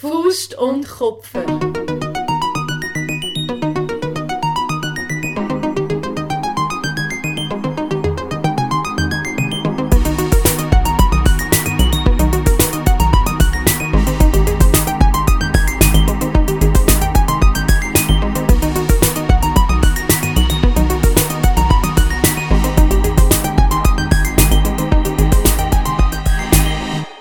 Faust 0.00 0.56
und 0.56 0.88
Kopfen. 0.88 1.44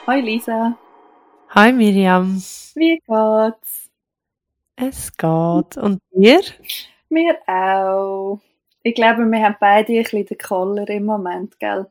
Hi 0.05 0.21
Lisa, 0.21 0.78
Hi 1.60 1.74
Miriam, 1.74 2.36
wie 2.76 3.02
geht's? 3.08 3.89
es 4.75 5.18
geht. 5.18 5.78
Und 5.78 6.00
dir? 6.11 6.42
Mir 7.10 7.36
auch. 7.47 8.39
Ich 8.83 8.93
glaube, 8.93 9.25
wir 9.25 9.42
haben 9.42 9.56
beide 9.60 9.92
ein 9.93 10.04
bisschen 10.04 10.28
den 10.28 10.38
Koller 10.38 10.88
im 10.88 11.06
Moment, 11.06 11.60
gell? 11.60 11.88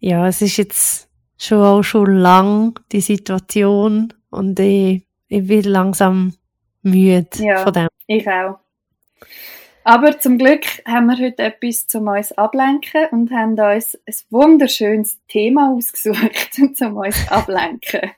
Ja, 0.00 0.26
es 0.26 0.42
ist 0.42 0.56
jetzt 0.56 1.08
schon 1.36 1.62
auch 1.62 1.84
schon 1.84 2.12
lang 2.16 2.80
die 2.90 3.00
Situation 3.00 4.12
und 4.30 4.58
ich, 4.58 5.06
ich 5.28 5.46
bin 5.46 5.62
langsam 5.62 6.34
müde 6.82 7.28
Ja. 7.38 7.58
von 7.58 7.72
dem. 7.72 7.88
Ich 8.08 8.28
auch. 8.28 8.58
Aber 9.84 10.18
zum 10.18 10.38
Glück 10.38 10.64
haben 10.84 11.06
wir 11.06 11.24
heute 11.24 11.44
etwas 11.44 11.86
zum 11.86 12.08
uns 12.08 12.32
ablenken 12.32 13.06
und 13.12 13.30
haben 13.30 13.52
uns 13.52 13.94
ein 13.94 14.14
wunderschönes 14.30 15.20
Thema 15.28 15.72
ausgesucht 15.72 16.52
zum 16.74 16.96
uns 16.96 17.30
ablenken. 17.30 18.10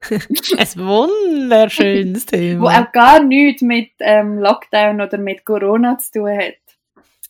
Ein 0.10 0.86
wunderschönes 0.86 2.26
Wo 2.26 2.30
Thema. 2.30 2.80
auch 2.82 2.92
gar 2.92 3.22
nichts 3.22 3.62
mit 3.62 3.90
ähm, 4.00 4.38
Lockdown 4.38 5.00
oder 5.00 5.18
mit 5.18 5.44
Corona 5.44 5.98
zu 5.98 6.12
tun 6.20 6.36
hat. 6.38 6.54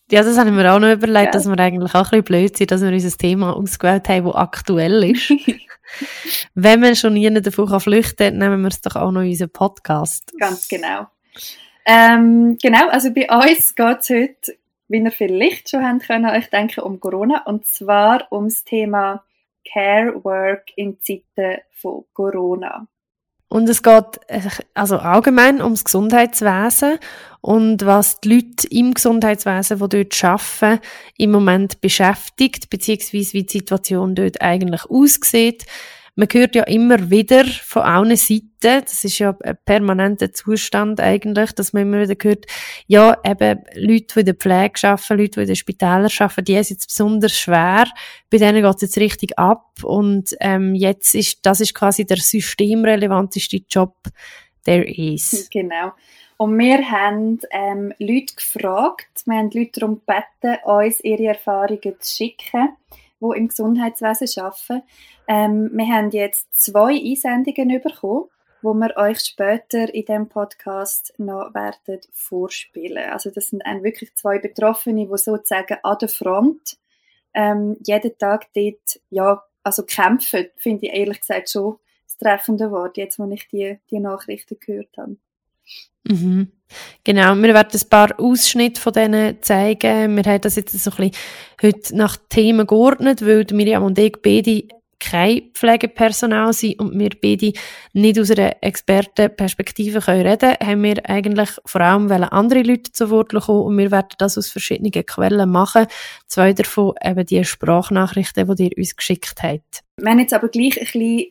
Ja, 0.09 0.23
das 0.23 0.37
habe 0.37 0.49
ich 0.49 0.55
mir 0.55 0.73
auch 0.73 0.79
noch 0.79 0.91
überlegt, 0.91 1.25
Ja. 1.25 1.31
dass 1.31 1.47
wir 1.47 1.59
eigentlich 1.59 1.93
auch 1.93 2.11
ein 2.11 2.21
bisschen 2.21 2.23
blöd 2.23 2.57
sind, 2.57 2.71
dass 2.71 2.81
wir 2.81 2.91
unser 2.91 3.17
Thema 3.17 3.55
ausgewählt 3.55 4.07
haben, 4.07 4.25
das 4.25 4.35
aktuell 4.35 5.03
ist. 5.03 5.33
Wenn 6.55 6.79
man 6.79 6.95
schon 6.95 7.13
nie 7.13 7.29
davon 7.41 7.79
flüchten 7.79 8.15
kann, 8.17 8.37
nehmen 8.37 8.61
wir 8.61 8.69
es 8.69 8.81
doch 8.81 8.95
auch 8.95 9.11
noch 9.11 9.21
in 9.21 9.29
unseren 9.29 9.49
Podcast. 9.49 10.33
Ganz 10.39 10.67
genau. 10.67 11.07
Ähm, 11.85 12.57
genau, 12.61 12.87
also 12.89 13.13
bei 13.13 13.27
uns 13.29 13.75
geht 13.75 13.97
es 13.99 14.09
heute, 14.09 14.57
wie 14.89 14.99
ihr 14.99 15.11
vielleicht 15.11 15.69
schon 15.69 15.85
habt 15.85 16.07
können, 16.07 16.29
euch 16.29 16.49
denken, 16.49 16.81
um 16.81 16.99
Corona. 16.99 17.43
Und 17.45 17.65
zwar 17.65 18.31
ums 18.31 18.63
Thema 18.63 19.23
Care 19.71 20.23
Work 20.23 20.71
in 20.75 20.99
Zeiten 21.01 21.61
von 21.71 22.05
Corona. 22.13 22.87
Und 23.49 23.69
es 23.69 23.81
geht 23.81 24.19
äh, 24.27 24.41
also 24.73 24.97
allgemein 24.97 25.61
ums 25.61 25.85
Gesundheitswesen 25.85 26.99
und 27.39 27.85
was 27.85 28.19
die 28.19 28.35
Leute 28.35 28.67
im 28.69 28.93
Gesundheitswesen, 28.93 29.79
die 29.79 29.87
dort 29.87 30.23
arbeiten, 30.23 30.81
im 31.17 31.31
Moment 31.31 31.79
beschäftigt, 31.79 32.69
beziehungsweise 32.69 33.33
wie 33.33 33.43
die 33.43 33.59
Situation 33.59 34.15
dort 34.15 34.41
eigentlich 34.41 34.85
aussieht. 34.89 35.65
Man 36.17 36.27
hört 36.31 36.55
ja 36.55 36.63
immer 36.63 37.11
wieder 37.11 37.45
von 37.45 37.83
allen 37.83 38.15
Seiten, 38.15 38.49
das 38.59 39.03
ist 39.03 39.19
ja 39.19 39.37
ein 39.43 39.55
permanenter 39.65 40.33
Zustand 40.33 40.99
eigentlich, 40.99 41.51
dass 41.51 41.73
man 41.73 41.83
immer 41.83 42.01
wieder 42.01 42.15
hört, 42.19 42.47
ja, 42.87 43.15
eben 43.23 43.59
Leute, 43.75 44.07
die 44.15 44.19
in 44.21 44.25
der 44.25 44.33
Pflege 44.33 44.87
arbeiten, 44.89 45.17
Leute, 45.17 45.31
die 45.31 45.41
in 45.41 45.47
den 45.47 45.55
Spitälern 45.55 46.09
arbeiten, 46.17 46.45
die 46.45 46.55
es 46.55 46.71
jetzt 46.71 46.87
besonders 46.87 47.37
schwer. 47.37 47.85
Bei 48.31 48.39
denen 48.39 48.63
geht 48.63 48.75
es 48.77 48.81
jetzt 48.81 48.97
richtig 48.97 49.37
ab 49.37 49.67
und 49.83 50.35
ähm, 50.39 50.73
jetzt 50.73 51.13
ist, 51.13 51.45
das 51.45 51.61
ist 51.61 51.75
quasi 51.75 52.03
der 52.03 52.17
systemrelevanteste 52.17 53.61
Job 53.69 53.93
there 54.65 54.85
is. 54.85 55.47
Genau. 55.53 55.91
Und 56.37 56.57
wir 56.57 56.89
haben 56.89 57.39
ähm, 57.51 57.93
Leute 57.99 58.33
gefragt, 58.35 59.21
wir 59.25 59.37
haben 59.37 59.51
Leute 59.51 59.79
darum 59.79 60.01
gebeten, 60.05 60.63
uns 60.65 60.99
ihre 61.03 61.27
Erfahrungen 61.27 61.95
zu 61.99 62.15
schicken, 62.15 62.69
die 63.19 63.37
im 63.37 63.47
Gesundheitswesen 63.49 64.43
arbeiten. 64.43 64.81
Ähm, 65.27 65.69
wir 65.73 65.87
haben 65.87 66.11
jetzt 66.11 66.47
zwei 66.55 66.93
Einsendungen 66.93 67.81
bekommen, 67.81 68.25
wo 68.61 68.73
wir 68.73 68.95
euch 68.97 69.19
später 69.19 69.93
in 69.93 70.05
dem 70.05 70.29
Podcast 70.29 71.13
noch 71.17 71.53
werden 71.53 71.99
vorspielen. 72.11 73.09
Also 73.11 73.29
das 73.29 73.49
sind 73.49 73.63
wirklich 73.81 74.15
zwei 74.15 74.39
Betroffene, 74.39 75.05
die 75.05 75.17
sozusagen 75.17 75.77
an 75.83 75.97
der 75.99 76.09
Front 76.09 76.77
ähm, 77.33 77.77
jeden 77.85 78.17
Tag 78.17 78.47
dort, 78.55 78.99
ja, 79.09 79.43
also 79.63 79.83
kämpfen, 79.83 80.47
finde 80.55 80.87
ich 80.87 80.93
ehrlich 80.93 81.19
gesagt 81.19 81.49
schon 81.49 81.77
das 82.05 82.17
treffende 82.17 82.71
Wort, 82.71 82.97
jetzt 82.97 83.19
wo 83.19 83.29
ich 83.29 83.47
die, 83.49 83.77
die 83.91 83.99
Nachrichten 83.99 84.57
gehört 84.59 84.97
habe. 84.97 85.17
Mhm. 86.05 86.51
Genau, 87.03 87.35
wir 87.35 87.53
werden 87.53 87.79
ein 87.79 87.89
paar 87.89 88.19
Ausschnitte 88.19 88.81
von 88.81 88.93
denen 88.93 89.41
zeigen. 89.41 90.15
Wir 90.15 90.23
haben 90.23 90.41
das 90.41 90.55
jetzt 90.55 90.71
so 90.71 90.91
ein 90.91 90.97
bisschen 90.97 91.23
heute 91.61 91.95
nach 91.95 92.17
Themen 92.29 92.65
geordnet, 92.65 93.25
weil 93.25 93.45
Miriam 93.51 93.83
und 93.83 93.99
ich 93.99 94.17
beide 94.21 94.63
kein 94.99 95.51
Pflegepersonal 95.53 96.53
sind 96.53 96.79
und 96.79 96.97
wir 96.97 97.09
beide 97.21 97.53
nicht 97.93 98.19
aus 98.19 98.31
einer 98.31 98.55
Expertenperspektive 98.61 99.99
können 99.99 100.25
reden 100.25 100.55
haben 100.61 100.83
wir 100.83 101.09
eigentlich 101.09 101.49
vor 101.65 101.81
allem 101.81 102.11
andere 102.11 102.63
Leute 102.63 102.91
zu 102.91 103.09
Wort 103.09 103.33
kommen 103.33 103.63
und 103.63 103.77
wir 103.77 103.91
werden 103.91 104.15
das 104.17 104.37
aus 104.37 104.49
verschiedenen 104.49 104.91
Quellen 104.91 105.49
machen. 105.49 105.87
Zwei 106.27 106.53
davon 106.53 106.95
eben 107.03 107.25
die 107.25 107.43
Sprachnachrichten, 107.43 108.55
die 108.55 108.63
ihr 108.65 108.77
uns 108.77 108.95
geschickt 108.95 109.43
habt. 109.43 109.83
Wir 109.97 110.19
jetzt 110.19 110.33
aber 110.33 110.49
gleich 110.49 110.77
ein 110.79 110.85
bisschen 110.85 111.27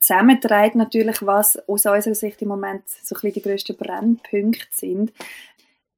zusammengetragen, 0.00 0.78
natürlich, 0.78 1.24
was 1.24 1.56
aus 1.68 1.86
unserer 1.86 2.14
Sicht 2.14 2.40
im 2.42 2.48
Moment 2.48 2.88
so 2.88 3.14
ein 3.14 3.20
bisschen 3.20 3.32
die 3.34 3.42
grössten 3.42 3.76
Brennpunkte 3.76 4.66
sind. 4.70 5.12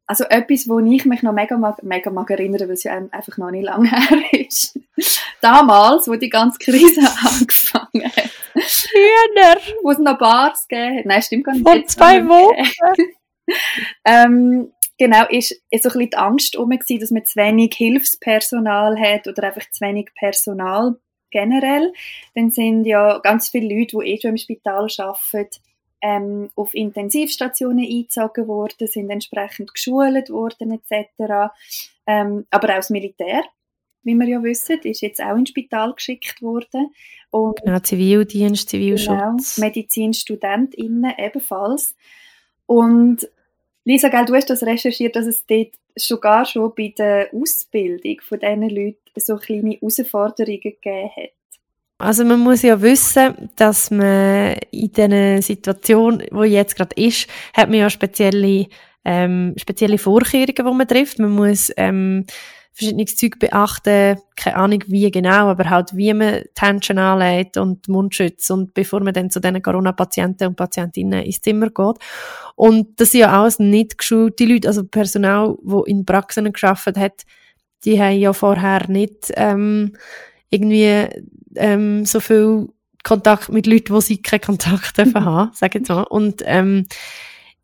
Also 0.07 0.25
etwas, 0.25 0.69
wo 0.69 0.79
ich 0.81 1.05
mich 1.05 1.23
noch 1.23 1.33
mega 1.33 1.57
mag, 1.57 1.83
mega 1.83 2.11
mag 2.11 2.29
erinnern, 2.31 2.69
weil 2.69 2.75
es 2.75 2.85
ja 2.85 2.93
einfach 2.93 3.39
noch 3.39 3.51
nicht 3.51 3.65
lange 3.65 3.91
her 3.91 4.47
ist. 4.47 4.79
Damals, 5.41 6.09
wo 6.09 6.17
die 6.17 6.29
ganze 6.29 6.59
Krise 6.59 7.01
angefangen 7.25 8.13
hat, 8.17 8.31
Schöner! 8.67 9.57
wo 9.83 9.91
es 9.91 9.99
noch 9.99 10.19
Bars 10.19 10.67
gegeben 10.69 10.99
hat. 10.99 11.07
Nein, 11.07 11.23
stimmt 11.23 11.45
gar 11.45 11.55
nicht. 11.55 11.67
Vor 11.67 11.87
zwei 11.87 12.27
Wochen. 12.27 13.07
ähm, 14.05 14.73
genau, 14.99 15.27
ist, 15.29 15.53
ist 15.71 15.83
so 15.83 15.89
ein 15.89 15.93
bisschen 15.93 16.11
die 16.11 16.17
Angst 16.17 16.57
um, 16.57 16.71
gewesen, 16.71 17.01
dass 17.01 17.11
man 17.11 17.25
zu 17.25 17.37
wenig 17.37 17.75
Hilfspersonal 17.75 18.99
hat 18.99 19.27
oder 19.29 19.45
einfach 19.45 19.69
zu 19.71 19.84
wenig 19.84 20.11
Personal 20.15 20.97
generell. 21.31 21.93
Dann 22.34 22.51
sind 22.51 22.84
ja 22.84 23.19
ganz 23.19 23.49
viele 23.49 23.75
Leute, 23.75 23.97
die 23.99 24.11
eh 24.11 24.21
schon 24.21 24.33
im 24.33 24.37
Spital 24.37 24.89
arbeiten, 24.99 25.61
ähm, 26.03 26.51
auf 26.57 26.75
Intensivstationen 26.75 27.85
eingezogen 27.85 28.49
worden, 28.49 28.89
sind 28.89 29.09
entsprechend 29.09 29.73
geschult 29.73 30.31
worden 30.31 30.73
etc. 30.73 31.53
Ähm, 32.07 32.47
aber 32.51 32.71
auch 32.71 32.77
das 32.77 32.91
Militär, 32.91 33.43
wie 34.03 34.15
wir 34.15 34.27
ja 34.27 34.43
wissen, 34.43 34.81
ist 34.83 35.01
jetzt 35.01 35.23
auch 35.23 35.37
ins 35.37 35.51
Spital 35.51 35.95
geschickt 35.95 36.43
worden. 36.43 36.93
Und 37.31 37.63
Genau, 37.63 37.79
Zivildienst, 37.79 38.71
Genau, 38.71 38.97
Zivilschutz. 38.97 39.59
MedizinstudentInnen 39.59 41.15
ebenfalls. 41.17 41.95
Und 42.67 43.29
Lisa, 43.84 44.09
gell, 44.09 44.25
du 44.25 44.34
hast 44.34 44.51
das 44.51 44.63
recherchiert, 44.63 45.17
dass 45.17 45.27
es 45.27 45.47
dort 45.47 45.73
sogar 45.95 46.45
schon 46.45 46.73
bei 46.77 46.93
der 46.97 47.31
Ausbildung 47.33 48.21
von 48.23 48.39
diesen 48.39 48.71
Leuten 48.71 48.99
so 49.17 49.37
kleine 49.37 49.73
Herausforderungen 49.73 50.61
gegeben 50.61 51.11
hat. 51.17 51.31
Also 52.03 52.25
man 52.25 52.41
muss 52.41 52.63
ja 52.63 52.83
wissen, 52.83 53.49
dass 53.55 53.93
man 53.93 54.57
in 54.73 54.91
dieser 54.91 55.41
Situation, 55.41 56.21
wo 56.33 56.43
jetzt 56.43 56.75
gerade 56.75 56.97
ist, 56.97 57.29
hat 57.55 57.69
man 57.69 57.79
ja 57.79 57.91
spezielle, 57.91 58.67
ähm, 59.05 59.55
spezielle 59.57 59.99
Vorkehrungen, 59.99 60.53
die 60.57 60.63
man 60.79 60.89
trifft. 60.89 61.21
Man 61.21 61.31
muss 61.31 61.71
ähm, 61.77 62.27
verschiedenes 62.73 63.15
Zeug 63.15 63.39
beachten, 63.39 64.19
keine 64.35 64.57
Ahnung 64.57 64.83
wie 64.89 65.13
genau, 65.13 65.47
aber 65.47 65.71
halt 65.71 65.97
wie 65.97 66.13
man 66.13 66.43
die 66.43 66.61
Händchen 66.61 66.99
anlegt 66.99 67.57
und 67.57 67.87
Mundschutz 67.87 68.51
und 68.51 68.75
bevor 68.75 68.99
man 68.99 69.15
dann 69.15 69.31
zu 69.31 69.39
diesen 69.39 69.63
Corona-Patienten 69.63 70.49
und 70.49 70.57
Patientinnen 70.57 71.23
ins 71.23 71.41
Zimmer 71.41 71.71
geht. 71.71 71.99
Und 72.57 73.01
das 73.01 73.13
sind 73.13 73.21
ja 73.21 73.41
alles 73.41 73.60
nicht 73.60 73.98
geschulte 73.98 74.45
Leute, 74.45 74.66
also 74.66 74.83
Personal, 74.83 75.57
wo 75.63 75.84
in 75.84 76.05
Praxen 76.05 76.53
geschafft 76.53 76.97
hat, 76.97 77.22
die 77.84 78.03
haben 78.03 78.19
ja 78.19 78.33
vorher 78.33 78.89
nicht 78.89 79.33
ähm, 79.37 79.93
irgendwie 80.51 81.07
ähm, 81.57 82.04
so 82.04 82.21
viel 82.21 82.69
Kontakt 83.03 83.51
mit 83.51 83.66
Leuten, 83.66 83.93
wo 83.95 84.01
sie 84.01 84.22
keinen 84.22 84.41
Kontakt 84.41 84.97
dürfen 84.97 85.25
haben, 85.25 85.51
sag 85.54 85.75
ich 85.75 85.81
jetzt 85.81 85.89
mal. 85.89 86.03
Und 86.04 86.43
ähm, 86.47 86.87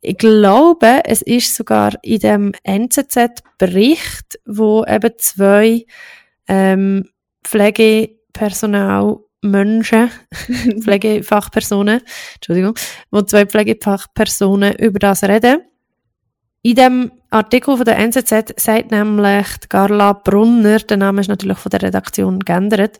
ich 0.01 0.17
glaube, 0.17 1.01
es 1.05 1.21
ist 1.21 1.55
sogar 1.55 1.93
in 2.03 2.19
dem 2.19 2.51
NZZ-Bericht, 2.63 4.39
wo 4.45 4.85
eben 4.85 5.11
zwei 5.17 5.85
ähm, 6.47 7.09
Pflegepersonal 7.43 9.17
Menschen, 9.41 10.09
Pflegefachpersonen, 10.81 12.01
Entschuldigung, 12.35 12.75
wo 13.11 13.21
zwei 13.21 13.45
Pflegefachpersonen 13.45 14.75
über 14.75 14.99
das 14.99 15.23
reden. 15.23 15.61
In 16.61 16.75
dem 16.75 17.11
Artikel 17.29 17.77
von 17.77 17.85
der 17.85 17.97
NZZ 17.97 18.59
sagt 18.59 18.91
nämlich 18.91 19.47
Carla 19.69 20.13
Brunner, 20.13 20.79
der 20.79 20.97
Name 20.97 21.21
ist 21.21 21.29
natürlich 21.29 21.57
von 21.57 21.69
der 21.69 21.81
Redaktion 21.81 22.39
geändert, 22.39 22.99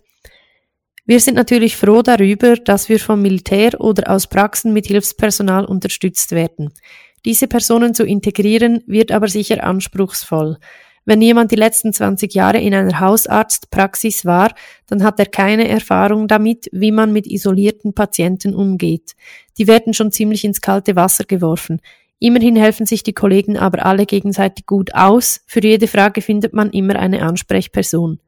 Wir 1.10 1.20
sind 1.20 1.34
natürlich 1.34 1.76
froh 1.76 2.04
darüber, 2.04 2.56
dass 2.56 2.88
wir 2.88 3.00
vom 3.00 3.24
Militär 3.24 3.82
oder 3.82 4.12
aus 4.12 4.28
Praxen 4.28 4.74
mit 4.74 4.86
Hilfspersonal 4.86 5.66
unterstützt 5.66 6.34
werden. 6.34 6.72
Diese 7.26 7.48
Personen 7.48 7.96
zu 7.96 8.04
integrieren 8.04 8.84
wird 8.86 9.12
aber 9.12 9.28
sicher 9.28 9.64
anspruchsvoll. 9.64 10.58
Wenn 11.06 11.24
jemand 11.24 11.50
die 11.50 11.56
letzten 11.56 11.94
20 11.94 12.36
Jahre 12.36 12.60
in 12.60 12.76
einer 12.76 13.00
Hausarztpraxis 13.00 14.24
war, 14.26 14.54
dann 14.86 15.02
hat 15.02 15.18
er 15.18 15.26
keine 15.26 15.68
Erfahrung 15.68 16.28
damit, 16.28 16.70
wie 16.74 16.92
man 16.92 17.12
mit 17.12 17.26
isolierten 17.26 17.96
Patienten 17.96 18.54
umgeht. 18.54 19.16
Die 19.58 19.66
werden 19.66 19.96
schon 19.96 20.12
ziemlich 20.12 20.44
ins 20.46 20.62
kalte 20.62 20.96
Wasser 20.96 21.24
geworfen. 21.24 21.82
Immerhin 22.20 22.56
helfen 22.56 22.86
sich 22.86 23.02
die 23.02 23.14
Kollegen 23.14 23.58
aber 23.58 23.84
alle 23.84 24.06
gegenseitig 24.06 24.68
gut 24.68 24.94
aus. 24.94 25.42
Für 25.48 25.64
jede 25.64 25.88
Frage 25.88 26.22
findet 26.22 26.54
man 26.54 26.70
immer 26.70 26.98
eine 26.98 27.24
Ansprechperson. 27.24 28.20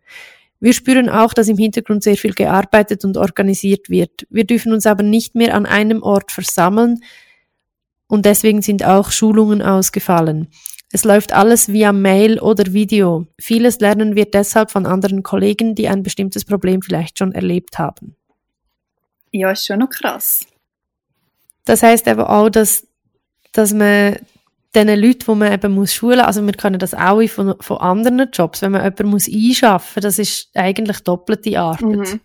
Wir 0.62 0.74
spüren 0.74 1.10
auch, 1.10 1.34
dass 1.34 1.48
im 1.48 1.58
Hintergrund 1.58 2.04
sehr 2.04 2.16
viel 2.16 2.34
gearbeitet 2.34 3.04
und 3.04 3.18
organisiert 3.18 3.90
wird. 3.90 4.28
Wir 4.30 4.46
dürfen 4.46 4.72
uns 4.72 4.86
aber 4.86 5.04
nicht 5.04 5.34
mehr 5.34 5.56
an 5.56 5.66
einem 5.66 6.04
Ort 6.04 6.32
versammeln 6.32 7.04
und 8.08 8.26
deswegen 8.26 8.62
sind 8.62 8.86
auch 8.86 9.12
Schulungen 9.12 9.64
ausgefallen. 9.64 10.50
Es 10.94 11.04
läuft 11.04 11.34
alles 11.34 11.70
via 11.70 11.92
Mail 11.92 12.40
oder 12.40 12.74
Video. 12.74 13.26
Vieles 13.40 13.80
lernen 13.80 14.16
wir 14.16 14.26
deshalb 14.26 14.70
von 14.70 14.86
anderen 14.86 15.24
Kollegen, 15.24 15.74
die 15.74 15.88
ein 15.88 16.04
bestimmtes 16.04 16.46
Problem 16.46 16.82
vielleicht 16.84 17.18
schon 17.18 17.32
erlebt 17.32 17.80
haben. 17.80 18.16
Ja, 19.32 19.52
ist 19.52 19.66
schon 19.66 19.80
noch 19.80 19.90
krass. 19.90 20.46
Das 21.66 21.82
heißt 21.82 22.08
aber 22.08 22.30
auch, 22.30 22.50
dass, 22.50 22.86
dass 23.52 23.74
man 23.74 24.18
den 24.76 24.88
Leuten, 24.88 25.26
die 25.26 25.36
man 25.36 25.52
eben 25.52 25.74
muss 25.74 25.94
schulen, 25.94 26.22
also 26.22 26.46
wir 26.46 26.54
können 26.54 26.80
das 26.80 26.94
auch 26.94 27.22
von, 27.28 27.56
von 27.60 27.78
anderen 27.78 28.30
Jobs, 28.32 28.62
wenn 28.62 28.72
man 28.72 28.82
jemanden 28.82 29.10
muss 29.10 29.28
einschaffen, 29.28 30.02
das 30.02 30.18
ist 30.18 30.50
eigentlich 30.54 31.00
doppelte 31.02 31.60
Arbeit. 31.60 31.82
Mhm. 31.84 32.22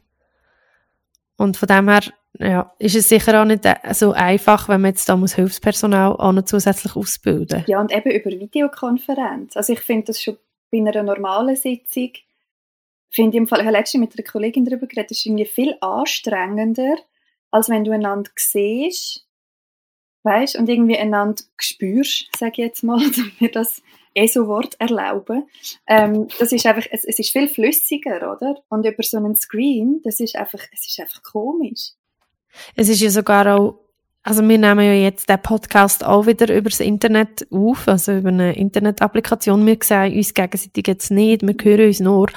Und 1.36 1.56
von 1.56 1.66
dem 1.66 1.88
her 1.88 2.02
ja, 2.38 2.72
ist 2.78 2.94
es 2.94 3.08
sicher 3.08 3.40
auch 3.40 3.46
nicht 3.46 3.64
äh, 3.64 3.76
so 3.92 4.12
einfach, 4.12 4.68
wenn 4.68 4.80
man 4.80 4.90
jetzt 4.90 5.08
da 5.08 5.16
muss 5.16 5.34
Hilfspersonal 5.34 6.12
auch 6.12 6.32
noch 6.32 6.44
zusätzlich 6.44 6.94
ausbilden 6.94 7.64
Ja, 7.66 7.80
und 7.80 7.92
eben 7.92 8.10
über 8.10 8.30
Videokonferenz. 8.30 9.56
Also 9.56 9.72
ich 9.72 9.80
finde 9.80 10.06
das 10.06 10.22
schon 10.22 10.36
bei 10.70 10.78
einer 10.78 11.02
normalen 11.02 11.56
Sitzung, 11.56 12.12
finde 13.10 13.36
ich 13.36 13.40
im 13.40 13.46
Fall, 13.46 13.60
ich 13.60 13.66
habe 13.66 13.76
letztens 13.76 14.00
mit 14.00 14.18
einer 14.18 14.30
Kollegin 14.30 14.64
darüber 14.64 14.86
geredet, 14.86 15.12
ist 15.12 15.24
irgendwie 15.24 15.46
viel 15.46 15.76
anstrengender, 15.80 16.96
als 17.50 17.68
wenn 17.68 17.84
du 17.84 17.92
einander 17.92 18.30
siehst, 18.36 19.25
weißt, 20.26 20.56
und 20.56 20.68
irgendwie 20.68 20.98
einander 20.98 21.42
spürst, 21.56 22.28
sage 22.36 22.52
ich 22.52 22.58
jetzt 22.58 22.82
mal, 22.82 22.98
damit 23.16 23.40
wir 23.40 23.50
das 23.50 23.82
eh 24.16 24.26
so 24.26 24.46
Wort 24.48 24.74
erlauben. 24.78 25.44
Ähm, 25.86 26.28
das 26.38 26.52
ist 26.52 26.66
einfach, 26.66 26.86
es, 26.90 27.04
es 27.04 27.18
ist 27.18 27.30
viel 27.30 27.48
flüssiger, 27.48 28.16
oder? 28.32 28.56
Und 28.68 28.86
über 28.86 29.02
so 29.02 29.16
einen 29.18 29.36
Screen, 29.36 30.00
das 30.04 30.20
ist 30.20 30.36
einfach, 30.36 30.60
es 30.72 30.86
ist 30.86 30.98
einfach 31.00 31.22
komisch. 31.22 31.92
Es 32.74 32.88
ist 32.88 33.00
ja 33.00 33.10
sogar 33.10 33.54
auch, 33.54 33.78
also 34.22 34.46
wir 34.46 34.58
nehmen 34.58 34.84
ja 34.84 34.94
jetzt 34.94 35.28
den 35.28 35.40
Podcast 35.40 36.04
auch 36.04 36.26
wieder 36.26 36.52
über 36.54 36.70
das 36.70 36.80
Internet 36.80 37.46
auf, 37.52 37.86
also 37.86 38.12
über 38.12 38.30
eine 38.30 38.56
Internetapplikation. 38.56 39.64
Wir 39.64 39.78
sehen 39.82 40.16
uns 40.16 40.34
gegenseitig 40.34 40.86
jetzt 40.86 41.10
nicht, 41.10 41.42
wir 41.42 41.54
hören 41.62 41.86
uns 41.86 42.00
nur. 42.00 42.28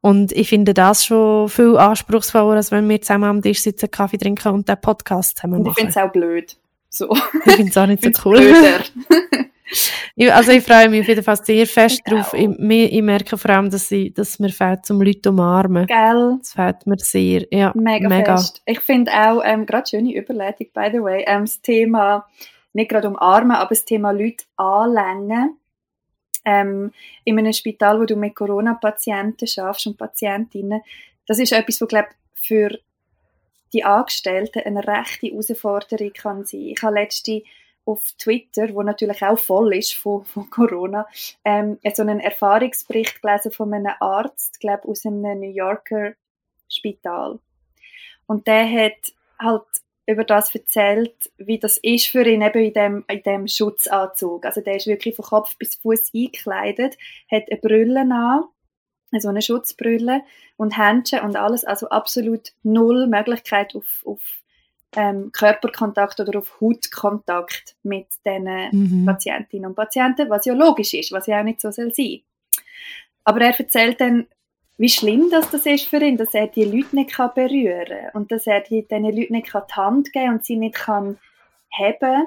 Und 0.00 0.32
ich 0.32 0.48
finde 0.48 0.74
das 0.74 1.04
schon 1.04 1.48
viel 1.48 1.76
anspruchsvoller, 1.76 2.56
als 2.56 2.70
wenn 2.70 2.88
wir 2.88 3.00
zusammen 3.00 3.24
am 3.24 3.42
Tisch 3.42 3.60
sitzen, 3.60 3.90
Kaffee 3.90 4.18
trinken 4.18 4.54
und 4.54 4.68
den 4.68 4.80
Podcast 4.80 5.36
zusammen 5.36 5.62
machen. 5.62 5.66
Und 5.66 5.70
ich 5.70 5.74
finde 5.74 5.90
es 5.90 5.96
auch 5.96 6.12
blöd. 6.12 6.56
So. 6.88 7.14
Ich 7.44 7.52
finde 7.52 7.70
es 7.70 7.76
auch 7.76 7.86
nicht 7.86 8.02
so 8.02 8.10
cool. 8.24 8.38
also 10.30 10.52
ich 10.52 10.64
freue 10.64 10.88
mich 10.88 11.02
auf 11.02 11.08
jeden 11.08 11.22
Fall 11.22 11.36
sehr 11.44 11.66
fest 11.66 12.02
ich 12.06 12.12
drauf. 12.12 12.32
Ich, 12.34 12.48
ich, 12.48 13.02
merke 13.02 13.36
vor 13.36 13.50
allem, 13.50 13.70
dass, 13.70 13.90
ich, 13.90 14.14
dass 14.14 14.38
mir 14.38 14.50
fehlt, 14.50 14.86
zum 14.86 15.00
Leute 15.00 15.30
umarmen. 15.30 15.86
Gell? 15.86 16.36
Das 16.38 16.52
fehlt 16.52 16.86
mir 16.86 16.98
sehr. 16.98 17.46
Ja, 17.50 17.72
mega, 17.74 18.08
mega. 18.08 18.36
fest. 18.36 18.62
Ich 18.64 18.80
finde 18.80 19.12
auch, 19.12 19.42
ähm, 19.44 19.66
gerade 19.66 19.88
schöne 19.88 20.14
Überleitung, 20.14 20.68
by 20.72 20.88
the 20.92 21.02
way, 21.02 21.24
ähm, 21.26 21.42
das 21.42 21.60
Thema, 21.60 22.26
nicht 22.72 22.90
gerade 22.90 23.08
umarmen, 23.08 23.56
aber 23.56 23.70
das 23.70 23.84
Thema 23.84 24.12
Leute 24.12 24.44
anlängen. 24.56 25.58
Ähm, 26.44 26.92
in 27.24 27.38
einem 27.38 27.52
Spital, 27.52 28.00
wo 28.00 28.04
du 28.04 28.14
mit 28.14 28.36
Corona-Patienten 28.36 29.48
schaffst 29.48 29.88
und 29.88 29.98
Patientinnen, 29.98 30.80
das 31.26 31.40
ist 31.40 31.52
etwas, 31.52 31.80
was, 31.80 31.88
glaube 31.88 32.08
für 32.34 32.78
die 33.76 33.84
Angestellten 33.84 34.62
eine 34.64 34.86
rechte 34.86 35.26
Herausforderung 35.26 36.12
kann 36.12 36.44
sein. 36.44 36.60
Ich 36.60 36.82
habe 36.82 36.94
letzte 36.94 37.42
auf 37.84 38.12
Twitter, 38.18 38.74
wo 38.74 38.82
natürlich 38.82 39.22
auch 39.22 39.38
voll 39.38 39.76
ist 39.76 39.94
von, 39.94 40.24
von 40.24 40.50
Corona, 40.50 41.06
ähm, 41.44 41.78
so 41.94 42.02
einen 42.02 42.20
Erfahrungsbericht 42.20 43.22
gelesen 43.22 43.52
von 43.52 43.72
einem 43.72 43.92
Arzt, 44.00 44.58
glaube 44.60 44.88
aus 44.88 45.06
einem 45.06 45.40
New 45.40 45.52
Yorker 45.52 46.14
Spital. 46.68 47.38
Und 48.26 48.46
der 48.46 48.68
hat 48.68 49.12
halt 49.38 49.62
über 50.06 50.24
das 50.24 50.54
erzählt, 50.54 51.30
wie 51.36 51.58
das 51.58 51.78
ist 51.78 52.06
für 52.06 52.26
ihn 52.26 52.42
eben 52.42 52.64
in 52.64 52.72
dem, 52.72 53.04
in 53.08 53.22
dem 53.22 53.48
Schutzanzug. 53.48 54.46
Also 54.46 54.60
der 54.60 54.76
ist 54.76 54.86
wirklich 54.86 55.14
von 55.14 55.24
Kopf 55.24 55.56
bis 55.58 55.76
Fuß 55.76 56.12
eingekleidet, 56.14 56.96
hat 57.30 57.44
eine 57.50 57.60
Brille 57.60 58.00
an, 58.00 58.44
so 59.12 59.28
eine 59.28 59.42
Schutzbrille 59.42 60.22
und 60.56 60.76
Händchen 60.76 61.20
und 61.20 61.36
alles, 61.36 61.64
also 61.64 61.88
absolut 61.88 62.52
null 62.62 63.06
Möglichkeit 63.06 63.74
auf, 63.74 64.02
auf 64.04 64.20
ähm, 64.94 65.30
Körperkontakt 65.32 66.20
oder 66.20 66.38
auf 66.38 66.60
Hautkontakt 66.60 67.76
mit 67.82 68.06
den 68.24 68.44
mhm. 68.72 69.04
Patientinnen 69.04 69.66
und 69.66 69.74
Patienten, 69.74 70.28
was 70.30 70.46
ja 70.46 70.54
logisch 70.54 70.94
ist, 70.94 71.12
was 71.12 71.26
ja 71.26 71.40
auch 71.40 71.44
nicht 71.44 71.60
so 71.60 71.70
soll 71.70 71.92
sein. 71.94 72.20
Aber 73.24 73.40
er 73.40 73.58
erzählt 73.58 74.00
dann, 74.00 74.26
wie 74.78 74.88
schlimm 74.88 75.30
das, 75.30 75.50
das 75.50 75.64
ist 75.66 75.86
für 75.86 76.02
ihn, 76.02 76.16
dass 76.16 76.34
er 76.34 76.48
die 76.48 76.64
Leute 76.64 76.96
nicht 76.96 77.12
kann 77.12 77.30
berühren 77.34 77.86
kann 77.88 78.10
und 78.12 78.30
dass 78.30 78.46
er 78.46 78.60
die, 78.60 78.86
diesen 78.86 79.04
Leuten 79.04 79.32
nicht 79.32 79.48
kann 79.48 79.62
die 79.68 79.74
Hand 79.74 80.12
geben 80.12 80.34
und 80.34 80.44
sie 80.44 80.56
nicht 80.56 80.74
kann 80.74 81.18
heben 81.70 82.26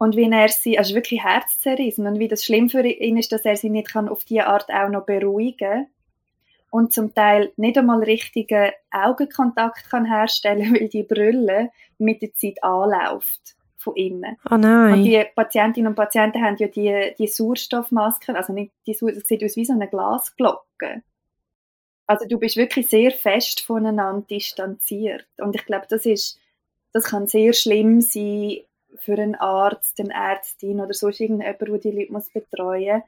und 0.00 0.16
wie 0.16 0.30
er 0.30 0.48
sie, 0.48 0.78
also 0.78 0.94
wirklich 0.94 1.22
herzzerrissen 1.22 2.06
und 2.06 2.18
wie 2.18 2.26
das 2.26 2.42
schlimm 2.42 2.70
für 2.70 2.82
ihn 2.82 3.18
ist, 3.18 3.32
dass 3.32 3.44
er 3.44 3.56
sie 3.56 3.68
nicht 3.68 3.92
kann 3.92 4.08
auf 4.08 4.24
diese 4.24 4.46
Art 4.46 4.70
auch 4.72 4.88
noch 4.88 5.04
beruhigen 5.04 5.58
kann 5.58 5.86
und 6.70 6.94
zum 6.94 7.14
Teil 7.14 7.52
nicht 7.56 7.76
einmal 7.76 8.02
richtigen 8.02 8.70
Augenkontakt 8.90 9.90
kann 9.90 10.06
herstellen, 10.06 10.74
weil 10.74 10.88
die 10.88 11.02
Brille 11.02 11.70
mit 11.98 12.22
der 12.22 12.32
Zeit 12.32 12.64
anläuft 12.64 13.56
von 13.76 13.94
innen. 13.94 14.38
Oh 14.50 14.56
nein. 14.56 14.94
Und 14.94 15.04
die 15.04 15.22
Patientinnen 15.34 15.88
und 15.88 15.96
Patienten 15.96 16.42
haben 16.42 16.56
ja 16.56 16.68
die, 16.68 17.14
die 17.18 17.26
Sauerstoffmasken, 17.26 18.36
also 18.36 18.54
nicht 18.54 18.72
die 18.86 18.96
das 18.98 19.28
sieht 19.28 19.44
aus 19.44 19.56
wie 19.56 19.66
so 19.66 19.74
eine 19.74 19.88
Glasglocke. 19.88 21.02
Also 22.06 22.26
du 22.26 22.38
bist 22.38 22.56
wirklich 22.56 22.88
sehr 22.88 23.10
fest 23.10 23.60
voneinander 23.60 24.26
distanziert. 24.30 25.26
Und 25.36 25.54
ich 25.54 25.66
glaube, 25.66 25.86
das 25.90 26.06
ist, 26.06 26.40
das 26.94 27.04
kann 27.04 27.26
sehr 27.26 27.52
schlimm 27.52 28.00
sein 28.00 28.60
für 28.96 29.14
einen 29.14 29.34
Arzt, 29.34 30.00
eine 30.00 30.12
Ärztin 30.12 30.80
oder 30.80 30.94
sonst 30.94 31.20
irgendjemand, 31.20 31.60
der 31.60 31.78
die 31.78 31.90
Leute 31.90 32.24
betreuen 32.32 32.98
muss, 32.98 33.04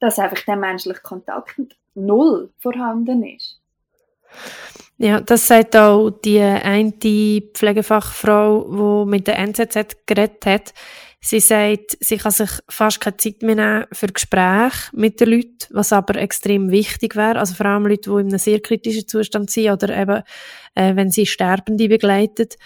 dass 0.00 0.18
einfach 0.18 0.44
der 0.44 0.56
menschliche 0.56 1.00
Kontakt 1.00 1.76
null 1.94 2.52
vorhanden 2.58 3.24
ist. 3.24 3.60
Ja, 4.98 5.20
das 5.20 5.46
sagt 5.46 5.76
auch 5.76 6.10
die 6.10 6.40
eine 6.40 6.92
Pflegefachfrau, 6.92 9.04
die 9.04 9.10
mit 9.10 9.26
der 9.26 9.38
NZZ 9.38 10.06
geredet 10.06 10.46
hat. 10.46 10.74
Sie 11.24 11.38
sagt, 11.38 11.96
sie 12.00 12.16
kann 12.16 12.32
sich 12.32 12.50
fast 12.68 13.00
keine 13.00 13.16
Zeit 13.16 13.42
mehr 13.42 13.54
nehmen 13.54 13.86
für 13.92 14.08
Gespräche 14.08 14.90
mit 14.92 15.20
den 15.20 15.30
Leuten, 15.30 15.56
was 15.70 15.92
aber 15.92 16.16
extrem 16.16 16.72
wichtig 16.72 17.14
wäre. 17.14 17.38
Also 17.38 17.54
vor 17.54 17.66
allem 17.66 17.86
Leute, 17.86 18.10
die 18.10 18.20
in 18.20 18.28
einem 18.28 18.38
sehr 18.38 18.60
kritischen 18.60 19.06
Zustand 19.06 19.48
sind 19.48 19.70
oder 19.70 19.96
eben, 19.96 20.22
äh, 20.74 20.96
wenn 20.96 21.12
sie 21.12 21.26
Sterbende 21.26 21.88
begleitet. 21.88 22.56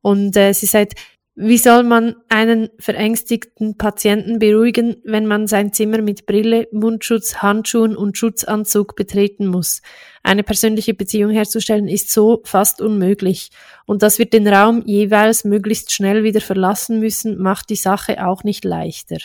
Und 0.00 0.36
äh, 0.36 0.52
sie 0.52 0.66
sagt, 0.66 0.94
wie 1.36 1.58
soll 1.58 1.82
man 1.82 2.14
einen 2.28 2.70
verängstigten 2.78 3.76
Patienten 3.76 4.38
beruhigen, 4.38 4.96
wenn 5.02 5.26
man 5.26 5.48
sein 5.48 5.72
Zimmer 5.72 6.00
mit 6.00 6.26
Brille, 6.26 6.68
Mundschutz, 6.70 7.38
Handschuhen 7.38 7.96
und 7.96 8.16
Schutzanzug 8.16 8.94
betreten 8.94 9.48
muss? 9.48 9.82
Eine 10.22 10.44
persönliche 10.44 10.94
Beziehung 10.94 11.32
herzustellen 11.32 11.88
ist 11.88 12.12
so 12.12 12.40
fast 12.44 12.80
unmöglich. 12.80 13.50
Und 13.84 14.02
dass 14.02 14.20
wir 14.20 14.26
den 14.26 14.46
Raum 14.46 14.84
jeweils 14.86 15.44
möglichst 15.44 15.90
schnell 15.90 16.22
wieder 16.22 16.40
verlassen 16.40 17.00
müssen, 17.00 17.42
macht 17.42 17.68
die 17.68 17.74
Sache 17.74 18.24
auch 18.24 18.44
nicht 18.44 18.64
leichter. 18.64 19.18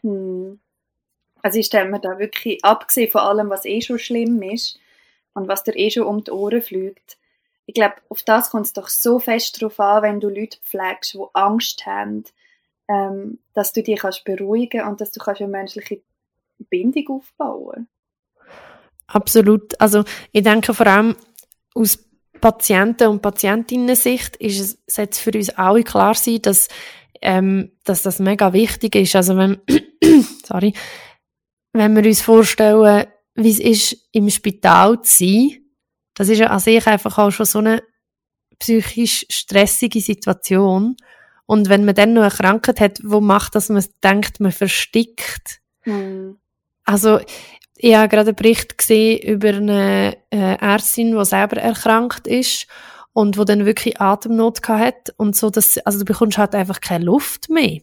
Hm. 0.00 0.58
Also 1.42 1.58
ich 1.58 1.66
stelle 1.66 1.90
mir 1.90 2.00
da 2.00 2.18
wirklich, 2.18 2.64
abgesehen 2.64 3.10
von 3.10 3.20
allem, 3.20 3.50
was 3.50 3.66
eh 3.66 3.82
schon 3.82 3.98
schlimm 3.98 4.40
ist 4.40 4.78
und 5.34 5.46
was 5.46 5.62
dir 5.62 5.76
eh 5.76 5.90
schon 5.90 6.04
um 6.04 6.24
die 6.24 6.30
Ohren 6.30 6.62
fliegt, 6.62 7.17
ich 7.68 7.74
glaube, 7.74 7.96
auf 8.08 8.22
das 8.22 8.48
kommt 8.48 8.64
es 8.64 8.72
doch 8.72 8.88
so 8.88 9.18
fest 9.18 9.60
drauf 9.60 9.78
an, 9.78 10.02
wenn 10.02 10.20
du 10.20 10.30
Leute 10.30 10.56
pflegst, 10.62 11.12
die 11.12 11.18
Angst 11.34 11.84
haben, 11.84 12.24
ähm, 12.88 13.40
dass 13.52 13.74
du 13.74 13.82
die 13.82 13.94
kannst 13.94 14.24
beruhigen 14.24 14.88
und 14.88 15.02
dass 15.02 15.12
du 15.12 15.20
kannst 15.20 15.42
eine 15.42 15.50
menschliche 15.50 16.00
Bindung 16.70 17.18
aufbauen. 17.18 17.86
Absolut. 19.06 19.78
Also 19.78 20.04
ich 20.32 20.42
denke 20.42 20.72
vor 20.72 20.86
allem 20.86 21.14
aus 21.74 21.98
Patienten- 22.40 23.08
und 23.08 23.20
Patientinnen-Sicht 23.20 24.36
ist 24.36 24.60
es, 24.60 24.78
sollte 24.86 25.20
für 25.20 25.32
uns 25.32 25.50
alle 25.50 25.84
klar 25.84 26.14
sein, 26.14 26.40
dass, 26.40 26.68
ähm, 27.20 27.72
dass 27.84 28.00
das 28.00 28.18
mega 28.18 28.54
wichtig 28.54 28.94
ist. 28.94 29.14
Also 29.14 29.36
wenn, 29.36 29.60
sorry, 30.42 30.72
wenn 31.74 31.94
wir 31.94 32.04
uns 32.06 32.22
vorstellen, 32.22 33.08
wie 33.34 33.50
es 33.50 33.60
ist, 33.60 34.08
im 34.12 34.30
Spital 34.30 35.02
zu 35.02 35.26
sein, 35.26 35.67
das 36.18 36.28
ist 36.28 36.40
ja 36.40 36.48
an 36.48 36.58
sich 36.58 36.84
einfach 36.88 37.16
auch 37.16 37.30
schon 37.30 37.46
so 37.46 37.60
eine 37.60 37.80
psychisch 38.58 39.24
stressige 39.30 40.00
Situation. 40.00 40.96
Und 41.46 41.68
wenn 41.68 41.84
man 41.84 41.94
dann 41.94 42.12
noch 42.12 42.22
eine 42.22 42.30
Krankheit 42.32 42.80
hat, 42.80 42.98
wo 43.04 43.20
macht, 43.20 43.54
dass 43.54 43.68
man 43.68 43.84
denkt, 44.02 44.40
man 44.40 44.50
verstickt. 44.50 45.60
Mhm. 45.84 46.38
Also, 46.84 47.20
ich 47.76 47.94
habe 47.94 48.08
gerade 48.08 48.30
einen 48.30 48.36
Bericht 48.36 48.76
gesehen 48.76 49.22
über 49.22 49.50
eine 49.50 50.16
äh, 50.30 50.56
Ärztin, 50.56 51.16
die 51.16 51.24
selber 51.24 51.58
erkrankt 51.58 52.26
ist 52.26 52.66
und 53.12 53.38
wo 53.38 53.44
dann 53.44 53.64
wirklich 53.64 54.00
Atemnot 54.00 54.60
hat 54.66 55.14
und 55.18 55.36
so, 55.36 55.50
dass, 55.50 55.78
also 55.78 56.00
du 56.00 56.04
bekommst 56.04 56.36
halt 56.36 56.56
einfach 56.56 56.80
keine 56.80 57.04
Luft 57.04 57.48
mehr. 57.48 57.78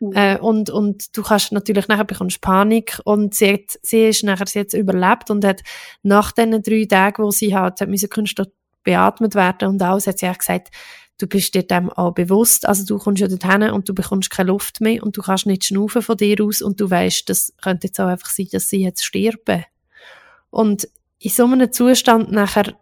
Mhm. 0.00 0.12
Äh, 0.14 0.38
und, 0.38 0.70
und 0.70 1.16
du 1.16 1.22
kannst 1.22 1.52
natürlich 1.52 1.88
nachher 1.88 2.04
bekommst 2.04 2.40
Panik 2.40 3.00
und 3.04 3.34
sie 3.34 3.54
hat, 3.54 3.78
sie 3.82 4.08
ist 4.08 4.24
nachher 4.24 4.46
sie 4.46 4.60
jetzt 4.60 4.74
überlebt 4.74 5.30
und 5.30 5.44
hat 5.44 5.62
nach 6.02 6.32
diesen 6.32 6.62
drei 6.62 6.84
Tagen, 6.84 7.22
wo 7.22 7.30
sie 7.30 7.54
halt, 7.56 7.80
hat 7.80 7.88
müssen 7.88 8.10
künstlich 8.10 8.48
beatmet 8.82 9.34
werden 9.34 9.68
und 9.68 9.82
alles, 9.82 10.06
hat 10.06 10.18
sie 10.18 10.28
auch 10.28 10.38
gesagt, 10.38 10.70
du 11.18 11.26
bist 11.26 11.54
dir 11.54 11.62
dem 11.62 11.90
auch 11.90 12.12
bewusst, 12.12 12.66
also 12.66 12.84
du 12.84 12.98
kommst 12.98 13.20
ja 13.20 13.28
dorthin 13.28 13.70
und 13.70 13.88
du 13.88 13.94
bekommst 13.94 14.30
keine 14.30 14.48
Luft 14.48 14.80
mehr 14.80 15.02
und 15.02 15.16
du 15.16 15.22
kannst 15.22 15.46
nicht 15.46 15.64
schnaufen 15.64 16.02
von 16.02 16.16
dir 16.16 16.42
aus 16.42 16.60
und 16.60 16.80
du 16.80 16.90
weißt, 16.90 17.28
das 17.28 17.52
könnte 17.62 17.86
jetzt 17.86 18.00
auch 18.00 18.08
einfach 18.08 18.30
sein, 18.30 18.48
dass 18.52 18.68
sie 18.68 18.82
jetzt 18.82 19.04
sterben. 19.04 19.64
Und 20.50 20.88
in 21.18 21.30
so 21.30 21.44
einem 21.44 21.72
Zustand 21.72 22.30
nachher 22.32 22.74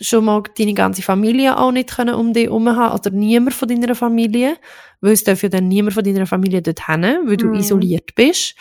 schon 0.00 0.24
mal 0.24 0.42
deine 0.56 0.74
ganze 0.74 1.02
Familie 1.02 1.58
auch 1.58 1.72
nicht 1.72 1.90
können 1.90 2.14
um 2.14 2.32
dich 2.32 2.44
herum 2.44 2.68
haben 2.68 2.94
oder 2.94 3.10
niemand 3.10 3.54
von 3.54 3.68
deiner 3.68 3.94
Familie, 3.94 4.56
weil 5.00 5.12
es 5.12 5.24
darf 5.24 5.42
ja 5.42 5.48
dann 5.48 5.68
niemand 5.68 5.94
von 5.94 6.04
deiner 6.04 6.26
Familie 6.26 6.62
dort 6.62 6.86
hin, 6.86 7.02
weil 7.24 7.36
du 7.36 7.48
mm. 7.48 7.54
isoliert 7.54 8.14
bist. 8.14 8.54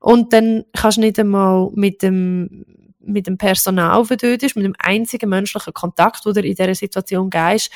Und 0.00 0.32
dann 0.32 0.64
kannst 0.74 0.98
du 0.98 1.02
nicht 1.02 1.18
einmal 1.18 1.70
mit 1.74 2.02
dem, 2.02 2.64
mit 3.00 3.26
dem 3.26 3.38
Personal, 3.38 4.06
der 4.06 4.16
dort 4.16 4.42
ist, 4.42 4.56
mit 4.56 4.64
dem 4.64 4.74
einzigen 4.78 5.28
menschlichen 5.28 5.72
Kontakt, 5.74 6.24
der 6.24 6.34
dir 6.34 6.44
in 6.44 6.54
dieser 6.54 6.74
Situation 6.74 7.30
ist, 7.54 7.70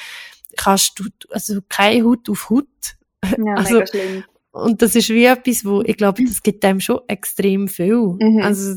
kannst 0.57 0.99
du, 0.99 1.05
also 1.31 1.61
keine 1.69 2.05
Haut 2.05 2.29
auf 2.29 2.51
Haut. 2.51 2.67
Ja, 3.25 3.55
also, 3.57 3.75
mega 3.75 3.87
schlimm. 3.87 4.25
Und 4.53 4.83
das 4.83 4.95
ist 4.95 5.09
wie 5.09 5.25
etwas, 5.25 5.65
wo, 5.65 5.81
ich 5.81 5.97
glaube, 5.97 6.25
das 6.25 6.43
gibt 6.43 6.65
einem 6.65 6.81
schon 6.81 7.01
extrem 7.09 7.69
viel. 7.69 8.17
Mhm. 8.21 8.41
Also, 8.43 8.77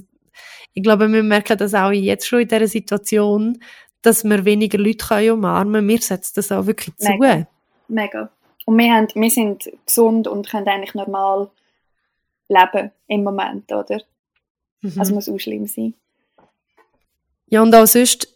ich 0.74 0.84
glaube, 0.84 1.12
wir 1.12 1.24
merken 1.24 1.58
das 1.58 1.74
auch 1.74 1.91
jetzt 1.91 2.27
schon 2.27 2.41
in 2.41 2.48
dieser 2.48 2.67
Situation, 2.67 3.58
dass 4.05 4.24
wir 4.24 4.45
weniger 4.45 4.77
Leute 4.77 5.05
können 5.05 5.31
umarmen 5.31 5.88
können. 5.88 6.01
setzen 6.01 6.33
das 6.35 6.51
auch 6.51 6.65
wirklich 6.65 6.95
zu. 6.97 7.09
Mega. 7.12 7.47
Mega. 7.88 8.29
Und 8.65 8.77
wir, 8.77 8.91
haben, 8.91 9.07
wir 9.13 9.29
sind 9.29 9.69
gesund 9.85 10.27
und 10.27 10.50
können 10.50 10.67
eigentlich 10.67 10.95
normal 10.95 11.50
leben 12.47 12.91
im 13.07 13.24
Moment, 13.24 13.71
oder? 13.71 14.01
Mhm. 14.81 14.93
Also 14.97 15.13
muss 15.13 15.29
auch 15.29 15.38
schlimm 15.38 15.67
sein. 15.67 15.93
Ja, 17.47 17.62
und 17.62 17.74
auch 17.75 17.85
sonst 17.85 18.27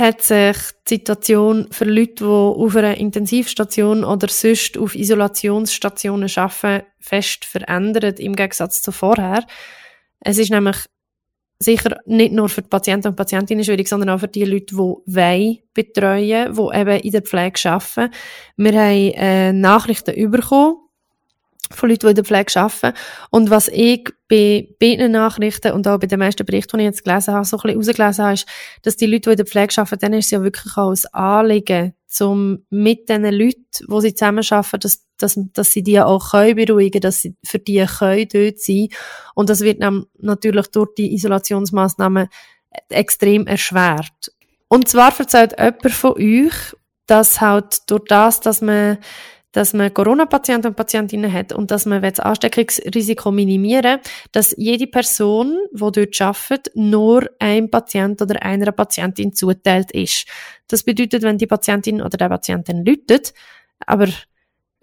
hat 0.00 0.22
sich 0.22 0.56
die 0.88 0.94
Situation 0.94 1.68
für 1.70 1.84
Leute, 1.84 2.24
die 2.24 2.24
auf 2.24 2.74
einer 2.74 2.96
Intensivstation 2.96 4.04
oder 4.04 4.26
sonst 4.28 4.78
auf 4.78 4.94
Isolationsstationen 4.94 6.30
arbeiten, 6.34 6.86
fest 6.98 7.44
verändert 7.44 8.18
im 8.18 8.34
Gegensatz 8.34 8.82
zu 8.82 8.90
vorher. 8.90 9.46
Es 10.20 10.38
ist 10.38 10.50
nämlich 10.50 10.76
sicher 11.62 11.98
nicht 12.06 12.32
nur 12.32 12.48
für 12.48 12.62
die 12.62 12.68
Patienten 12.68 13.08
und 13.08 13.16
Patientinnen 13.16 13.64
schwierig, 13.64 13.88
sondern 13.88 14.10
auch 14.10 14.20
für 14.20 14.28
die 14.28 14.44
Leute, 14.44 14.66
die 14.66 14.76
wollen 14.76 15.58
betreuen, 15.74 16.54
die 16.54 16.78
eben 16.78 17.00
in 17.00 17.12
der 17.12 17.22
Pflege 17.22 17.70
arbeiten. 17.70 18.12
Wir 18.56 18.72
haben 18.72 19.12
äh, 19.14 19.52
Nachrichten 19.52 20.30
bekommen 20.30 20.76
von 21.70 21.88
Leuten, 21.88 22.06
die 22.06 22.10
in 22.10 22.14
der 22.16 22.24
Pflege 22.24 22.60
arbeiten. 22.60 22.96
Und 23.30 23.50
was 23.50 23.68
ich 23.68 24.08
bei 24.28 24.68
beiden 24.78 25.12
Nachrichten 25.12 25.72
und 25.72 25.86
auch 25.88 25.98
bei 25.98 26.06
den 26.06 26.18
meisten 26.18 26.44
Berichten, 26.44 26.76
die 26.78 26.84
ich 26.84 26.90
jetzt 26.90 27.04
gelesen 27.04 27.34
habe, 27.34 27.44
so 27.44 27.58
ein 27.58 27.78
bisschen 27.78 28.18
habe, 28.18 28.34
ist, 28.34 28.46
dass 28.82 28.96
die 28.96 29.06
Leute, 29.06 29.22
die 29.22 29.30
in 29.30 29.36
der 29.36 29.46
Pflege 29.46 29.74
arbeiten, 29.78 29.98
dann 30.00 30.12
ist 30.14 30.26
es 30.26 30.30
ja 30.30 30.42
wirklich 30.42 30.76
auch 30.76 30.90
ein 30.90 31.14
Anliegen, 31.14 31.94
um 32.20 32.64
mit 32.70 33.08
den 33.08 33.24
Leuten, 33.24 33.64
die 33.80 34.00
sie 34.00 34.14
zusammenarbeiten, 34.14 34.80
dass, 34.80 35.06
dass, 35.18 35.38
dass 35.52 35.72
sie 35.72 35.82
die 35.82 36.00
auch 36.00 36.30
können 36.30 36.56
beruhigen 36.56 37.00
dass 37.00 37.22
sie 37.22 37.36
für 37.44 37.58
die 37.58 37.84
können 37.86 38.28
dort 38.32 38.58
sein 38.58 38.88
Und 39.34 39.48
das 39.48 39.60
wird 39.60 39.82
natürlich 40.18 40.66
durch 40.68 40.94
die 40.96 41.14
Isolationsmaßnahmen 41.14 42.28
extrem 42.88 43.46
erschwert. 43.46 44.32
Und 44.68 44.88
zwar 44.88 45.18
erzählt 45.18 45.54
jemand 45.58 45.92
von 45.92 46.12
euch, 46.12 46.54
dass 47.06 47.40
halt 47.40 47.90
durch 47.90 48.04
das, 48.08 48.40
dass 48.40 48.62
man 48.62 48.98
dass 49.52 49.74
man 49.74 49.92
Corona-Patienten 49.92 50.68
und 50.68 50.76
Patientinnen 50.76 51.32
hat 51.32 51.52
und 51.52 51.70
dass 51.70 51.86
man 51.86 52.02
das 52.02 52.20
Ansteckungsrisiko 52.20 53.30
minimieren 53.30 54.00
dass 54.32 54.54
jede 54.56 54.86
Person, 54.86 55.58
die 55.72 55.78
dort 55.78 56.20
arbeitet, 56.20 56.70
nur 56.74 57.28
ein 57.38 57.70
Patient 57.70 58.20
oder 58.22 58.42
einer 58.42 58.72
Patientin 58.72 59.32
zuteilt 59.32 59.92
ist. 59.92 60.26
Das 60.68 60.82
bedeutet, 60.82 61.22
wenn 61.22 61.38
die 61.38 61.46
Patientin 61.46 62.00
oder 62.00 62.16
der 62.16 62.28
Patientin 62.28 62.84
läutet, 62.84 63.34
aber 63.86 64.08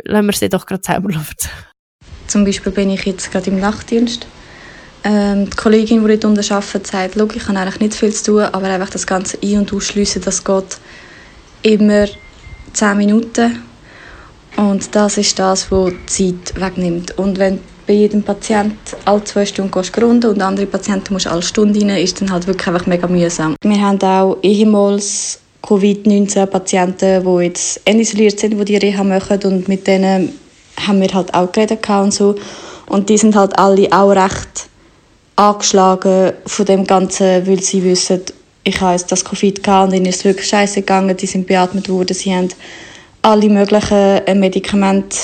lassen 0.03 0.25
wir 0.25 0.33
sie 0.33 0.49
doch 0.49 0.65
gerade 0.65 0.83
selber 0.85 1.11
laufen. 1.11 1.35
Zum 2.27 2.45
Beispiel 2.45 2.71
bin 2.71 2.91
ich 2.91 3.05
jetzt 3.05 3.31
gerade 3.31 3.49
im 3.49 3.59
Nachtdienst. 3.59 4.27
Ähm, 5.03 5.49
die 5.49 5.55
Kollegin, 5.55 6.05
die 6.05 6.19
dort 6.19 6.51
arbeitet, 6.51 6.88
sagt, 6.88 7.15
ich 7.15 7.47
habe 7.47 7.59
eigentlich 7.59 7.79
nicht 7.79 7.95
viel 7.95 8.13
zu 8.13 8.31
tun, 8.31 8.41
aber 8.41 8.67
einfach 8.67 8.89
das 8.89 9.07
Ganze 9.07 9.39
ein- 9.41 9.59
und 9.59 9.73
ausschliessen, 9.73 10.21
das 10.21 10.43
geht 10.43 10.77
immer 11.63 12.05
10 12.73 12.97
Minuten 12.97 13.68
und 14.59 14.93
das 14.93 15.17
ist 15.17 15.39
das, 15.39 15.71
was 15.71 15.93
Zeit 16.07 16.53
wegnimmt. 16.55 17.17
Und 17.17 17.39
wenn 17.39 17.59
bei 17.87 17.93
jedem 17.93 18.21
Patient 18.21 18.75
alle 19.05 19.23
zwei 19.23 19.45
Stunden 19.45 19.71
gehst 19.71 19.93
grunden 19.93 20.31
und 20.31 20.41
andere 20.41 20.65
Patienten 20.65 21.13
musst 21.13 21.27
alle 21.27 21.41
Stunden 21.41 21.89
rein, 21.89 22.03
ist 22.03 22.19
dann 22.19 22.29
halt 22.29 22.45
wirklich 22.45 22.67
einfach 22.67 22.85
mega 22.85 23.07
mühsam. 23.07 23.55
Wir 23.63 23.81
haben 23.81 24.01
auch 24.01 24.37
ehemals 24.41 25.39
Covid-19-Patienten, 25.61 27.23
die 27.23 27.43
jetzt 27.45 27.79
isoliert 27.87 28.37
sind, 28.37 28.59
die 28.59 28.65
die 28.65 28.77
Reha 28.77 29.03
machen 29.03 29.39
und 29.45 29.69
mit 29.69 29.87
denen 29.87 30.33
haben 30.75 30.99
wir 30.99 31.13
halt 31.13 31.33
auch 31.33 31.51
geredet 31.51 31.89
und 31.89 32.13
so. 32.13 32.35
Und 32.87 33.07
die 33.07 33.17
sind 33.17 33.37
halt 33.37 33.57
alle 33.57 33.87
auch 33.93 34.09
recht 34.09 34.67
angeschlagen 35.37 36.33
von 36.45 36.65
dem 36.65 36.85
Ganzen, 36.85 37.47
weil 37.47 37.61
sie 37.61 37.81
wissen, 37.85 38.21
ich 38.65 38.81
habe 38.81 38.91
jetzt 38.91 39.09
das 39.09 39.23
Covid 39.23 39.63
gehabt 39.63 39.87
und 39.87 39.95
ihnen 39.95 40.07
ist 40.07 40.17
es 40.17 40.25
wirklich 40.25 40.47
scheiße 40.47 40.81
gegangen, 40.81 41.15
die 41.15 41.27
sind 41.27 41.47
beatmet 41.47 41.87
worden, 41.87 42.13
sie 42.13 42.35
haben 42.35 42.49
alle 43.21 43.49
möglichen 43.49 44.25
äh, 44.25 44.35
Medikamente 44.35 45.17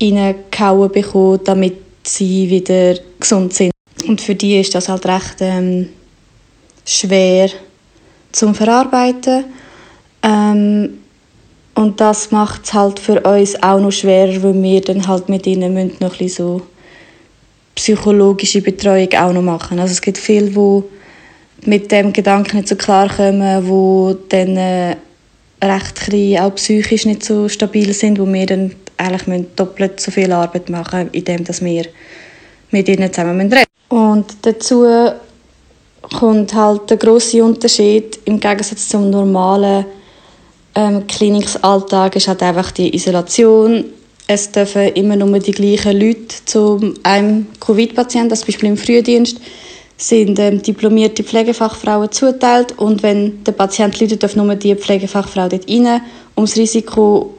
reingehauen 0.00 0.90
bekommen, 0.90 1.40
damit 1.44 1.76
sie 2.04 2.48
wieder 2.50 2.94
gesund 3.18 3.54
sind. 3.54 3.72
Und 4.06 4.20
für 4.20 4.34
die 4.34 4.60
ist 4.60 4.74
das 4.74 4.88
halt 4.88 5.06
recht 5.06 5.36
ähm, 5.40 5.88
schwer 6.84 7.50
zum 8.32 8.54
Verarbeiten. 8.54 9.44
Ähm, 10.22 10.98
und 11.74 12.00
das 12.00 12.30
macht 12.30 12.64
es 12.64 12.74
halt 12.74 12.98
für 12.98 13.20
uns 13.20 13.60
auch 13.62 13.80
noch 13.80 13.92
schwerer, 13.92 14.42
weil 14.42 14.62
wir 14.62 14.80
dann 14.80 15.06
halt 15.06 15.28
mit 15.28 15.46
ihnen 15.46 15.72
müssen 15.72 15.96
noch 16.00 16.20
ein 16.20 16.28
so 16.28 16.62
psychologische 17.74 18.60
Betreuung 18.60 19.12
auch 19.14 19.32
noch 19.32 19.42
machen. 19.42 19.78
Also 19.78 19.92
es 19.92 20.02
gibt 20.02 20.18
viele, 20.18 20.50
die 20.50 20.82
mit 21.64 21.90
dem 21.90 22.12
Gedanken 22.12 22.58
nicht 22.58 22.68
so 22.68 22.76
klar 22.76 23.08
kommen, 23.08 23.66
wo 23.66 24.14
dann 24.28 24.56
äh, 24.56 24.96
recht 25.62 25.96
klein, 25.96 26.38
auch 26.40 26.54
psychisch 26.54 27.06
nicht 27.06 27.24
so 27.24 27.48
stabil 27.48 27.92
sind, 27.92 28.18
wo 28.18 28.26
wir 28.26 28.46
dann 28.46 28.72
eigentlich 28.96 29.46
doppelt 29.56 30.00
so 30.00 30.10
viel 30.10 30.32
Arbeit 30.32 30.68
machen 30.68 31.10
müssen, 31.12 31.14
indem 31.14 31.46
wir 31.46 31.84
mit 32.70 32.88
ihnen 32.88 33.12
zusammen 33.12 33.52
reden 33.52 33.66
Und 33.88 34.26
dazu 34.42 34.86
kommt 36.18 36.54
halt 36.54 36.90
der 36.90 36.96
große 36.96 37.42
Unterschied 37.42 38.18
im 38.24 38.40
Gegensatz 38.40 38.88
zum 38.88 39.10
normalen 39.10 39.84
ähm, 40.74 41.06
Klinikalltag 41.06 42.16
ist 42.16 42.28
halt 42.28 42.42
einfach 42.42 42.70
die 42.70 42.94
Isolation. 42.94 43.84
Es 44.26 44.50
dürfen 44.50 44.88
immer 44.94 45.16
nur 45.16 45.38
die 45.38 45.52
gleichen 45.52 45.98
Leute 45.98 46.34
zu 46.44 46.94
einem 47.02 47.46
Covid-Patienten, 47.60 48.30
das 48.30 48.44
Beispiel 48.44 48.70
im 48.70 48.76
Frühdienst, 48.76 49.38
sind 50.02 50.38
ähm, 50.40 50.60
diplomierte 50.60 51.22
Pflegefachfrauen 51.22 52.10
zuteilt 52.10 52.76
und 52.78 53.02
wenn 53.02 53.44
der 53.44 53.52
Patient 53.52 53.98
leidet, 54.00 54.22
darf 54.22 54.34
nur 54.34 54.54
die 54.56 54.74
Pflegefachfrau 54.74 55.48
dort 55.48 55.70
rein, 55.70 56.02
um 56.34 56.44
das 56.44 56.56
Risiko 56.56 57.34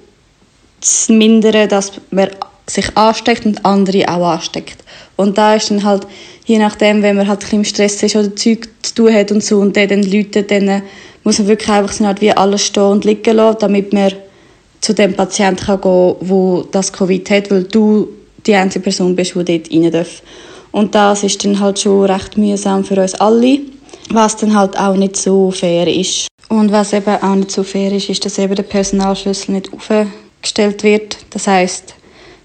zu 0.80 1.14
mindern, 1.14 1.68
dass 1.68 1.92
man 2.12 2.30
sich 2.66 2.96
ansteckt 2.96 3.46
und 3.46 3.66
andere 3.66 4.08
auch 4.08 4.32
ansteckt. 4.32 4.78
Und 5.18 5.38
da 5.38 5.56
ist 5.56 5.72
dann 5.72 5.84
halt, 5.84 6.08
je 6.46 6.58
nachdem, 6.58 7.04
wenn 7.04 7.18
man 7.18 7.28
halt 7.28 7.44
ein 7.52 7.58
im 7.58 7.66
Stress 7.66 8.02
ist 8.02 8.16
oder 8.16 8.34
Zeug 8.36 8.70
zu 8.82 8.96
tun 8.96 9.14
hat 9.14 9.32
und 9.32 9.44
so 9.44 9.60
und 9.60 9.76
der 9.76 9.88
dann 9.88 10.04
läutet, 10.04 10.50
dann 10.50 10.68
äh, 10.70 10.82
muss 11.26 11.40
man 11.40 11.50
wirklich 11.50 11.70
einfach 11.70 12.00
halt 12.00 12.22
wie 12.22 12.32
alles 12.32 12.66
stehen 12.66 12.84
und 12.84 13.04
liegen 13.04 13.36
lassen, 13.36 13.58
damit 13.60 13.92
man 13.92 14.14
zu 14.80 14.94
dem 14.94 15.14
Patienten 15.14 15.66
kann 15.66 15.82
gehen 15.82 16.16
kann, 16.20 16.28
der 16.28 16.66
das 16.72 16.94
Covid 16.94 17.30
hat, 17.30 17.52
weil 17.52 17.64
du 17.64 18.08
die 18.46 18.56
einzige 18.56 18.84
Person 18.84 19.16
bist, 19.16 19.36
die 19.36 19.44
dort 19.44 19.72
rein 19.72 19.92
darf. 19.92 20.22
Und 20.74 20.96
das 20.96 21.24
ist 21.24 21.46
dann 21.46 21.60
halt 21.60 21.80
schon 21.80 22.06
recht 22.06 22.36
mühsam 22.36 22.84
für 22.84 23.00
uns 23.00 23.14
alle, 23.16 23.60
was 24.10 24.36
dann 24.38 24.56
halt 24.56 24.78
auch 24.78 24.96
nicht 24.96 25.16
so 25.16 25.52
fair 25.52 25.88
ist. 25.88 26.28
Und 26.50 26.72
was 26.72 26.94
eben 26.94 27.16
auch 27.22 27.36
nicht 27.36 27.52
so 27.52 27.64
fair 27.64 27.92
ist, 27.92 28.10
ist, 28.10 28.26
dass 28.26 28.40
eben 28.40 28.56
der 28.56 28.64
Personalschlüssel 28.64 29.54
nicht 29.54 29.70
aufgestellt 29.72 30.84
wird. 30.84 31.18
Das 31.30 31.46
heißt, 31.46 31.94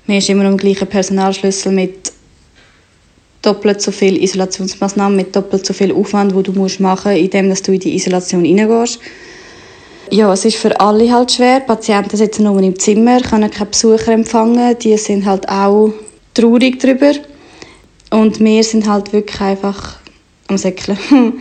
man 0.06 0.18
ist 0.18 0.28
immer 0.28 0.44
am 0.44 0.58
gleichen 0.58 0.87
Personalschlüssel 0.87 1.73
mit 1.73 2.12
doppelt 3.40 3.80
so 3.80 3.90
viele 3.90 4.20
Isolationsmaßnahmen 4.20 5.16
mit 5.16 5.35
doppelt 5.35 5.64
so 5.64 5.73
viel 5.73 5.92
Aufwand, 5.92 6.35
wo 6.35 6.42
du 6.42 6.52
musst 6.52 6.80
machen, 6.80 7.12
indem 7.12 7.49
dass 7.49 7.62
du 7.62 7.73
in 7.73 7.80
die 7.80 7.94
Isolation 7.94 8.44
hineingehst. 8.44 9.00
Ja, 10.11 10.30
es 10.35 10.44
ist 10.44 10.56
für 10.56 10.78
alle 10.78 11.11
halt 11.11 11.32
schwer. 11.32 11.61
Patienten 11.61 12.16
sitzen 12.16 12.44
nur 12.44 12.61
im 12.61 12.78
Zimmer, 12.78 13.20
können 13.20 13.50
keine 13.50 13.70
Besucher 13.70 14.12
empfangen. 14.12 14.78
Die 14.80 14.97
sind 14.99 15.25
halt 15.25 15.49
auch 15.49 15.92
traurig 16.35 16.78
darüber. 16.78 17.12
Und 18.10 18.40
wir 18.40 18.62
sind 18.62 18.88
halt 18.88 19.12
wirklich 19.12 19.40
einfach 19.40 19.96
am 20.48 20.56
Säckeln. 20.56 20.98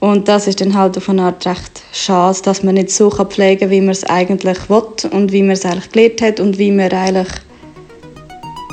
Und 0.00 0.28
das 0.28 0.46
ist 0.46 0.60
dann 0.60 0.74
halt 0.74 0.98
auf 0.98 1.08
eine 1.08 1.22
Art 1.22 1.46
recht 1.46 1.82
schade, 1.92 2.38
dass 2.42 2.62
man 2.62 2.74
nicht 2.74 2.90
so 2.90 3.10
pflegen 3.10 3.60
kann, 3.60 3.70
wie 3.70 3.80
man 3.80 3.90
es 3.90 4.04
eigentlich 4.04 4.68
will 4.68 4.82
und 5.10 5.32
wie 5.32 5.42
man 5.42 5.52
es 5.52 5.64
eigentlich 5.64 5.92
gelernt 5.92 6.20
hat 6.20 6.40
und 6.40 6.58
wie 6.58 6.72
man 6.72 6.92
eigentlich, 6.92 7.32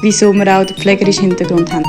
wieso 0.01 0.33
wir 0.33 0.60
auch 0.60 0.65
den 0.65 0.75
pflegerischen 0.75 1.29
Hintergrund 1.29 1.71
haben. 1.71 1.86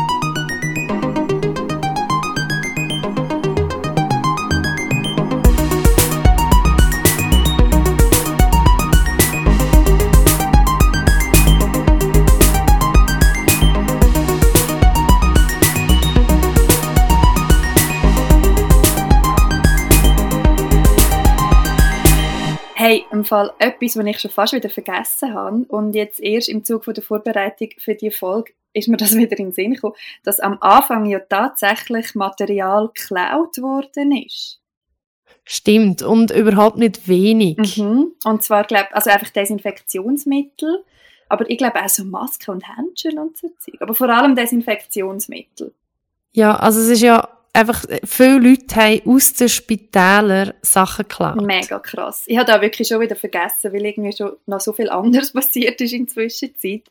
Im 23.23 23.25
Fall 23.25 23.53
etwas, 23.59 23.97
was 23.97 24.07
ich 24.07 24.21
schon 24.21 24.31
fast 24.31 24.53
wieder 24.53 24.69
vergessen 24.69 25.33
habe 25.33 25.65
und 25.69 25.95
jetzt 25.95 26.21
erst 26.21 26.49
im 26.49 26.65
Zug 26.65 26.85
von 26.85 26.95
der 26.95 27.05
Vorbereitung 27.05 27.69
für 27.79 27.95
die 27.95 28.11
Folge 28.11 28.53
ist 28.73 28.89
mir 28.89 28.97
das 28.97 29.15
wieder 29.17 29.39
in 29.39 29.47
den 29.47 29.53
Sinn 29.53 29.75
gekommen, 29.75 29.95
dass 30.25 30.41
am 30.41 30.59
Anfang 30.61 31.07
ja 31.07 31.21
tatsächlich 31.21 32.15
Material 32.15 32.89
geklaut 32.89 33.59
worden 33.59 34.13
ist. 34.13 34.59
Stimmt, 35.45 36.03
und 36.03 36.31
überhaupt 36.31 36.79
nicht 36.79 37.09
wenig. 37.09 37.77
Mhm. 37.77 38.13
Und 38.25 38.43
zwar, 38.43 38.65
glaube 38.65 38.95
also 38.95 39.11
einfach 39.11 39.31
Desinfektionsmittel, 39.31 40.85
aber 41.29 41.49
ich 41.51 41.59
glaube 41.59 41.83
auch 41.83 41.89
so 41.89 42.05
Masken 42.05 42.53
und 42.53 42.69
Handschuhe 42.69 43.21
und 43.21 43.37
so 43.37 43.49
Zeug. 43.59 43.81
Aber 43.81 43.95
vor 43.95 44.09
allem 44.09 44.37
Desinfektionsmittel. 44.37 45.73
Ja, 46.33 46.57
also 46.57 46.81
es 46.81 46.89
ist 46.89 47.03
ja 47.03 47.29
einfach, 47.53 47.85
viele 48.05 48.39
Leute 48.39 48.75
haben 48.77 49.03
aus 49.07 49.35
den 49.35 49.49
Spitälern 49.49 50.53
Sachen 50.63 51.03
geklaut. 51.09 51.41
Mega 51.43 51.79
krass. 51.79 52.25
Ich 52.27 52.37
habe 52.37 52.51
da 52.51 52.61
wirklich 52.61 52.89
schon 52.89 53.01
wieder 53.01 53.17
vergessen, 53.17 53.73
weil 53.73 53.85
irgendwie 53.85 54.17
schon 54.17 54.33
noch 54.47 54.61
so 54.61 54.73
viel 54.73 54.91
anderes 54.91 55.33
passiert 55.33 55.81
ist 55.81 55.93
in 55.93 56.07
der 56.07 56.15
Zwischenzeit. 56.15 56.83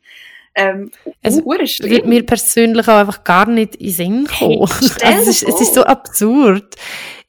Ähm, 0.53 0.91
es 1.21 1.37
wird 1.37 2.05
mir 2.05 2.25
persönlich 2.25 2.87
auch 2.89 2.97
einfach 2.97 3.23
gar 3.23 3.47
nicht 3.47 3.75
in 3.77 3.85
den 3.85 3.93
Sinn 3.93 4.27
kommen. 4.27 4.69
Hey, 5.01 5.13
also 5.15 5.29
es, 5.29 5.41
ist, 5.41 5.43
es 5.43 5.61
ist 5.61 5.73
so 5.73 5.83
absurd. 5.83 6.75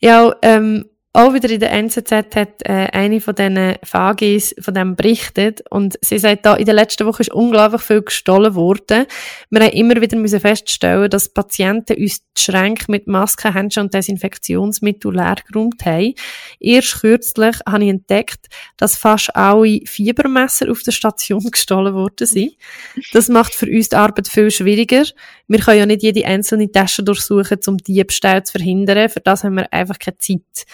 Ja, 0.00 0.34
ähm, 0.42 0.86
auch 1.14 1.34
wieder 1.34 1.50
in 1.50 1.60
der 1.60 1.72
NZZ 1.72 2.10
hat 2.10 2.62
äh, 2.64 2.88
eine 2.90 3.20
von 3.20 3.34
diesen 3.34 3.74
Fagis 3.84 4.54
von 4.58 4.72
dem 4.72 4.96
berichtet 4.96 5.62
und 5.68 5.98
sie 6.00 6.18
sagt 6.18 6.46
da, 6.46 6.54
in 6.54 6.64
der 6.64 6.74
letzten 6.74 7.06
Woche 7.06 7.20
ist 7.20 7.30
unglaublich 7.30 7.82
viel 7.82 8.00
gestohlen 8.00 8.54
worden. 8.54 9.04
Wir 9.50 9.60
haben 9.60 9.72
immer 9.72 10.00
wieder 10.00 10.16
müssen 10.16 10.40
feststellen, 10.40 11.10
dass 11.10 11.28
Patienten 11.28 11.98
uns 11.98 12.20
die 12.20 12.40
Schränke 12.40 12.86
mit 12.88 13.08
Masken, 13.08 13.52
Handschuhen 13.52 13.86
und 13.86 13.94
Desinfektionsmitteln 13.94 15.14
leer 15.14 15.36
geräumt 15.46 15.84
haben. 15.84 16.14
Erst 16.58 17.02
kürzlich 17.02 17.56
habe 17.68 17.84
ich 17.84 17.90
entdeckt, 17.90 18.46
dass 18.78 18.96
fast 18.96 19.36
alle 19.36 19.80
Fiebermesser 19.84 20.70
auf 20.70 20.82
der 20.82 20.92
Station 20.92 21.44
gestohlen 21.50 21.92
worden 21.92 22.26
sind. 22.26 22.52
Das 23.12 23.28
macht 23.28 23.54
für 23.54 23.66
uns 23.66 23.90
die 23.90 23.96
Arbeit 23.96 24.28
viel 24.28 24.50
schwieriger. 24.50 25.04
Wir 25.46 25.58
können 25.58 25.78
ja 25.78 25.84
nicht 25.84 26.02
jede 26.02 26.24
einzelne 26.24 26.72
Tasche 26.72 27.02
durchsuchen, 27.02 27.58
um 27.66 27.76
Diebstahl 27.76 28.44
zu 28.44 28.52
verhindern. 28.52 29.10
Für 29.10 29.20
das 29.20 29.44
haben 29.44 29.56
wir 29.56 29.70
einfach 29.70 29.98
keine 29.98 30.16
Zeit. 30.16 30.64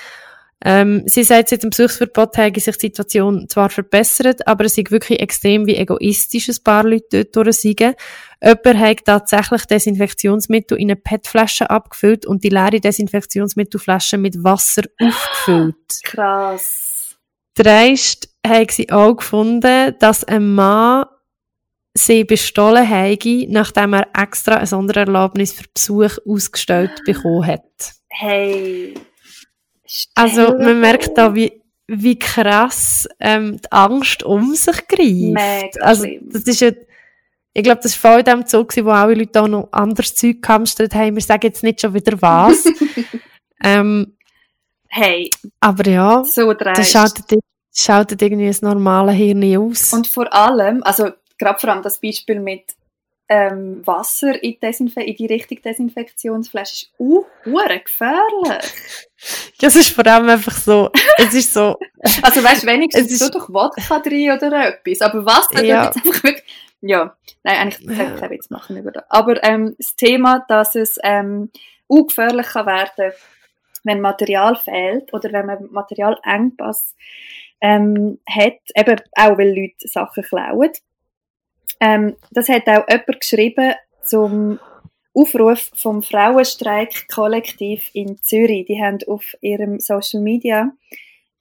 Ähm, 0.64 1.04
sie 1.06 1.22
sagt, 1.22 1.50
seit 1.50 1.62
dem 1.62 1.70
Besuchsverbot 1.70 2.36
habe 2.36 2.58
sich 2.58 2.76
die 2.76 2.86
Situation 2.88 3.48
zwar 3.48 3.70
verbessert, 3.70 4.46
aber 4.46 4.64
es 4.64 4.76
ist 4.76 4.90
wirklich 4.90 5.20
extrem, 5.20 5.66
wie 5.66 5.76
egoistisch 5.76 6.48
ein 6.48 6.56
paar 6.64 6.82
Leute 6.82 7.26
dort 7.26 7.36
durchsiegen. 7.46 7.94
Jemand 8.42 8.78
hat 8.78 9.04
tatsächlich 9.04 9.66
Desinfektionsmittel 9.66 10.78
in 10.78 10.90
eine 10.90 10.96
PET-Flasche 10.96 11.70
abgefüllt 11.70 12.26
und 12.26 12.42
die 12.42 12.48
leere 12.48 12.80
Desinfektionsmittelflasche 12.80 14.18
mit 14.18 14.42
Wasser 14.42 14.82
aufgefüllt. 15.00 16.02
Krass. 16.02 17.16
Dreist 17.54 18.28
haben 18.44 18.68
sie 18.70 18.90
auch 18.90 19.16
gefunden, 19.16 19.94
dass 19.98 20.24
ein 20.24 20.54
Mann 20.54 21.06
sie 21.94 22.24
bestohlen 22.24 22.88
habe, 22.88 23.46
nachdem 23.48 23.94
er 23.94 24.08
extra 24.16 24.56
eine 24.56 24.66
Sondererlaubnis 24.66 25.52
für 25.52 25.64
Besuch 25.72 26.18
ausgestellt 26.26 27.02
bekommen 27.04 27.46
hat. 27.46 27.92
Hey. 28.08 28.94
Also 30.14 30.56
man 30.58 30.80
merkt 30.80 31.16
da, 31.16 31.34
wie, 31.34 31.62
wie 31.86 32.18
krass 32.18 33.08
ähm, 33.20 33.60
die 33.60 33.72
Angst 33.72 34.22
um 34.22 34.54
sich 34.54 34.86
greift. 34.86 35.00
Mega 35.00 35.80
also 35.80 36.06
das 36.22 36.42
ist 36.42 36.60
ja, 36.60 36.70
ich 37.54 37.62
glaube, 37.62 37.80
das 37.82 38.02
war 38.02 38.12
voll 38.12 38.20
in 38.20 38.24
dem 38.26 38.46
Zug, 38.46 38.76
wo 38.84 38.90
alle 38.90 39.14
Leute 39.14 39.42
auch 39.42 39.48
noch 39.48 39.68
anderes 39.72 40.14
Zeug 40.14 40.42
gehamstert 40.42 40.94
haben. 40.94 41.16
Wir 41.16 41.22
sagen 41.22 41.40
jetzt 41.44 41.62
nicht 41.62 41.80
schon 41.80 41.94
wieder 41.94 42.20
was. 42.20 42.64
ähm, 43.64 44.18
Hey, 44.88 45.30
aber 45.60 45.88
ja, 45.88 46.24
so 46.24 46.52
das 46.54 46.90
schaltet, 46.90 47.40
schaltet 47.74 48.22
irgendwie 48.22 48.46
das 48.46 48.62
normale 48.62 49.12
Hirn 49.12 49.44
aus. 49.58 49.92
Und 49.92 50.06
vor 50.06 50.32
allem, 50.32 50.82
also 50.82 51.10
gerade 51.36 51.58
vor 51.58 51.70
allem 51.70 51.82
das 51.82 52.00
Beispiel 52.00 52.40
mit 52.40 52.64
ähm, 53.28 53.86
Wasser 53.86 54.42
in 54.42 54.52
die, 54.52 54.58
Desinfe 54.60 55.02
in 55.02 55.14
die 55.16 55.26
richtige 55.26 55.60
Desinfektionsflasche 55.62 56.72
ist 56.86 56.90
uh, 56.98 57.24
gefährlich. 57.44 58.72
Ja, 59.60 59.66
es 59.66 59.74
ist 59.74 59.90
vor 59.90 60.06
allem 60.06 60.28
einfach 60.28 60.52
so, 60.56 60.90
es 61.16 61.34
ist 61.34 61.52
so, 61.52 61.76
Also 62.22 62.42
weißt 62.44 62.62
du, 62.62 62.66
wenigstens 62.68 63.10
ist- 63.10 63.18
so 63.18 63.28
doch 63.28 63.48
Wodka 63.48 63.98
drin 63.98 64.30
oder 64.30 64.68
etwas. 64.68 65.00
Aber 65.00 65.26
Wasser, 65.26 65.64
Ja. 65.64 65.74
ja. 65.74 65.84
jetzt 65.86 65.96
einfach 65.96 66.22
wirklich, 66.22 66.44
ja, 66.80 67.16
nein, 67.42 67.56
eigentlich 67.56 67.84
kann 67.98 68.14
ich 68.14 68.20
keinen 68.20 68.30
Witz 68.30 68.50
machen 68.50 68.76
über 68.76 68.92
das. 68.92 69.02
Aber 69.08 69.42
ähm, 69.42 69.74
das 69.76 69.96
Thema, 69.96 70.44
dass 70.48 70.76
es 70.76 70.98
ähm, 71.02 71.50
ungefährlich 71.88 72.46
kann 72.46 72.66
werden, 72.66 73.12
wenn 73.82 74.00
Material 74.00 74.54
fehlt 74.54 75.12
oder 75.12 75.32
wenn 75.32 75.46
man 75.46 75.68
Materialengpass 75.72 76.94
ähm, 77.60 78.20
hat, 78.30 78.58
eben 78.76 79.00
auch 79.16 79.36
weil 79.36 79.48
Leute 79.48 79.88
Sachen 79.88 80.22
klauen. 80.22 80.70
Ähm, 81.80 82.16
das 82.30 82.48
hat 82.48 82.66
auch 82.68 82.88
jemand 82.88 83.20
geschrieben 83.20 83.74
zum 84.02 84.58
Aufruf 85.14 85.70
vom 85.74 86.02
Frauenstreik-Kollektiv 86.02 87.90
in 87.92 88.22
Zürich. 88.22 88.66
Die 88.66 88.82
haben 88.82 88.98
auf 89.06 89.36
ihrem 89.40 89.80
Social 89.80 90.20
Media 90.20 90.72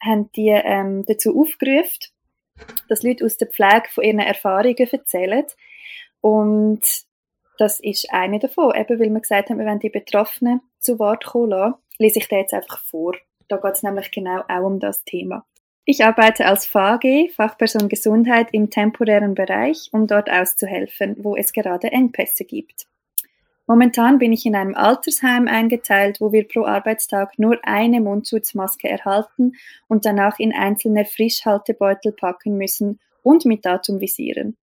haben 0.04 0.32
die, 0.34 0.50
ähm, 0.50 1.06
dazu 1.06 1.39
aufgerufen, 1.39 2.12
dass 2.88 3.04
Leute 3.04 3.26
aus 3.26 3.38
der 3.38 3.47
Pflege 3.47 3.88
von 3.89 4.04
ihren 4.04 4.19
Erfahrungen 4.19 4.76
erzählen. 4.78 5.45
Und 6.21 6.82
das 7.58 7.80
ist 7.80 8.12
eine 8.12 8.39
davon, 8.39 8.76
eben 8.76 9.00
weil 9.00 9.10
wir 9.10 9.19
gesagt 9.19 9.50
haben, 9.50 9.60
wir 9.60 9.65
wollen 9.65 9.80
die 9.80 9.89
Betroffenen 9.89 10.62
zu 10.80 11.00
Wort 11.00 11.26
kommen 11.26 11.50
lassen, 11.50 11.76
lese 11.97 12.19
ich 12.19 12.28
da 12.28 12.38
jetzt 12.38 12.54
einfach 12.54 12.80
vor. 12.80 13.15
Da 13.47 13.58
geht 13.58 13.73
es 13.73 13.84
nämlich 13.84 14.12
genau 14.12 14.43
auch 14.47 14.65
um 14.65 14.80
das 14.80 15.04
Thema. 15.04 15.45
Ich 15.89 16.04
arbeite 16.04 16.45
als 16.45 16.65
FAG, 16.65 17.32
Fachperson 17.34 17.88
Gesundheit, 17.88 18.50
im 18.52 18.69
temporären 18.69 19.36
Bereich, 19.36 19.88
um 19.93 20.06
dort 20.06 20.30
auszuhelfen, 20.30 21.15
wo 21.19 21.38
es 21.38 21.54
gerade 21.54 21.93
Engpässe 21.93 22.43
gibt. 22.43 22.88
Momentan 23.67 24.17
bin 24.17 24.34
ich 24.34 24.45
in 24.45 24.54
einem 24.54 24.76
Altersheim 24.76 25.47
eingeteilt, 25.47 26.19
wo 26.19 26.34
wir 26.34 26.45
pro 26.45 26.65
Arbeitstag 26.65 27.39
nur 27.39 27.58
eine 27.63 28.02
Mundschutzmaske 28.02 28.89
erhalten 28.89 29.54
und 29.88 30.06
danach 30.06 30.39
in 30.39 30.54
einzelne 30.54 31.06
Frischhaltebeutel 31.06 32.12
packen 32.12 32.58
müssen 32.58 33.00
und 33.23 33.45
mit 33.45 33.65
Datum 33.65 34.02
visieren. 34.02 34.58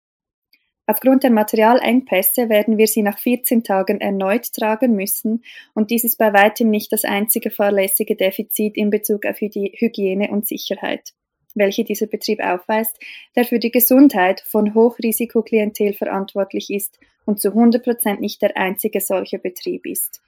Aufgrund 0.85 1.23
der 1.23 1.31
Materialengpässe 1.31 2.49
werden 2.49 2.77
wir 2.77 2.87
sie 2.87 3.03
nach 3.03 3.17
14 3.17 3.63
Tagen 3.63 4.01
erneut 4.01 4.51
tragen 4.51 4.95
müssen 4.95 5.43
und 5.73 5.91
dies 5.91 6.03
ist 6.03 6.17
bei 6.17 6.33
weitem 6.33 6.69
nicht 6.69 6.91
das 6.91 7.05
einzige 7.05 7.51
fahrlässige 7.51 8.17
Defizit 8.17 8.75
in 8.75 8.89
Bezug 8.89 9.25
auf 9.25 9.37
Hygi- 9.37 9.71
Hygiene 9.79 10.29
und 10.29 10.45
Sicherheit, 10.45 11.13
welche 11.55 11.85
dieser 11.85 12.07
Betrieb 12.07 12.41
aufweist, 12.41 12.99
der 13.35 13.45
für 13.45 13.59
die 13.59 13.71
Gesundheit 13.71 14.41
von 14.41 14.73
Hochrisikoklientel 14.73 15.93
verantwortlich 15.93 16.69
ist 16.69 16.99
und 17.25 17.39
zu 17.39 17.49
100% 17.49 18.19
nicht 18.19 18.41
der 18.41 18.57
einzige 18.57 18.99
solche 18.99 19.39
Betrieb 19.39 19.85
ist. 19.85 20.21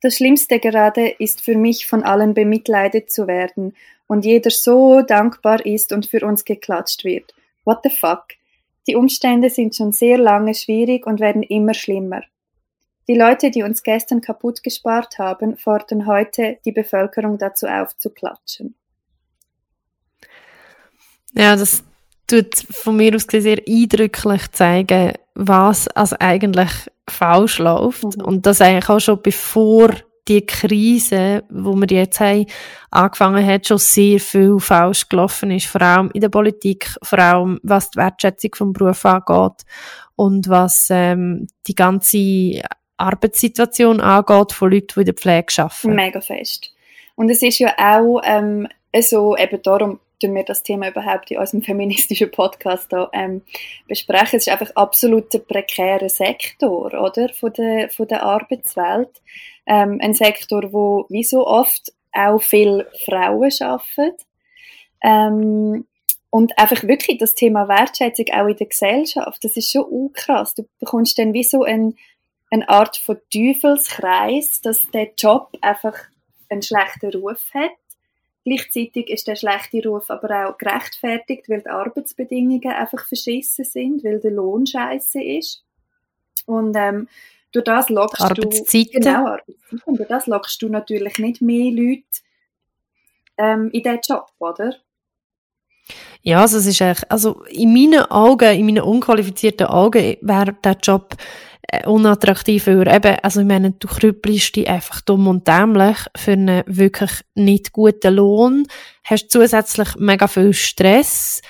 Das 0.00 0.16
Schlimmste 0.16 0.58
gerade 0.58 1.08
ist 1.20 1.40
für 1.40 1.56
mich, 1.56 1.86
von 1.86 2.02
allen 2.02 2.34
bemitleidet 2.34 3.12
zu 3.12 3.28
werden 3.28 3.76
und 4.08 4.24
jeder 4.24 4.50
so 4.50 5.02
dankbar 5.02 5.64
ist 5.64 5.92
und 5.92 6.06
für 6.06 6.26
uns 6.26 6.44
geklatscht 6.44 7.04
wird. 7.04 7.32
What 7.64 7.82
the 7.84 7.90
fuck? 7.90 8.24
Die 8.86 8.96
Umstände 8.96 9.48
sind 9.48 9.76
schon 9.76 9.92
sehr 9.92 10.18
lange 10.18 10.54
schwierig 10.54 11.06
und 11.06 11.20
werden 11.20 11.42
immer 11.42 11.74
schlimmer. 11.74 12.22
Die 13.08 13.14
Leute, 13.14 13.50
die 13.50 13.62
uns 13.62 13.82
gestern 13.82 14.20
kaputt 14.20 14.62
gespart 14.62 15.18
haben, 15.18 15.56
fordern 15.56 16.06
heute 16.06 16.58
die 16.64 16.72
Bevölkerung 16.72 17.38
dazu 17.38 17.66
auf 17.66 17.96
zu 17.96 18.10
klatschen. 18.10 18.74
Ja, 21.34 21.56
das 21.56 21.82
tut 22.26 22.54
von 22.70 22.96
mir 22.96 23.14
aus 23.14 23.26
sehr 23.28 23.58
eindrücklich 23.66 24.50
zeigen, 24.52 25.12
was 25.34 25.88
also 25.88 26.16
eigentlich 26.18 26.70
falsch 27.08 27.58
läuft. 27.58 28.16
Mhm. 28.16 28.24
Und 28.24 28.46
das 28.46 28.60
eigentlich 28.60 28.88
auch 28.88 29.00
schon 29.00 29.22
bevor 29.22 29.90
die 30.28 30.46
Krise, 30.46 31.44
wo 31.50 31.74
wir 31.74 31.88
jetzt 31.88 32.20
haben, 32.20 32.46
angefangen 32.90 33.44
hat, 33.44 33.66
schon 33.66 33.78
sehr 33.78 34.20
viel 34.20 34.58
falsch 34.60 35.08
gelaufen 35.08 35.50
ist. 35.50 35.66
Vor 35.66 35.82
allem 35.82 36.10
in 36.14 36.20
der 36.20 36.28
Politik, 36.28 36.94
vor 37.02 37.18
allem 37.18 37.58
was 37.62 37.90
die 37.90 37.98
Wertschätzung 37.98 38.54
vom 38.54 38.72
Beruf 38.72 39.04
angeht 39.04 39.62
und 40.14 40.48
was 40.48 40.88
ähm, 40.90 41.48
die 41.66 41.74
ganze 41.74 42.62
Arbeitssituation 42.96 44.00
angeht 44.00 44.52
von 44.52 44.70
Leuten, 44.70 44.88
die 44.94 45.00
in 45.00 45.06
der 45.06 45.14
Pflege 45.14 45.52
arbeiten. 45.58 45.94
Mega 45.94 46.20
fest. 46.20 46.72
Und 47.16 47.28
es 47.30 47.42
ist 47.42 47.58
ja 47.58 47.74
auch 47.76 48.20
ähm, 48.24 48.68
so, 49.00 49.36
eben 49.36 49.60
darum 49.62 49.98
tun 50.20 50.34
wir 50.34 50.44
das 50.44 50.62
Thema 50.62 50.88
überhaupt 50.88 51.30
in 51.30 51.38
unserem 51.38 51.62
feministischen 51.64 52.30
Podcast 52.30 52.92
da, 52.92 53.10
ähm, 53.12 53.42
besprechen. 53.88 54.38
Es 54.38 54.46
ist 54.46 54.52
einfach 54.52 54.74
absolut 54.76 55.34
ein 55.34 55.44
prekärer 55.44 56.08
Sektor, 56.08 56.92
oder, 56.94 57.28
von 57.30 57.52
der, 57.52 57.90
von 57.90 58.06
der 58.06 58.22
Arbeitswelt. 58.22 59.10
Ähm, 59.66 59.98
ein 60.02 60.14
Sektor, 60.14 60.72
wo 60.72 61.06
wie 61.08 61.24
so 61.24 61.46
oft 61.46 61.92
auch 62.12 62.42
viele 62.42 62.90
Frauen 63.04 63.50
arbeiten. 63.60 64.16
Ähm, 65.02 65.86
und 66.30 66.58
einfach 66.58 66.82
wirklich 66.84 67.18
das 67.18 67.34
Thema 67.34 67.68
Wertschätzung 67.68 68.26
auch 68.32 68.46
in 68.46 68.56
der 68.56 68.66
Gesellschaft, 68.66 69.44
das 69.44 69.56
ist 69.56 69.70
schon 69.70 70.12
krass. 70.14 70.54
Du 70.54 70.66
bekommst 70.80 71.18
dann 71.18 71.34
wie 71.34 71.44
so 71.44 71.62
ein, 71.62 71.94
eine 72.50 72.68
Art 72.68 72.96
von 72.96 73.18
Teufelskreis, 73.32 74.60
dass 74.62 74.90
der 74.90 75.12
Job 75.16 75.50
einfach 75.60 75.94
einen 76.48 76.62
schlechten 76.62 77.10
Ruf 77.10 77.50
hat 77.52 77.72
Gleichzeitig 78.44 79.08
ist 79.08 79.28
der 79.28 79.36
schlechte 79.36 79.86
Ruf 79.88 80.10
aber 80.10 80.48
auch 80.48 80.58
gerechtfertigt, 80.58 81.48
weil 81.48 81.60
die 81.60 81.68
Arbeitsbedingungen 81.68 82.72
einfach 82.72 83.06
verschissen 83.06 83.64
sind, 83.64 84.02
weil 84.02 84.18
der 84.18 84.32
Lohn 84.32 84.66
scheiße 84.66 85.22
ist. 85.22 85.64
Und 86.46 86.74
ähm, 86.76 87.08
durch 87.52 87.64
das 87.64 87.88
lockst 87.88 88.22
Arbeitszeiten. 88.22 88.92
du 88.92 89.00
genau 89.00 89.26
Arbeitszeiten. 89.26 89.82
Und 89.84 89.98
durch 89.98 90.08
das 90.08 90.26
lockst 90.26 90.60
du 90.62 90.68
natürlich 90.68 91.18
nicht 91.18 91.40
mehr 91.42 91.70
Leute 91.70 92.04
ähm, 93.38 93.70
in 93.72 93.82
diesen 93.82 94.00
Job, 94.02 94.26
oder? 94.38 94.74
Ja, 96.22 96.40
also 96.40 96.58
es 96.58 96.66
ist 96.66 96.80
echt, 96.80 97.10
also 97.10 97.42
in 97.48 97.72
meinen 97.72 98.04
Augen, 98.10 98.56
in 98.56 98.66
meinen 98.66 98.82
unqualifizierten 98.82 99.66
Augen 99.66 100.16
wäre 100.20 100.54
der 100.62 100.76
Job 100.80 101.16
äh, 101.62 101.86
unattraktiv, 101.86 102.66
weil 102.68 102.86
eben, 102.86 103.16
also 103.22 103.40
ich 103.40 103.46
meine, 103.46 103.72
du 103.72 103.88
krüppelst 103.88 104.54
dich 104.54 104.68
einfach 104.68 105.00
dumm 105.00 105.26
und 105.26 105.48
dämlich 105.48 105.96
für 106.16 106.32
einen 106.32 106.62
wirklich 106.66 107.10
nicht 107.34 107.72
guten 107.72 108.14
Lohn, 108.14 108.66
hast 109.04 109.30
zusätzlich 109.30 109.96
mega 109.96 110.28
viel 110.28 110.52
Stress. 110.52 111.42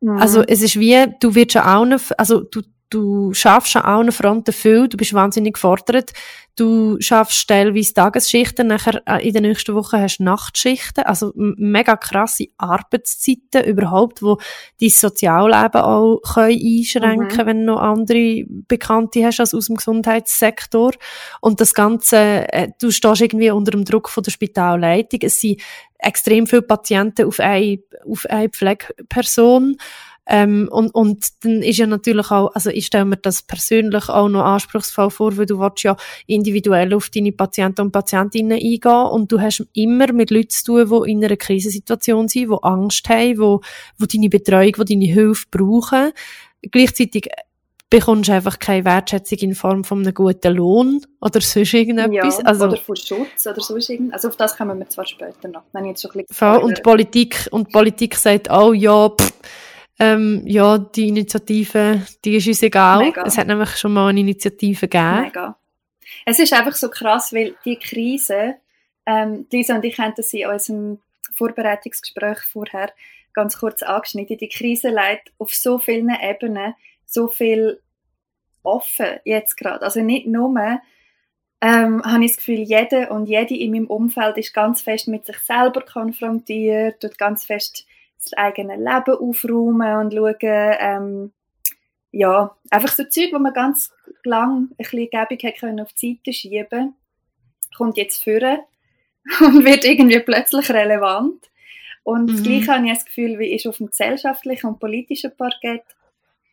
Mhm. 0.00 0.18
Also 0.18 0.42
es 0.42 0.62
ist 0.62 0.78
wie, 0.78 1.06
du 1.20 1.34
wirst 1.34 1.52
schon 1.52 1.62
auch 1.62 1.86
noch, 1.86 2.00
also 2.18 2.40
du 2.40 2.60
du 2.90 3.32
schaffst 3.34 3.76
an 3.76 3.82
allen 3.82 4.12
Fronten 4.12 4.52
viel, 4.52 4.88
du 4.88 4.96
bist 4.96 5.12
wahnsinnig 5.12 5.54
gefordert, 5.54 6.12
du 6.56 6.96
schaffst 7.00 7.48
teilweise 7.48 7.94
Tagesschichten, 7.94 8.66
nachher 8.66 9.02
äh, 9.06 9.26
in 9.26 9.32
der 9.32 9.42
nächsten 9.42 9.74
Woche 9.74 10.00
hast 10.00 10.18
du 10.18 10.24
Nachtschichten, 10.24 11.04
also 11.04 11.32
mega 11.34 11.96
krasse 11.96 12.46
Arbeitszeiten 12.56 13.64
überhaupt, 13.64 14.22
wo 14.22 14.38
dein 14.80 14.88
Sozialleben 14.88 15.80
auch 15.80 16.20
können 16.34 16.58
einschränken 16.60 17.38
mhm. 17.38 17.46
wenn 17.46 17.58
du 17.60 17.64
noch 17.72 17.80
andere 17.80 18.44
Bekannte 18.46 19.24
hast 19.24 19.40
als 19.40 19.54
aus 19.54 19.66
dem 19.66 19.76
Gesundheitssektor. 19.76 20.92
Und 21.40 21.60
das 21.60 21.74
Ganze, 21.74 22.16
äh, 22.52 22.68
du 22.80 22.90
stehst 22.90 23.20
irgendwie 23.20 23.50
unter 23.50 23.70
dem 23.70 23.84
Druck 23.84 24.08
von 24.08 24.22
der 24.22 24.30
Spitalleitung, 24.30 25.20
es 25.22 25.40
sind 25.40 25.60
extrem 25.98 26.46
viele 26.46 26.62
Patienten 26.62 27.26
auf 27.26 27.40
eine, 27.40 27.78
auf 28.08 28.24
eine 28.26 28.48
Pflegeperson 28.48 29.76
ähm, 30.30 30.68
und, 30.70 30.94
und 30.94 31.26
dann 31.42 31.62
ist 31.62 31.78
ja 31.78 31.86
natürlich 31.86 32.30
auch, 32.30 32.54
also 32.54 32.68
ich 32.68 32.86
stelle 32.86 33.06
mir 33.06 33.16
das 33.16 33.42
persönlich 33.42 34.10
auch 34.10 34.28
noch 34.28 34.44
anspruchsvoll 34.44 35.10
vor, 35.10 35.36
weil 35.38 35.46
du 35.46 35.58
willst 35.58 35.82
ja 35.84 35.96
individuell 36.26 36.92
auf 36.92 37.08
deine 37.08 37.32
Patienten 37.32 37.80
und 37.80 37.92
Patientinnen 37.92 38.58
eingehen 38.58 39.06
und 39.10 39.32
du 39.32 39.40
hast 39.40 39.66
immer 39.72 40.12
mit 40.12 40.30
Leuten 40.30 40.50
zu 40.50 40.64
tun, 40.64 41.04
die 41.06 41.12
in 41.12 41.24
einer 41.24 41.36
Krisensituation 41.36 42.28
sind, 42.28 42.50
die 42.50 42.56
Angst 42.62 43.08
haben, 43.08 43.38
wo, 43.38 43.60
wo 43.96 44.04
deine 44.04 44.28
Betreuung, 44.28 44.74
wo 44.76 44.84
deine 44.84 45.06
Hilfe 45.06 45.46
brauchen. 45.50 46.12
Gleichzeitig 46.60 47.30
bekommst 47.88 48.28
du 48.28 48.34
einfach 48.34 48.58
keine 48.58 48.84
Wertschätzung 48.84 49.38
in 49.38 49.54
Form 49.54 49.82
von 49.82 50.02
einem 50.02 50.12
guten 50.12 50.54
Lohn 50.54 51.00
oder 51.22 51.40
sonst 51.40 51.72
irgendetwas. 51.72 52.38
Ja, 52.38 52.44
also, 52.44 52.66
oder 52.66 52.76
von 52.76 52.96
Schutz 52.96 53.46
oder 53.46 53.62
sonst 53.62 53.88
irgendwas. 53.88 54.14
Also 54.16 54.28
auf 54.28 54.36
das 54.36 54.58
kommen 54.58 54.78
wir 54.78 54.88
zwar 54.90 55.06
später 55.06 55.48
noch. 55.48 55.62
Wenn 55.72 55.86
jetzt 55.86 56.02
schon 56.02 56.10
ein 56.14 56.62
und 56.62 56.82
Politik, 56.82 57.48
und 57.50 57.72
Politik 57.72 58.14
sagt 58.14 58.50
auch, 58.50 58.74
ja, 58.74 59.08
pff, 59.08 59.32
ähm, 59.98 60.42
ja, 60.46 60.78
die 60.78 61.08
Initiative, 61.08 62.02
die 62.24 62.36
ist 62.36 62.46
uns 62.46 62.62
egal. 62.62 63.00
Mega. 63.00 63.24
Es 63.24 63.36
hat 63.36 63.46
nämlich 63.46 63.76
schon 63.76 63.92
mal 63.92 64.08
eine 64.08 64.20
Initiative 64.20 64.88
gegeben. 64.88 65.22
Mega. 65.22 65.58
Es 66.24 66.38
ist 66.38 66.52
einfach 66.52 66.74
so 66.74 66.88
krass, 66.88 67.32
weil 67.32 67.56
die 67.64 67.76
Krise, 67.76 68.56
ähm, 69.06 69.46
Lisa 69.50 69.74
und 69.74 69.84
ich 69.84 69.98
haben 69.98 70.14
das 70.16 70.32
in 70.32 70.46
unserem 70.46 71.00
Vorbereitungsgespräch 71.34 72.38
vorher 72.40 72.92
ganz 73.32 73.58
kurz 73.58 73.82
angeschnitten, 73.82 74.38
die 74.38 74.48
Krise 74.48 74.90
leidet 74.90 75.32
auf 75.38 75.54
so 75.54 75.78
vielen 75.78 76.10
Ebenen 76.10 76.74
so 77.04 77.28
viel 77.28 77.80
offen 78.62 79.18
jetzt 79.24 79.56
gerade. 79.56 79.82
Also 79.82 80.00
nicht 80.00 80.26
nur 80.26 80.80
ähm, 81.60 82.02
habe 82.04 82.24
ich 82.24 82.32
das 82.32 82.36
Gefühl, 82.38 82.60
jeder 82.60 83.10
und 83.10 83.26
jede 83.26 83.56
in 83.56 83.72
meinem 83.72 83.86
Umfeld 83.86 84.36
ist 84.38 84.54
ganz 84.54 84.82
fest 84.82 85.08
mit 85.08 85.26
sich 85.26 85.38
selber 85.38 85.80
konfrontiert, 85.82 87.00
tut 87.00 87.18
ganz 87.18 87.44
fest 87.44 87.86
das 88.22 88.32
eigene 88.34 88.76
Leben 88.76 89.18
aufräumen 89.18 89.96
und 89.96 90.14
schauen, 90.14 90.36
ähm, 90.40 91.32
ja, 92.10 92.56
einfach 92.70 92.92
so 92.92 93.04
Zeug, 93.04 93.32
wo 93.32 93.38
man 93.38 93.52
ganz 93.52 93.92
lang 94.24 94.70
ein 94.70 94.76
bisschen 94.76 95.10
gäbig 95.10 95.44
hat 95.44 95.60
können 95.60 95.80
auf 95.80 95.92
die 95.92 96.14
Seite 96.14 96.32
schieben, 96.32 96.94
kommt 97.76 97.96
jetzt 97.96 98.22
führen 98.22 98.58
und 99.40 99.64
wird 99.64 99.84
irgendwie 99.84 100.20
plötzlich 100.20 100.70
relevant. 100.70 101.48
Und 102.02 102.24
mhm. 102.24 102.32
das 102.32 102.42
Gleiche 102.42 102.74
habe 102.74 102.86
ich 102.86 102.92
das 102.92 103.04
Gefühl, 103.04 103.38
wie 103.38 103.54
ist 103.54 103.66
auf 103.66 103.76
dem 103.76 103.88
gesellschaftlichen 103.88 104.68
und 104.68 104.80
politischen 104.80 105.36
Parkett 105.36 105.84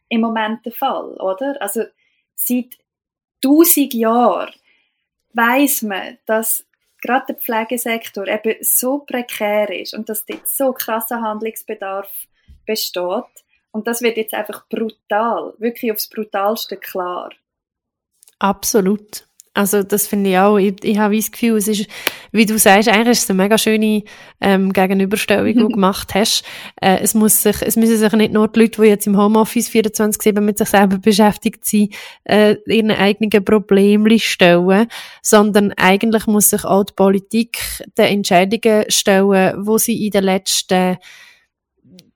im 0.10 0.22
Moment 0.22 0.66
der 0.66 0.74
Fall, 0.74 1.14
oder? 1.16 1.56
Also 1.62 1.84
seit 2.36 2.78
tausend 3.42 3.94
Jahren 3.94 4.54
weiß 5.34 5.84
man, 5.84 6.18
dass 6.26 6.65
gerade 7.06 7.26
der 7.28 7.36
Pflegesektor 7.36 8.28
eben 8.28 8.56
so 8.62 9.00
prekär 9.00 9.70
ist 9.70 9.94
und 9.94 10.10
dass 10.10 10.26
dort 10.26 10.48
so 10.48 10.74
krasser 10.74 11.22
Handlungsbedarf 11.22 12.28
besteht. 12.66 13.44
Und 13.72 13.88
das 13.88 14.02
wird 14.02 14.18
jetzt 14.18 14.34
einfach 14.34 14.68
brutal, 14.70 15.54
wirklich 15.58 15.92
aufs 15.92 16.08
Brutalste 16.10 16.78
klar. 16.78 17.30
Absolut. 18.40 19.28
Also 19.56 19.84
das 19.84 20.06
finde 20.06 20.32
ich 20.32 20.38
auch. 20.38 20.58
Ich, 20.58 20.84
ich 20.84 20.98
habe 20.98 21.16
das 21.16 21.32
Gefühl, 21.32 21.58
es 21.58 21.70
ist, 21.70 21.88
wie 22.34 22.46
du 22.46 22.60
sagst, 22.60 22.90
eigentlich 22.90 23.14
ist 23.14 23.24
es 23.24 23.30
eine 23.30 23.42
mega 23.42 23.58
schöne 23.58 24.04
ähm, 24.42 24.74
Gegenüberstellung, 24.74 25.46
die 25.46 25.54
du 25.54 25.70
gemacht 25.70 26.14
hast. 26.14 26.44
Äh, 26.82 27.00
es, 27.02 27.14
muss 27.14 27.42
sich, 27.42 27.62
es 27.62 27.78
müssen 27.78 27.98
sich 27.98 28.12
nicht 28.12 28.34
nur 28.34 28.50
die 28.50 28.60
Leute, 28.60 28.82
die 28.82 28.90
jetzt 28.90 29.08
im 29.08 29.18
Homeoffice 29.18 29.70
24-7 29.70 30.42
mit 30.42 30.58
sich 30.58 30.68
selber 30.68 30.98
beschäftigt 30.98 31.64
sind, 31.66 31.96
äh, 32.26 32.58
ihren 32.68 32.92
eigenen 32.92 33.46
Problemen 33.46 34.20
stellen, 34.20 34.88
sondern 35.22 35.72
eigentlich 35.78 36.28
muss 36.28 36.50
sich 36.50 36.66
auch 36.66 36.84
die 36.84 36.94
Politik 36.94 37.58
den 37.98 38.06
Entscheidungen 38.08 38.86
stellen, 38.90 39.66
wo 39.66 39.78
sie 39.78 40.06
in 40.06 40.12
den 40.12 40.26
letzten 40.26 40.98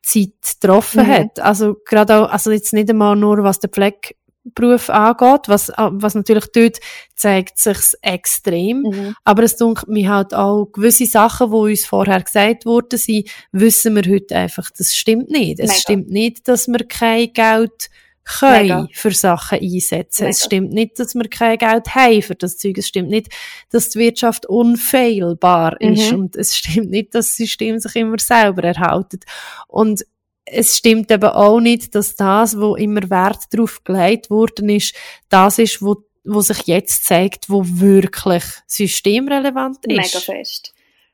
Zeit 0.01 0.59
getroffen 0.59 1.05
mhm. 1.05 1.07
hat. 1.07 1.39
Also 1.39 1.77
gerade 1.85 2.17
auch, 2.17 2.29
also 2.29 2.51
jetzt 2.51 2.73
nicht 2.73 2.89
einmal 2.89 3.15
nur, 3.15 3.43
was 3.43 3.59
der 3.59 3.69
Pflege 3.69 4.15
Beruf 4.53 4.89
angeht, 4.89 5.47
was, 5.47 5.71
was 5.77 6.15
natürlich 6.15 6.47
dort 6.53 6.77
zeigt 7.15 7.57
sich's 7.57 7.95
extrem. 8.01 8.81
Mhm. 8.81 9.15
Aber 9.23 9.43
es 9.43 9.57
dunkelt 9.57 9.89
mir 9.89 10.09
halt 10.09 10.33
auch 10.33 10.65
gewisse 10.65 11.05
Sachen, 11.05 11.51
die 11.51 11.55
uns 11.55 11.85
vorher 11.85 12.21
gesagt 12.21 12.65
wurden, 12.65 12.97
sind, 12.97 13.29
wissen 13.51 13.95
wir 13.95 14.11
heute 14.11 14.35
einfach, 14.35 14.69
das 14.77 14.95
stimmt 14.95 15.29
nicht. 15.29 15.59
Es 15.59 15.69
Mega. 15.69 15.79
stimmt 15.79 16.09
nicht, 16.09 16.47
dass 16.47 16.67
wir 16.67 16.85
kein 16.87 17.33
Geld 17.33 17.89
können 18.23 18.61
Mega. 18.61 18.87
für 18.93 19.11
Sachen 19.11 19.59
einsetzen. 19.59 20.23
Mega. 20.23 20.31
Es 20.31 20.43
stimmt 20.43 20.71
nicht, 20.71 20.99
dass 20.99 21.15
wir 21.15 21.27
kein 21.29 21.57
Geld 21.57 21.95
haben 21.95 22.21
für 22.21 22.35
das 22.35 22.57
Zeug. 22.57 22.77
Es 22.77 22.87
stimmt 22.87 23.09
nicht, 23.09 23.29
dass 23.71 23.89
die 23.89 23.99
Wirtschaft 23.99 24.45
unfehlbar 24.45 25.77
mhm. 25.81 25.93
ist. 25.93 26.13
Und 26.13 26.35
es 26.35 26.55
stimmt 26.55 26.91
nicht, 26.91 27.15
dass 27.15 27.27
das 27.27 27.37
System 27.37 27.79
sich 27.79 27.95
immer 27.95 28.19
selber 28.19 28.63
erhaltet. 28.63 29.23
Und 29.67 30.05
es 30.51 30.77
stimmt 30.77 31.11
eben 31.11 31.29
auch 31.29 31.59
nicht, 31.59 31.95
dass 31.95 32.15
das, 32.15 32.59
wo 32.59 32.75
immer 32.75 33.09
Wert 33.09 33.45
drauf 33.51 33.83
gelegt 33.83 34.29
worden 34.29 34.69
ist, 34.69 34.95
das 35.29 35.59
ist, 35.59 35.81
wo, 35.81 35.97
wo 36.23 36.41
sich 36.41 36.67
jetzt 36.67 37.05
zeigt, 37.05 37.49
wo 37.49 37.61
wirklich 37.65 38.43
systemrelevant 38.67 39.85
ist. 39.85 39.97
Mega 39.97 40.19
fest. 40.19 40.73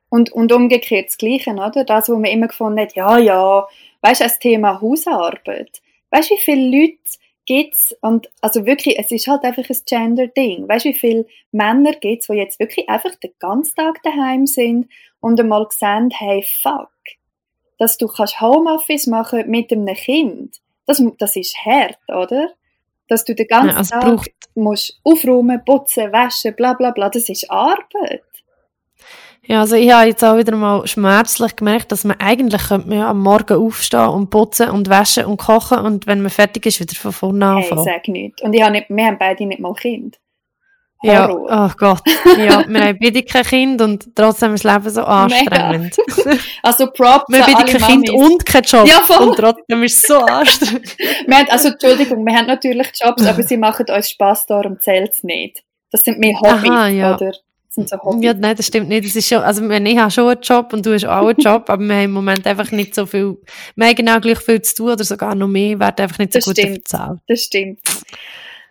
Und, 0.10 0.32
und 0.32 0.52
umgekehrt 0.52 1.08
das 1.08 1.18
Gleiche, 1.18 1.52
oder? 1.52 1.84
Das, 1.84 2.10
wo 2.10 2.14
man 2.14 2.26
immer 2.32 2.48
gefunden 2.48 2.80
hat, 2.80 2.96
ja, 2.96 3.18
ja, 3.18 3.68
weißt 4.02 4.22
du, 4.22 4.26
das 4.26 4.40
Thema 4.40 4.80
Hausarbeit. 4.82 5.82
Weißt 6.12 6.30
du, 6.30 6.36
wie 6.36 6.42
viele 6.42 6.78
Leute 6.78 6.98
gibt's 7.46 7.96
und 8.02 8.30
also 8.42 8.66
wirklich, 8.66 8.98
es 8.98 9.12
ist 9.12 9.28
halt 9.28 9.44
einfach 9.44 9.70
ein 9.70 9.78
Gender-Ding. 9.86 10.68
Weißt 10.68 10.86
du, 10.86 10.90
wie 10.90 10.94
viele 10.94 11.26
Männer 11.52 11.94
gibt's, 11.94 12.28
die 12.28 12.34
jetzt 12.34 12.60
wirklich 12.60 12.90
einfach 12.90 13.16
den 13.16 13.32
ganzen 13.40 13.76
Tag 13.76 14.02
daheim 14.04 14.48
sind 14.48 14.90
und 15.20 15.40
einmal 15.40 15.68
sehen, 15.70 16.10
hey, 16.12 16.46
fuck, 16.62 16.90
dass 17.78 17.98
du 17.98 18.08
kannst 18.08 18.40
Homeoffice 18.42 19.08
machen 19.08 19.50
mit 19.50 19.72
einem 19.72 19.94
Kind. 19.96 20.58
Das, 20.86 21.02
das 21.20 21.36
ist 21.36 21.56
hart, 21.66 21.98
oder? 22.08 22.50
Dass 23.08 23.24
du 23.26 23.36
den 23.36 23.48
ganzen 23.48 23.70
Ja, 23.72 23.78
also 23.78 23.90
Tag 24.00 24.04
braucht- 24.06 24.30
musst 24.56 25.00
aufräumen, 25.04 25.62
putzen, 25.66 26.12
waschen, 26.12 26.56
bla 26.56 26.74
bla 26.74 26.92
bla. 26.92 27.10
Das 27.10 27.28
ist 27.30 27.50
Arbeit. 27.52 28.24
Ja, 29.48 29.60
also 29.60 29.76
ich 29.76 29.92
habe 29.92 30.08
jetzt 30.08 30.24
auch 30.24 30.38
wieder 30.38 30.56
mal 30.56 30.88
schmerzlich 30.88 31.56
gemerkt, 31.56 31.92
dass 31.92 32.04
man 32.04 32.20
eigentlich 32.20 32.64
könnte 32.68 32.88
man 32.90 32.98
ja 32.98 33.10
am 33.12 33.22
Morgen 33.22 33.58
aufstehen 33.64 34.08
und 34.10 34.32
putzen 34.32 34.72
und 34.72 34.90
waschen 34.90 35.26
und 35.26 35.38
kochen 35.38 35.80
und 35.80 36.08
wenn 36.08 36.22
man 36.22 36.32
fertig 36.32 36.66
ist, 36.66 36.80
wieder 36.80 36.96
von 36.96 37.12
vorne 37.12 37.46
Hey, 37.46 37.64
anfangen. 37.64 37.84
sag 37.84 38.08
nicht. 38.08 38.42
Und 38.42 38.54
ich 38.54 38.62
habe 38.64 38.72
nicht, 38.72 38.90
wir 38.90 39.06
haben 39.06 39.20
beide 39.20 39.46
nicht 39.46 39.60
mal 39.60 39.74
Kind. 39.76 40.18
Ja, 41.06 41.30
oh 41.30 41.72
Gott. 41.78 42.02
Ja, 42.38 42.64
wir 42.68 42.82
haben 42.82 42.98
beide 43.00 43.24
kein 43.24 43.44
Kind 43.44 43.82
und 43.82 44.16
trotzdem 44.16 44.54
ist 44.54 44.66
das 44.66 44.74
Leben 44.74 44.90
so 44.90 45.04
anstrengend. 45.04 45.96
Also 46.64 46.88
Props 46.92 47.26
Wir 47.30 47.46
haben 47.46 47.54
beide 47.54 47.78
kein 47.78 47.82
Kind 48.04 48.10
und 48.10 48.46
kein 48.46 48.64
Job. 48.64 48.88
Ja, 48.88 49.02
voll. 49.02 49.30
Und 49.30 49.38
trotzdem 49.38 49.84
ist 49.84 49.96
es 49.96 50.02
so 50.04 50.18
anstrengend. 50.18 50.98
Wir 51.28 51.38
haben, 51.38 51.50
also 51.50 51.70
Entschuldigung, 51.70 52.26
wir 52.26 52.34
haben 52.36 52.48
natürlich 52.48 52.88
Jobs, 53.02 53.26
aber 53.26 53.44
sie 53.44 53.58
machen 53.58 53.86
uns 53.90 54.10
Spass, 54.10 54.46
darum 54.46 54.80
zählt 54.80 55.12
es 55.12 55.24
nicht. 55.24 55.64
Das 55.92 56.02
sind 56.02 56.20
mehr 56.20 56.36
Hobbys, 56.40 56.70
Aha, 56.70 56.88
ja. 56.88 57.16
oder? 57.16 57.28
Das 57.28 57.40
sind 57.70 57.90
so 57.90 57.98
Hobbys. 57.98 58.24
Ja, 58.24 58.34
nein, 58.34 58.56
das 58.56 58.68
stimmt 58.68 58.90
nicht. 58.90 59.06
Das 59.06 59.16
ist 59.16 59.28
schon, 59.28 59.40
also 59.40 59.70
ich 59.70 59.98
habe 59.98 60.12
schon 60.12 60.30
einen 60.30 60.42
Job 60.42 60.74
und 60.74 60.86
du 60.86 60.94
hast 60.94 61.06
auch 61.06 61.28
einen 61.28 61.40
Job, 61.40 61.70
aber 61.70 61.84
wir 61.84 61.96
haben 61.96 62.04
im 62.06 62.12
Moment 62.12 62.46
einfach 62.48 62.72
nicht 62.72 62.96
so 62.96 63.06
viel, 63.06 63.38
wir 63.76 63.88
haben 63.88 63.96
genau 63.96 64.20
gleich 64.20 64.40
viel 64.40 64.62
zu 64.62 64.76
tun 64.76 64.92
oder 64.92 65.04
sogar 65.04 65.36
noch 65.36 65.48
mehr, 65.48 65.80
werden 65.80 66.02
einfach 66.02 66.20
nicht 66.20 66.34
so 66.34 66.40
Das 66.40 66.46
gut 66.46 66.58
stimmt. 66.58 66.76
bezahlt. 66.76 67.20
Das 67.28 67.42
stimmt. 67.42 67.80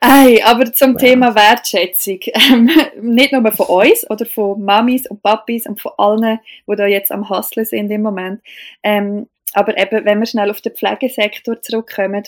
Ei, 0.06 0.44
aber 0.44 0.70
zum 0.70 0.98
Thema 0.98 1.34
Wertschätzung. 1.34 2.20
Ähm, 2.34 2.70
nicht 3.00 3.32
nur 3.32 3.50
von 3.52 3.66
uns 3.66 4.08
oder 4.10 4.26
von 4.26 4.62
Mamis 4.62 5.06
und 5.06 5.22
Papis 5.22 5.66
und 5.66 5.80
von 5.80 5.92
allen, 5.96 6.40
die 6.68 6.76
da 6.76 6.86
jetzt 6.86 7.10
am 7.10 7.28
Hustlen 7.30 7.64
sind 7.64 7.90
im 7.90 8.02
Moment. 8.02 8.42
Ähm, 8.82 9.28
aber 9.54 9.78
eben, 9.78 10.04
wenn 10.04 10.18
wir 10.18 10.26
schnell 10.26 10.50
auf 10.50 10.60
den 10.60 10.74
Pflegesektor 10.74 11.60
zurückkommen, 11.62 12.24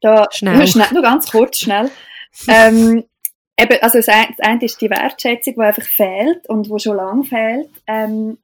da, 0.00 0.26
Schnell. 0.32 0.56
nur, 0.56 0.66
schnell, 0.66 0.88
nur 0.92 1.02
ganz 1.02 1.30
kurz 1.30 1.58
schnell. 1.58 1.90
ähm, 2.48 3.04
eben, 3.56 3.82
also 3.82 3.98
das 3.98 4.08
eine, 4.08 4.34
das 4.36 4.46
eine 4.46 4.64
ist 4.64 4.80
die 4.80 4.90
Wertschätzung, 4.90 5.54
die 5.54 5.60
einfach 5.60 5.84
fehlt 5.84 6.48
und 6.48 6.66
die 6.66 6.80
schon 6.80 6.96
lange 6.96 7.24
fehlt. 7.24 7.70
Ähm, 7.86 8.38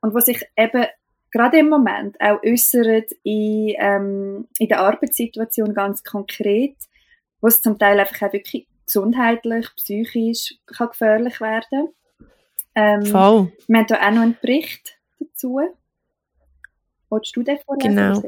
und 0.00 0.14
was 0.14 0.26
sich 0.26 0.42
eben 0.56 0.86
gerade 1.30 1.58
im 1.58 1.68
Moment 1.68 2.20
auch 2.20 2.42
äußert 2.42 3.12
in, 3.22 3.74
ähm, 3.78 4.48
in 4.58 4.68
der 4.68 4.80
Arbeitssituation 4.80 5.72
ganz 5.74 6.02
konkret, 6.02 6.76
wo 7.44 7.48
es 7.48 7.60
zum 7.60 7.78
Teil 7.78 8.00
einfach 8.00 8.22
auch 8.22 8.32
wirklich 8.32 8.66
gesundheitlich, 8.86 9.66
psychisch 9.76 10.54
kann 10.64 10.88
gefährlich 10.88 11.42
werden. 11.42 11.90
Ähm, 12.74 13.04
Voll. 13.04 13.52
wir 13.68 13.78
haben 13.78 13.86
da 13.86 13.96
auch 13.96 14.10
noch 14.12 14.22
einen 14.22 14.38
Bericht 14.40 14.96
dazu. 15.20 15.60
Wolltest 17.10 17.36
du 17.36 17.42
den 17.42 17.58
vorlesen? 17.58 17.96
Genau. 17.96 18.22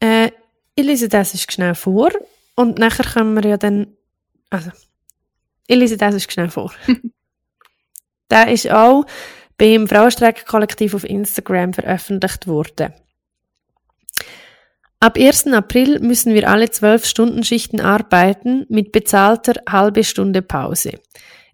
Äh, 0.00 0.30
ich 0.74 0.86
lese 0.86 1.10
das 1.10 1.34
ist 1.34 1.52
schnell 1.52 1.74
vor 1.74 2.12
und 2.54 2.78
nachher 2.78 3.04
können 3.04 3.34
wir 3.34 3.46
ja 3.46 3.58
dann, 3.58 3.94
also, 4.48 4.70
ich 5.66 5.76
lese 5.76 5.98
das 5.98 6.14
ist 6.14 6.32
schnell 6.32 6.48
vor. 6.48 6.72
Der 8.30 8.50
ist 8.50 8.70
auch 8.70 9.04
beim 9.58 9.86
Frauenstreik-Kollektiv 9.86 10.94
auf 10.94 11.04
Instagram 11.04 11.74
veröffentlicht 11.74 12.46
worden. 12.46 12.94
Ab 15.04 15.18
1. 15.18 15.48
April 15.48 16.00
müssen 16.00 16.32
wir 16.32 16.48
alle 16.48 16.64
12-Stunden-Schichten 16.64 17.78
arbeiten 17.78 18.64
mit 18.70 18.90
bezahlter 18.90 19.52
halbe 19.68 20.02
Stunde 20.02 20.40
Pause. 20.40 20.92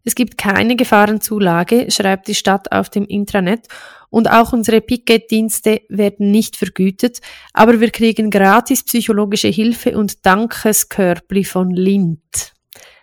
Es 0.05 0.15
gibt 0.15 0.39
keine 0.39 0.77
Gefahrenzulage, 0.77 1.91
schreibt 1.91 2.29
die 2.29 2.37
Stadt 2.37 2.71
auf 2.71 2.91
dem 2.91 3.07
Intranet, 3.07 3.67
und 4.09 4.31
auch 4.31 4.53
unsere 4.53 4.81
Picketdienste 4.81 5.81
werden 5.89 6.31
nicht 6.31 6.55
vergütet, 6.55 7.19
aber 7.53 7.81
wir 7.81 7.91
kriegen 7.91 8.31
gratis 8.31 8.85
psychologische 8.85 9.49
Hilfe 9.49 9.99
und 9.99 10.25
Dankeskörpli 10.25 11.43
von 11.43 11.73
Lind. 11.73 12.53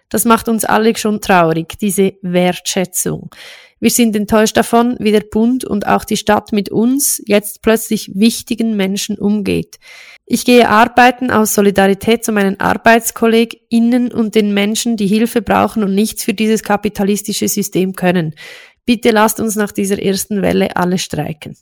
Das 0.08 0.24
macht 0.24 0.48
uns 0.48 0.64
alle 0.64 0.96
schon 0.96 1.20
traurig, 1.20 1.78
diese 1.78 2.14
Wertschätzung. 2.22 3.32
Wir 3.82 3.92
sind 3.92 4.16
enttäuscht 4.16 4.56
davon, 4.56 4.96
wie 5.00 5.12
der 5.12 5.26
Bund 5.30 5.66
und 5.66 5.86
auch 5.88 6.06
die 6.06 6.18
Stadt 6.18 6.54
mit 6.54 6.70
uns, 6.70 7.22
jetzt 7.26 7.62
plötzlich 7.62 8.12
wichtigen 8.16 8.78
Menschen 8.78 9.20
umgeht. 9.20 9.78
Ich 10.30 10.44
gehe 10.44 10.68
arbeiten 10.68 11.32
aus 11.32 11.54
Solidarität 11.54 12.26
zu 12.26 12.34
meinen 12.34 12.60
ArbeitskollegInnen 12.60 14.12
und 14.12 14.36
den 14.36 14.54
Menschen, 14.54 14.98
die 14.98 15.08
Hilfe 15.08 15.42
brauchen 15.42 15.84
und 15.84 15.96
nichts 15.96 16.26
für 16.26 16.34
dieses 16.34 16.63
kapitalistische 16.63 17.48
System 17.48 17.94
können. 17.94 18.36
Bitte 18.86 19.12
lasst 19.12 19.40
uns 19.40 19.56
nach 19.56 19.72
dieser 19.72 20.02
ersten 20.02 20.42
Welle 20.42 20.76
alle 20.76 20.98
streiken. 20.98 21.58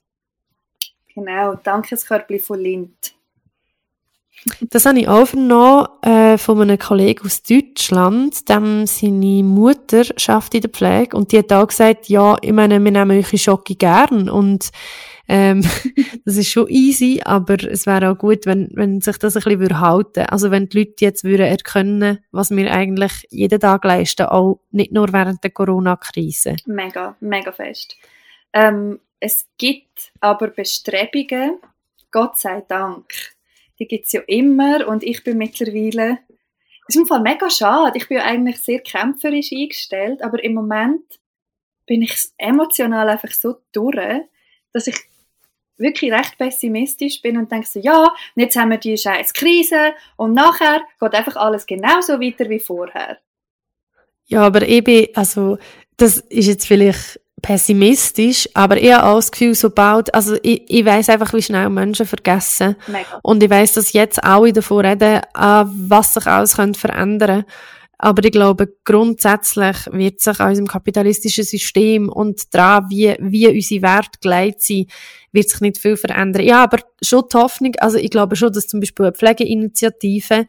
Genau, 1.13 1.53
Dankeskörbli 1.55 2.39
von 2.39 2.59
Lind. 2.59 3.14
Das 4.69 4.85
habe 4.85 4.99
ich 4.99 5.07
aufgenommen 5.07 5.87
äh, 6.03 6.37
von 6.37 6.61
einem 6.61 6.77
Kollegen 6.77 7.25
aus 7.25 7.41
Deutschland, 7.41 8.47
dem 8.47 8.85
seine 8.85 9.43
Mutter 9.43 10.03
schafft 10.17 10.53
in 10.53 10.61
der 10.61 10.69
Pflege 10.69 11.17
und 11.17 11.31
die 11.31 11.39
hat 11.39 11.51
auch 11.51 11.67
gesagt, 11.67 12.09
ja, 12.09 12.37
ich 12.41 12.51
meine, 12.51 12.83
wir 12.83 12.91
nehmen 12.91 13.11
eure 13.11 13.37
Schocke 13.37 13.75
gern 13.75 14.29
und 14.29 14.69
ähm, 15.27 15.61
das 16.25 16.37
ist 16.37 16.49
schon 16.49 16.69
easy, 16.69 17.21
aber 17.25 17.55
es 17.63 17.87
wäre 17.87 18.11
auch 18.11 18.17
gut, 18.19 18.45
wenn, 18.45 18.69
wenn 18.73 19.01
sich 19.01 19.17
das 19.17 19.35
ein 19.35 19.41
bisschen 19.41 19.59
würde 19.59 19.79
halten 19.79 20.25
Also 20.27 20.51
wenn 20.51 20.69
die 20.69 20.77
Leute 20.79 21.05
jetzt 21.05 21.23
würden 21.23 21.47
erkennen, 21.47 22.19
was 22.31 22.51
wir 22.51 22.71
eigentlich 22.71 23.27
jeden 23.31 23.59
Tag 23.59 23.83
leisten, 23.83 24.27
auch 24.27 24.59
nicht 24.69 24.91
nur 24.91 25.11
während 25.11 25.43
der 25.43 25.51
Corona-Krise. 25.51 26.57
Mega, 26.67 27.15
mega 27.19 27.51
fest. 27.51 27.97
Ähm, 28.53 28.99
es 29.19 29.47
gibt 29.57 30.11
aber 30.19 30.49
Bestrebungen, 30.49 31.57
Gott 32.11 32.37
sei 32.37 32.63
Dank. 32.67 33.34
Die 33.79 33.87
gibt 33.87 34.05
es 34.05 34.13
ja 34.13 34.21
immer 34.27 34.87
und 34.87 35.03
ich 35.03 35.23
bin 35.23 35.37
mittlerweile, 35.37 36.19
das 36.87 36.95
ist 36.95 36.97
im 36.97 37.07
Fall 37.07 37.21
mega 37.21 37.49
schade, 37.49 37.97
ich 37.97 38.07
bin 38.07 38.17
ja 38.17 38.23
eigentlich 38.23 38.59
sehr 38.59 38.79
kämpferisch 38.79 39.51
eingestellt, 39.51 40.21
aber 40.21 40.43
im 40.43 40.53
Moment 40.53 41.03
bin 41.85 42.01
ich 42.01 42.15
emotional 42.37 43.09
einfach 43.09 43.31
so 43.31 43.55
durch, 43.71 44.21
dass 44.71 44.87
ich 44.87 44.97
wirklich 45.77 46.11
recht 46.11 46.37
pessimistisch 46.37 47.21
bin 47.21 47.37
und 47.37 47.51
denke 47.51 47.67
so, 47.67 47.79
ja, 47.79 48.13
jetzt 48.35 48.55
haben 48.55 48.71
wir 48.71 48.77
die 48.77 48.97
scheiß 48.97 49.33
Krise 49.33 49.93
und 50.15 50.33
nachher 50.33 50.81
geht 50.99 51.13
einfach 51.13 51.35
alles 51.35 51.65
genauso 51.65 52.19
weiter 52.19 52.49
wie 52.49 52.59
vorher. 52.59 53.19
Ja, 54.27 54.41
aber 54.41 54.61
bin, 54.81 55.07
also, 55.13 55.57
das 55.97 56.17
ist 56.17 56.47
jetzt 56.47 56.67
vielleicht 56.67 57.19
pessimistisch, 57.45 58.49
aber 58.55 58.81
ich 58.81 58.91
habe 58.91 59.05
auch 59.05 59.17
das 59.17 59.31
Gefühl, 59.31 59.53
sobald, 59.53 60.11
also 60.15 60.35
ich, 60.41 60.63
ich 60.67 60.83
weiss 60.83 61.09
einfach, 61.09 61.31
wie 61.31 61.43
schnell 61.43 61.69
Menschen 61.69 62.07
vergessen. 62.07 62.75
Mega. 62.87 63.19
Und 63.21 63.43
ich 63.43 63.51
weiss, 63.51 63.73
dass 63.73 63.93
jetzt 63.93 64.23
alle 64.23 64.51
davon 64.51 64.83
reden, 64.83 65.21
ah, 65.35 65.69
was 65.69 66.15
sich 66.15 66.25
alles 66.25 66.55
könnte 66.55 66.79
verändern 66.79 67.45
Aber 67.99 68.25
ich 68.25 68.31
glaube, 68.31 68.73
grundsätzlich 68.83 69.77
wird 69.91 70.21
sich 70.21 70.39
an 70.39 70.49
unserem 70.49 70.67
kapitalistischen 70.67 71.43
System 71.43 72.09
und 72.09 72.51
daran, 72.51 72.89
wie, 72.89 73.15
wie 73.19 73.47
unsere 73.47 73.83
Werte 73.83 74.17
geleitet 74.19 74.63
sind, 74.63 74.91
wird 75.31 75.47
sich 75.47 75.61
nicht 75.61 75.77
viel 75.77 75.97
verändern. 75.97 76.43
Ja, 76.43 76.63
aber 76.63 76.79
schon 77.03 77.25
die 77.31 77.37
Hoffnung, 77.37 77.75
also 77.77 77.99
ich 77.99 78.09
glaube 78.09 78.35
schon, 78.35 78.53
dass 78.53 78.65
zum 78.65 78.79
Beispiel 78.79 79.05
eine 79.05 79.13
Pflegeinitiative 79.13 80.47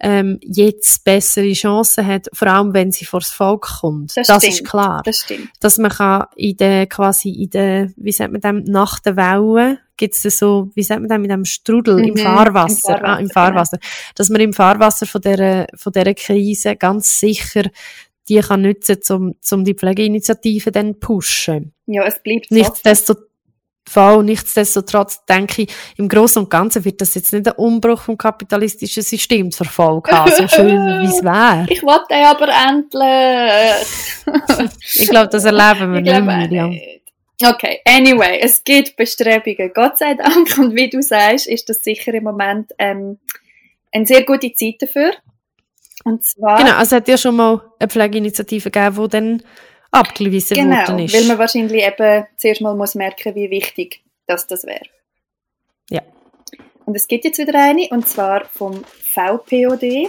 ähm, 0.00 0.38
jetzt 0.42 1.04
bessere 1.04 1.52
Chancen 1.52 2.06
hat, 2.06 2.28
vor 2.32 2.48
allem 2.48 2.72
wenn 2.74 2.92
sie 2.92 3.04
vors 3.04 3.30
Volk 3.30 3.68
kommt. 3.80 4.16
Das 4.16 4.26
Das, 4.26 4.44
ist 4.44 4.64
klar. 4.64 5.02
Das 5.04 5.20
stimmt. 5.20 5.50
Dass 5.60 5.78
man 5.78 5.90
kann 5.90 6.26
in 6.36 6.56
der, 6.56 6.86
quasi 6.86 7.30
in 7.30 7.50
der, 7.50 7.90
wie 7.96 8.12
sagt 8.12 8.32
man 8.32 8.40
dem, 8.40 8.62
nach 8.64 9.00
der 9.00 9.16
Wellen, 9.16 9.78
gibt's 9.96 10.22
da 10.22 10.30
so, 10.30 10.70
wie 10.74 10.84
sagt 10.84 11.00
man 11.00 11.08
dem, 11.08 11.24
in 11.24 11.30
dem 11.30 11.44
Strudel, 11.44 11.96
Mhm, 11.96 12.04
im 12.04 12.16
im 12.16 12.16
Fahrwasser, 12.18 12.94
ah, 12.94 13.00
Fahrwasser, 13.00 13.20
im 13.20 13.30
Fahrwasser, 13.30 13.78
dass 14.14 14.30
man 14.30 14.40
im 14.40 14.52
Fahrwasser 14.52 15.06
von 15.06 15.20
dieser, 15.20 15.66
von 15.74 15.92
dieser 15.92 16.14
Krise 16.14 16.76
ganz 16.76 17.18
sicher 17.18 17.64
die 18.28 18.40
kann 18.40 18.62
nutzen, 18.62 18.98
um, 19.10 19.34
um 19.50 19.64
die 19.64 19.74
Pflegeinitiative 19.74 20.70
dann 20.70 20.94
zu 20.94 21.00
pushen. 21.00 21.72
Ja, 21.86 22.04
es 22.04 22.22
bleibt 22.22 22.48
so. 22.50 22.54
Nichtsdestotrotz, 22.54 23.27
Fall, 23.88 24.22
nichtsdestotrotz 24.22 25.24
denke 25.24 25.62
ich, 25.62 25.74
im 25.96 26.08
Großen 26.08 26.42
und 26.42 26.50
Ganzen 26.50 26.84
wird 26.84 27.00
das 27.00 27.14
jetzt 27.14 27.32
nicht 27.32 27.46
ein 27.48 27.54
Umbruch 27.54 28.00
vom 28.00 28.16
kapitalistischen 28.16 29.02
System 29.02 29.50
zur 29.50 29.66
Folge 29.66 30.10
haben, 30.10 30.30
so 30.30 30.46
schön 30.48 30.68
wie 31.02 31.06
es 31.06 31.24
wäre. 31.24 31.66
Ich 31.68 31.82
wollte 31.82 32.14
aber 32.14 32.48
endlich. 32.68 33.88
Ich 34.94 35.08
glaube, 35.08 35.28
das 35.28 35.44
erleben 35.44 35.92
wir 35.92 36.00
Ich 36.00 36.04
nicht, 36.04 36.24
Miriam. 36.24 36.70
nicht. 36.70 37.02
Okay, 37.44 37.80
anyway, 37.84 38.40
es 38.42 38.64
gibt 38.64 38.96
Bestrebungen, 38.96 39.70
Gott 39.72 39.98
sei 39.98 40.14
Dank. 40.14 40.58
Und 40.58 40.74
wie 40.74 40.90
du 40.90 41.00
sagst, 41.00 41.46
ist 41.46 41.68
das 41.68 41.84
sicher 41.84 42.12
im 42.14 42.24
Moment 42.24 42.72
ähm, 42.78 43.18
eine 43.92 44.06
sehr 44.06 44.24
gute 44.24 44.52
Zeit 44.54 44.76
dafür. 44.80 45.12
Und 46.04 46.24
zwar, 46.24 46.58
Genau, 46.58 46.72
also 46.72 46.96
es 46.96 47.00
hat 47.00 47.08
ja 47.08 47.16
schon 47.16 47.36
mal 47.36 47.60
eine 47.78 47.88
Pflegeinitiative 47.88 48.70
gegeben, 48.70 49.02
die 49.04 49.08
dann 49.08 49.42
abgewiesen 49.90 50.56
genau 50.56 50.76
worden 50.76 50.98
ist. 51.00 51.14
weil 51.14 51.24
man 51.24 51.38
wahrscheinlich 51.38 51.82
eben 51.82 52.26
zuerst 52.36 52.60
mal 52.60 52.74
muss 52.76 52.94
merken, 52.94 53.34
wie 53.34 53.50
wichtig 53.50 54.02
das, 54.26 54.46
das 54.46 54.64
wäre. 54.64 54.84
Ja. 55.90 56.02
Und 56.84 56.94
es 56.96 57.08
gibt 57.08 57.24
jetzt 57.24 57.38
wieder 57.38 57.58
eine, 57.62 57.88
und 57.90 58.06
zwar 58.08 58.44
vom 58.46 58.84
VPOD. 58.84 60.08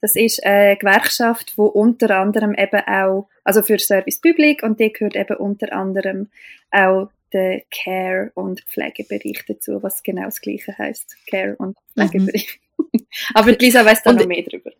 Das 0.00 0.16
ist 0.16 0.44
eine 0.44 0.76
Gewerkschaft, 0.76 1.52
wo 1.56 1.66
unter 1.66 2.10
anderem 2.18 2.54
eben 2.54 2.80
auch, 2.86 3.28
also 3.44 3.62
für 3.62 3.78
Service 3.78 4.20
Public, 4.20 4.62
und 4.62 4.80
die 4.80 4.92
gehört 4.92 5.14
eben 5.16 5.36
unter 5.36 5.72
anderem 5.72 6.30
auch 6.70 7.08
den 7.32 7.62
Care- 7.70 8.30
und 8.34 8.60
Pflegebereich 8.62 9.44
dazu, 9.46 9.82
was 9.82 10.02
genau 10.02 10.24
das 10.24 10.40
Gleiche 10.40 10.76
heißt. 10.76 11.16
Care- 11.30 11.56
und 11.56 11.76
Mhm. 11.94 12.08
Pflegebereich. 12.08 12.60
Aber 13.34 13.52
die 13.52 13.64
Lisa 13.66 13.84
weiss 13.84 14.02
da 14.02 14.10
Und- 14.10 14.16
noch 14.20 14.26
mehr 14.26 14.42
drüber. 14.42 14.72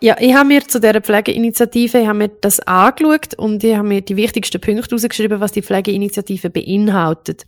Ja, 0.00 0.16
ich 0.20 0.34
habe 0.34 0.48
mir 0.48 0.66
zu 0.66 0.80
dieser 0.80 1.00
Pflegeinitiative 1.00 1.98
ich 1.98 2.06
habe 2.06 2.18
mir 2.18 2.28
das 2.28 2.60
angeschaut 2.60 3.34
und 3.38 3.64
ich 3.64 3.74
habe 3.74 3.88
mir 3.88 4.02
die 4.02 4.16
wichtigsten 4.16 4.60
Punkte 4.60 4.90
rausgeschrieben, 4.90 5.40
was 5.40 5.52
die 5.52 5.62
Pflegeinitiative 5.62 6.50
beinhaltet. 6.50 7.46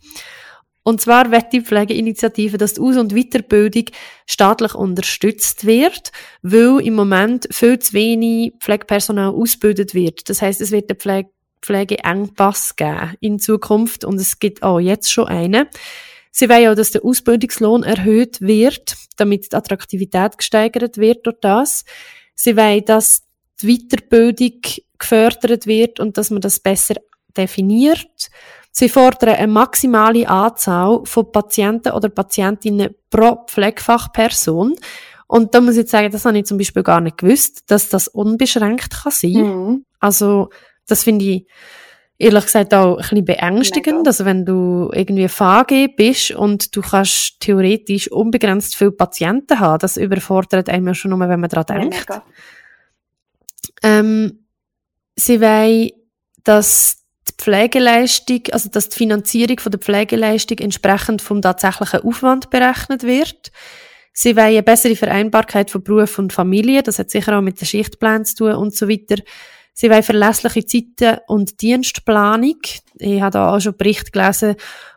Und 0.83 1.01
zwar 1.01 1.31
wird 1.31 1.51
die 1.51 1.61
Pflegeinitiative, 1.61 2.57
dass 2.57 2.75
die 2.75 2.81
Aus- 2.81 2.95
und 2.95 3.13
Weiterbildung 3.13 3.85
staatlich 4.25 4.73
unterstützt 4.73 5.65
wird, 5.65 6.13
weil 6.41 6.79
im 6.79 6.95
Moment 6.95 7.47
viel 7.51 7.77
zu 7.77 7.93
wenig 7.93 8.53
Pflegepersonal 8.61 9.33
ausgebildet 9.33 9.93
wird. 9.93 10.29
Das 10.29 10.41
heißt, 10.41 10.61
es 10.61 10.71
wird 10.71 10.89
einen 10.89 10.97
Pflege 10.97 11.29
Pflegeengpass 11.61 12.75
geben 12.75 13.15
in 13.19 13.39
Zukunft 13.39 14.05
und 14.05 14.21
es 14.21 14.39
gibt 14.39 14.63
auch 14.63 14.79
jetzt 14.79 15.11
schon 15.11 15.27
einen. 15.27 15.67
Sie 16.31 16.47
wollen 16.49 16.69
auch, 16.69 16.75
dass 16.75 16.91
der 16.91 17.03
Ausbildungslohn 17.03 17.83
erhöht 17.83 18.39
wird, 18.41 18.95
damit 19.17 19.51
die 19.51 19.55
Attraktivität 19.55 20.37
gesteigert 20.37 20.97
wird 20.97 21.25
durch 21.25 21.37
das. 21.41 21.83
Sie 22.37 22.55
wollen, 22.55 22.85
dass 22.85 23.23
die 23.61 23.67
Weiterbildung 23.67 24.61
gefördert 24.97 25.65
wird 25.65 25.99
und 25.99 26.17
dass 26.17 26.29
man 26.29 26.41
das 26.41 26.59
besser 26.59 26.95
definiert. 27.35 28.29
Sie 28.71 28.89
fordern 28.89 29.35
eine 29.35 29.47
maximale 29.47 30.29
Anzahl 30.29 31.01
von 31.03 31.31
Patienten 31.31 31.93
oder 31.93 32.09
Patientinnen 32.09 32.93
pro 33.09 33.43
Pflegefachperson. 33.47 34.75
Und 35.25 35.53
da 35.53 35.61
muss 35.61 35.73
ich 35.73 35.79
jetzt 35.79 35.91
sagen, 35.91 36.11
das 36.11 36.25
habe 36.25 36.37
ich 36.37 36.45
zum 36.45 36.59
Beispiel 36.59 36.83
gar 36.83 37.01
nicht 37.01 37.17
gewusst, 37.17 37.63
dass 37.67 37.89
das 37.89 38.07
unbeschränkt 38.07 38.91
kann 38.91 39.11
sein. 39.11 39.31
Mhm. 39.31 39.85
Also, 39.99 40.49
das 40.85 41.03
finde 41.03 41.25
ich 41.25 41.47
ehrlich 42.17 42.45
gesagt 42.45 42.73
auch 42.73 42.97
ein 42.97 43.01
bisschen 43.01 43.25
beängstigend. 43.25 43.97
Mega. 43.97 44.09
Also, 44.09 44.25
wenn 44.25 44.45
du 44.45 44.89
irgendwie 44.93 45.27
VG 45.27 45.95
bist 45.95 46.31
und 46.31 46.75
du 46.75 46.81
kannst 46.81 47.39
theoretisch 47.39 48.11
unbegrenzt 48.11 48.75
viele 48.75 48.91
Patienten 48.91 49.59
haben, 49.59 49.79
das 49.79 49.97
überfordert 49.97 50.69
einem 50.69 50.87
ja 50.87 50.93
schon 50.93 51.11
nur, 51.11 51.19
wenn 51.19 51.39
man 51.39 51.49
daran 51.49 51.89
denkt. 51.89 52.07
Ähm, 53.83 54.45
sie 55.15 55.41
wollen, 55.41 55.91
dass 56.43 57.03
die 57.27 57.33
Pflegeleistung, 57.37 58.41
also 58.51 58.69
dass 58.69 58.89
die 58.89 58.97
Finanzierung 58.97 59.59
von 59.59 59.71
der 59.71 59.79
Pflegeleistung 59.79 60.57
entsprechend 60.59 61.21
vom 61.21 61.41
tatsächlichen 61.41 62.01
Aufwand 62.01 62.49
berechnet 62.49 63.03
wird. 63.03 63.51
Sie 64.13 64.35
wollen 64.35 64.47
eine 64.47 64.63
bessere 64.63 64.95
Vereinbarkeit 64.95 65.69
von 65.69 65.83
Beruf 65.83 66.17
und 66.17 66.33
Familie, 66.33 66.81
das 66.81 66.97
hat 66.97 67.11
sicher 67.11 67.37
auch 67.37 67.41
mit 67.41 67.61
den 67.61 67.67
Schichtplänen 67.67 68.25
zu 68.25 68.35
tun 68.35 68.53
und 68.53 68.75
so 68.75 68.89
weiter. 68.89 69.21
Sie 69.79 69.91
wollen 69.91 70.01
verlässliche 70.01 70.65
Zeiten 70.65 71.19
und 71.27 71.61
Dienstplanung. 71.61 72.57
Ich 72.97 73.21
habe 73.21 73.29
da 73.29 73.55
auch 73.55 73.59
schon 73.59 73.77
Berichte 73.77 74.09
gelesen, 74.09 74.55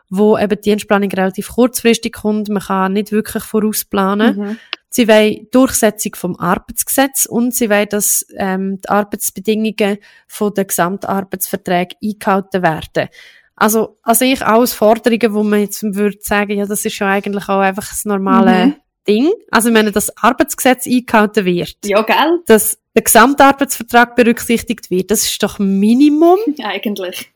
wo 0.09 0.39
eben 0.39 0.49
die 0.55 0.61
Dienstplanung 0.71 1.11
relativ 1.11 1.49
kurzfristig 1.49 2.13
kommt. 2.13 2.49
Man 2.49 2.63
kann 2.63 2.93
nicht 2.93 3.11
wirklich 3.11 3.43
vorausplanen. 3.43 4.37
Mhm. 4.37 4.57
Sie 4.89 5.07
wollen 5.07 5.47
Durchsetzung 5.51 6.15
vom 6.15 6.35
Arbeitsgesetz 6.35 7.27
und 7.27 7.53
sie 7.53 7.69
wollen, 7.69 7.89
dass 7.89 8.25
ähm, 8.35 8.81
die 8.81 8.89
Arbeitsbedingungen 8.89 9.99
von 10.27 10.51
den 10.55 10.65
Gesamtarbeitsverträgen 10.65 11.97
eingehalten 12.03 12.63
werden. 12.63 13.09
Also, 13.55 13.99
also 14.01 14.25
ich 14.25 14.43
alles 14.43 14.73
Forderungen, 14.73 15.35
wo 15.35 15.43
man 15.43 15.59
jetzt 15.59 15.83
würde 15.83 16.17
sagen, 16.21 16.57
ja, 16.57 16.65
das 16.65 16.85
ist 16.85 16.97
ja 16.97 17.07
eigentlich 17.07 17.47
auch 17.49 17.59
einfach 17.59 17.87
das 17.87 18.03
normale 18.05 18.65
Mhm. 18.65 18.75
Ding. 19.07 19.31
Also, 19.51 19.71
meine, 19.71 19.91
das 19.91 20.15
Arbeitsgesetz 20.17 20.87
eingehalten 20.87 21.45
wird, 21.45 21.77
Ja, 21.85 22.01
gell? 22.01 22.39
dass 22.47 22.80
der 22.95 23.03
Gesamtarbeitsvertrag 23.03 24.15
berücksichtigt 24.15 24.89
wird, 24.89 25.11
das 25.11 25.23
ist 25.23 25.41
doch 25.41 25.59
Minimum. 25.59 26.39
Eigentlich. 26.63 27.31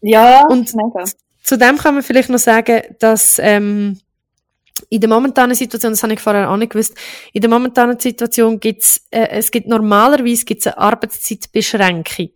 Ja, 0.00 0.46
Und- 0.46 0.74
mega. 0.74 1.04
Zudem 1.42 1.78
kann 1.78 1.94
man 1.94 2.02
vielleicht 2.02 2.28
noch 2.28 2.38
sagen, 2.38 2.82
dass 2.98 3.38
ähm, 3.42 3.98
in 4.88 5.00
der 5.00 5.08
momentanen 5.08 5.54
Situation, 5.54 5.92
das 5.92 6.02
habe 6.02 6.12
ich 6.12 6.20
vorher 6.20 6.50
auch 6.50 6.56
nicht 6.56 6.72
gewusst, 6.72 6.94
in 7.32 7.40
der 7.40 7.50
momentanen 7.50 7.98
Situation 7.98 8.60
gibt's, 8.60 9.06
äh, 9.10 9.28
es 9.30 9.50
gibt 9.50 9.66
normalerweise 9.66 10.44
gibt's 10.44 10.66
eine 10.66 10.78
Arbeitszeitbeschränkung 10.78 12.30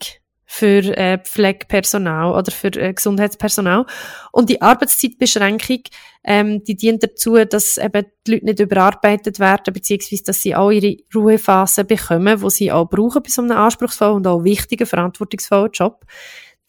für 0.57 0.97
äh, 0.97 1.19
Pflegepersonal 1.19 2.33
oder 2.33 2.53
für 2.53 2.69
äh, 2.69 2.93
Gesundheitspersonal. 2.93 3.87
Und 4.31 4.49
die 4.51 4.63
Arbeitszeitbeschränkung, 4.63 5.81
ähm, 6.23 6.63
die 6.63 6.77
dient 6.77 7.03
dazu, 7.03 7.45
dass 7.45 7.77
eben 7.77 8.07
die 8.25 8.33
Leute 8.33 8.45
nicht 8.45 8.61
überarbeitet 8.61 9.41
werden, 9.41 9.75
beziehungsweise 9.75 10.23
dass 10.23 10.43
sie 10.43 10.55
auch 10.55 10.71
ihre 10.71 10.97
Ruhephase 11.13 11.85
bekommen, 11.85 12.41
wo 12.41 12.51
sie 12.51 12.71
auch 12.71 12.89
brauchen 12.89 13.25
bei 13.25 13.31
so 13.31 13.43
einem 13.43 13.57
anspruchsvollen 13.57 14.15
und 14.15 14.27
auch 14.29 14.45
wichtigen, 14.45 14.87
verantwortungsvollen 14.87 15.73
Job. 15.73 16.05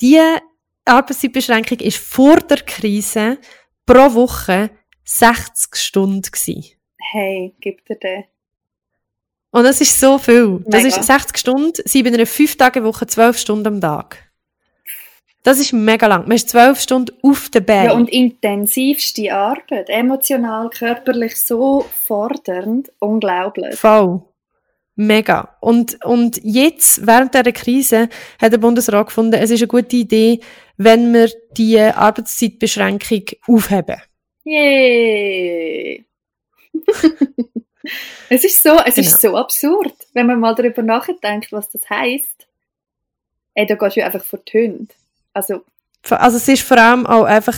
Die 0.02 0.19
Arbeitszeitbeschränkung 0.86 1.78
ist 1.80 1.98
vor 1.98 2.38
der 2.38 2.58
Krise 2.58 3.38
pro 3.86 4.15
Woche 4.15 4.71
60 5.04 5.76
Stunden 5.76 6.24
gewesen. 6.24 6.71
Hey, 7.12 7.56
gib 7.62 7.86
dir 7.86 7.98
den. 7.98 8.24
Und 9.56 9.63
das 9.63 9.80
ist 9.80 9.98
so 10.02 10.18
viel. 10.18 10.62
Das 10.65 10.84
Mega. 10.84 10.98
ist 10.98 11.08
60 11.08 11.38
Stunden, 11.38 11.82
sie 11.86 12.04
bei 12.04 12.10
einer 12.10 12.26
5 12.26 12.58
Tage 12.58 12.84
Woche 12.84 13.08
12 13.08 13.38
Stunden 13.38 13.68
am 13.68 13.80
Tag. 13.80 14.30
Das 15.44 15.62
ist 15.62 15.72
mega 15.72 16.08
lang. 16.08 16.24
Man 16.24 16.36
ist 16.36 16.50
12 16.50 16.78
Stunden 16.82 17.15
auf 17.22 17.48
der 17.52 17.62
Beine. 17.62 17.86
Ja, 17.86 17.94
und 17.94 18.10
intensivste 18.10 19.34
Arbeit. 19.34 19.89
Emotional, 19.89 20.70
körperlich 20.70 21.38
so 21.38 21.86
fordernd. 22.04 22.91
Unglaublich. 23.00 23.76
Voll. 23.76 24.24
Mega. 24.96 25.56
Und, 25.62 26.04
und 26.04 26.41
jetzt, 26.44 27.08
während 27.08 27.34
dieser 27.34 27.54
Krise, 27.54 28.10
hat 28.41 28.52
der 28.52 28.58
Bundesrat 28.58 29.08
gefunden, 29.08 29.36
es 29.36 29.52
ist 29.52 29.62
eine 29.62 29.68
gute 29.68 29.96
Idee, 29.96 30.41
wenn 30.76 31.13
wir 31.13 31.32
die 31.56 31.80
Arbeitszeitbeschränkung 31.80 33.24
aufheben. 33.48 34.02
Yay! 34.44 36.06
es 38.30 38.43
ist 38.43 38.62
so, 38.62 38.78
es 38.86 38.98
ist 38.98 39.21
so 39.21 39.36
absurd, 39.38 39.93
wenn 40.13 40.28
man 40.28 40.39
mal 40.39 40.56
darüber 40.56 40.82
nachdenkt, 40.82 41.52
was 41.52 41.69
das 41.69 41.89
heisst. 41.89 42.48
Ey, 43.54 43.65
da 43.65 43.76
gehst 43.76 43.98
du 43.98 44.04
einfach 44.06 44.24
vor 44.24 44.39
die 44.39 44.58
Hunde. 44.67 44.93
Also, 45.34 45.63
Also 46.10 46.38
es 46.38 46.48
ist 46.48 46.63
vor 46.63 46.78
allem 46.78 47.06
auch 47.06 47.24
einfach, 47.24 47.56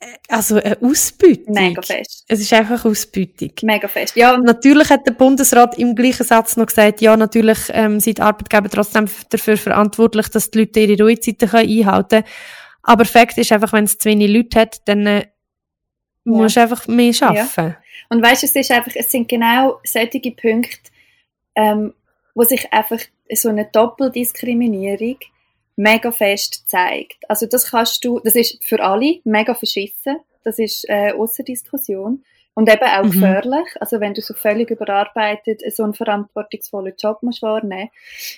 äh, 0.00 0.06
also 0.28 0.56
eine 0.56 0.78
Ausbeutung. 0.80 1.54
mega 1.54 1.82
fest. 1.82 2.24
Es 2.28 2.40
ist 2.40 2.52
einfach 2.52 2.84
Ausbeutung. 2.84 3.52
Mega 3.62 3.86
fest. 3.86 4.16
Ja, 4.16 4.36
Natürlich 4.38 4.88
hat 4.90 5.06
der 5.06 5.12
Bundesrat 5.12 5.78
im 5.78 5.94
gleichen 5.94 6.24
Satz 6.24 6.56
noch 6.56 6.66
gesagt, 6.66 7.00
ja, 7.00 7.16
natürlich 7.16 7.58
ähm, 7.70 8.00
sind 8.00 8.18
die 8.18 8.22
Arbeitgeber 8.22 8.70
trotzdem 8.70 9.08
dafür 9.28 9.56
verantwortlich, 9.56 10.28
dass 10.28 10.50
die 10.50 10.60
Leute 10.60 10.80
ihre 10.80 11.02
Ruhezeiten 11.02 11.48
können 11.48 11.68
einhalten 11.70 12.22
können. 12.22 12.24
Aber 12.82 13.04
Fakt 13.04 13.36
ist 13.36 13.52
einfach, 13.52 13.72
wenn 13.74 13.84
es 13.84 13.98
zu 13.98 14.08
wenig 14.08 14.30
Leute 14.30 14.58
hat, 14.58 14.88
dann 14.88 15.06
äh, 15.06 15.26
musst 16.24 16.56
du 16.56 16.60
einfach 16.60 16.86
mehr 16.86 17.12
arbeiten. 17.20 17.76
Und 18.08 18.22
weißt, 18.22 18.44
es 18.44 18.54
ist 18.54 18.70
einfach, 18.70 18.92
es 18.94 19.10
sind 19.10 19.28
genau 19.28 19.80
solche 19.84 20.20
Punkte, 20.32 20.90
ähm, 21.54 21.94
wo 22.34 22.44
sich 22.44 22.72
einfach 22.72 23.00
so 23.32 23.48
eine 23.48 23.66
Doppeldiskriminierung 23.66 25.18
mega 25.76 26.10
fest 26.10 26.64
zeigt. 26.68 27.28
Also 27.28 27.46
das 27.46 27.70
kannst 27.70 28.04
du, 28.04 28.20
das 28.20 28.34
ist 28.34 28.62
für 28.64 28.82
alle 28.82 29.20
mega 29.24 29.54
verschissen, 29.54 30.18
das 30.44 30.58
ist 30.58 30.88
äh, 30.88 31.12
außer 31.12 31.42
Diskussion 31.42 32.24
und 32.54 32.68
eben 32.70 32.82
auch 32.82 33.04
Mhm. 33.04 33.10
gefährlich. 33.10 33.66
Also 33.80 34.00
wenn 34.00 34.14
du 34.14 34.20
so 34.20 34.34
völlig 34.34 34.70
überarbeitet 34.70 35.62
so 35.74 35.84
einen 35.84 35.94
verantwortungsvollen 35.94 36.94
Job 36.98 37.22
musst 37.22 37.42
wahrnehmen, 37.42 37.90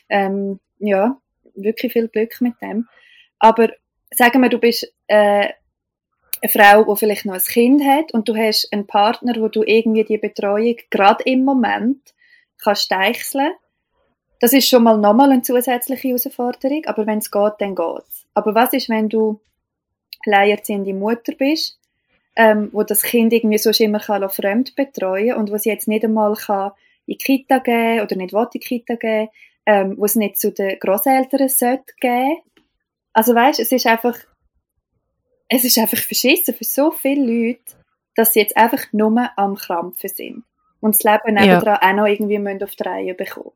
ähm, 0.08 0.60
ja, 0.78 1.16
wirklich 1.54 1.92
viel 1.92 2.08
Glück 2.08 2.40
mit 2.40 2.54
dem. 2.60 2.88
Aber 3.38 3.70
sagen 4.10 4.40
wir, 4.40 4.48
du 4.48 4.58
bist 4.58 4.92
äh, 5.08 5.48
eine 6.42 6.50
Frau, 6.50 6.84
die 6.84 6.98
vielleicht 6.98 7.24
noch 7.24 7.34
ein 7.34 7.40
Kind 7.40 7.84
hat 7.84 8.12
und 8.12 8.28
du 8.28 8.36
hast 8.36 8.68
einen 8.72 8.86
Partner, 8.86 9.34
wo 9.38 9.48
du 9.48 9.62
irgendwie 9.62 10.04
die 10.04 10.18
Betreuung 10.18 10.76
gerade 10.90 11.22
im 11.24 11.44
Moment 11.44 12.00
kannst 12.62 12.90
deichseln. 12.90 13.52
Das 14.40 14.52
ist 14.52 14.68
schon 14.68 14.82
mal 14.82 14.98
nochmal 14.98 15.30
eine 15.30 15.42
zusätzliche 15.42 16.08
Herausforderung, 16.08 16.84
aber 16.86 17.06
wenn 17.06 17.18
es 17.18 17.30
geht, 17.30 17.52
dann 17.58 17.76
geht's. 17.76 18.26
Aber 18.34 18.54
was 18.56 18.72
ist, 18.72 18.88
wenn 18.88 19.08
du 19.08 19.40
alleinerziehende 20.26 20.94
Mutter 20.94 21.32
bist, 21.38 21.78
ähm, 22.34 22.70
wo 22.72 22.82
das 22.82 23.02
Kind 23.02 23.32
irgendwie 23.32 23.58
so 23.58 23.70
immer 23.70 24.00
kann 24.00 24.28
fremd 24.28 24.74
betreuen 24.74 25.36
und 25.36 25.52
wo 25.52 25.58
sie 25.58 25.68
jetzt 25.68 25.86
nicht 25.86 26.04
einmal 26.04 26.34
kann 26.34 26.72
in 27.06 27.18
die 27.18 27.18
Kita 27.18 27.58
geben 27.58 28.00
oder 28.00 28.16
nicht 28.16 28.32
will 28.32 28.42
in 28.42 28.48
die 28.54 28.58
Kita 28.58 28.94
geben, 28.94 29.28
ähm, 29.66 29.94
wo 29.96 30.06
es 30.06 30.16
nicht 30.16 30.38
zu 30.38 30.50
den 30.50 30.78
Grosseltern 30.80 31.48
sollte. 31.48 32.38
Also 33.12 33.34
weißt, 33.34 33.60
es 33.60 33.70
ist 33.70 33.86
einfach 33.86 34.18
es 35.54 35.64
ist 35.64 35.78
einfach 35.78 35.98
verschissen 35.98 36.54
für 36.54 36.64
so 36.64 36.90
viele 36.90 37.24
Leute, 37.26 37.60
dass 38.14 38.32
sie 38.32 38.40
jetzt 38.40 38.56
einfach 38.56 38.80
nur 38.92 39.28
am 39.36 39.54
Krampfen 39.54 40.08
sind. 40.08 40.44
Und 40.80 40.94
das 40.94 41.02
Leben 41.02 41.36
Ja. 41.36 41.42
nebendran 41.42 41.76
auch 41.76 41.94
noch 41.94 42.06
irgendwie 42.06 42.64
auf 42.64 42.74
die 42.74 42.82
Reihe 42.82 43.14
bekommen. 43.14 43.52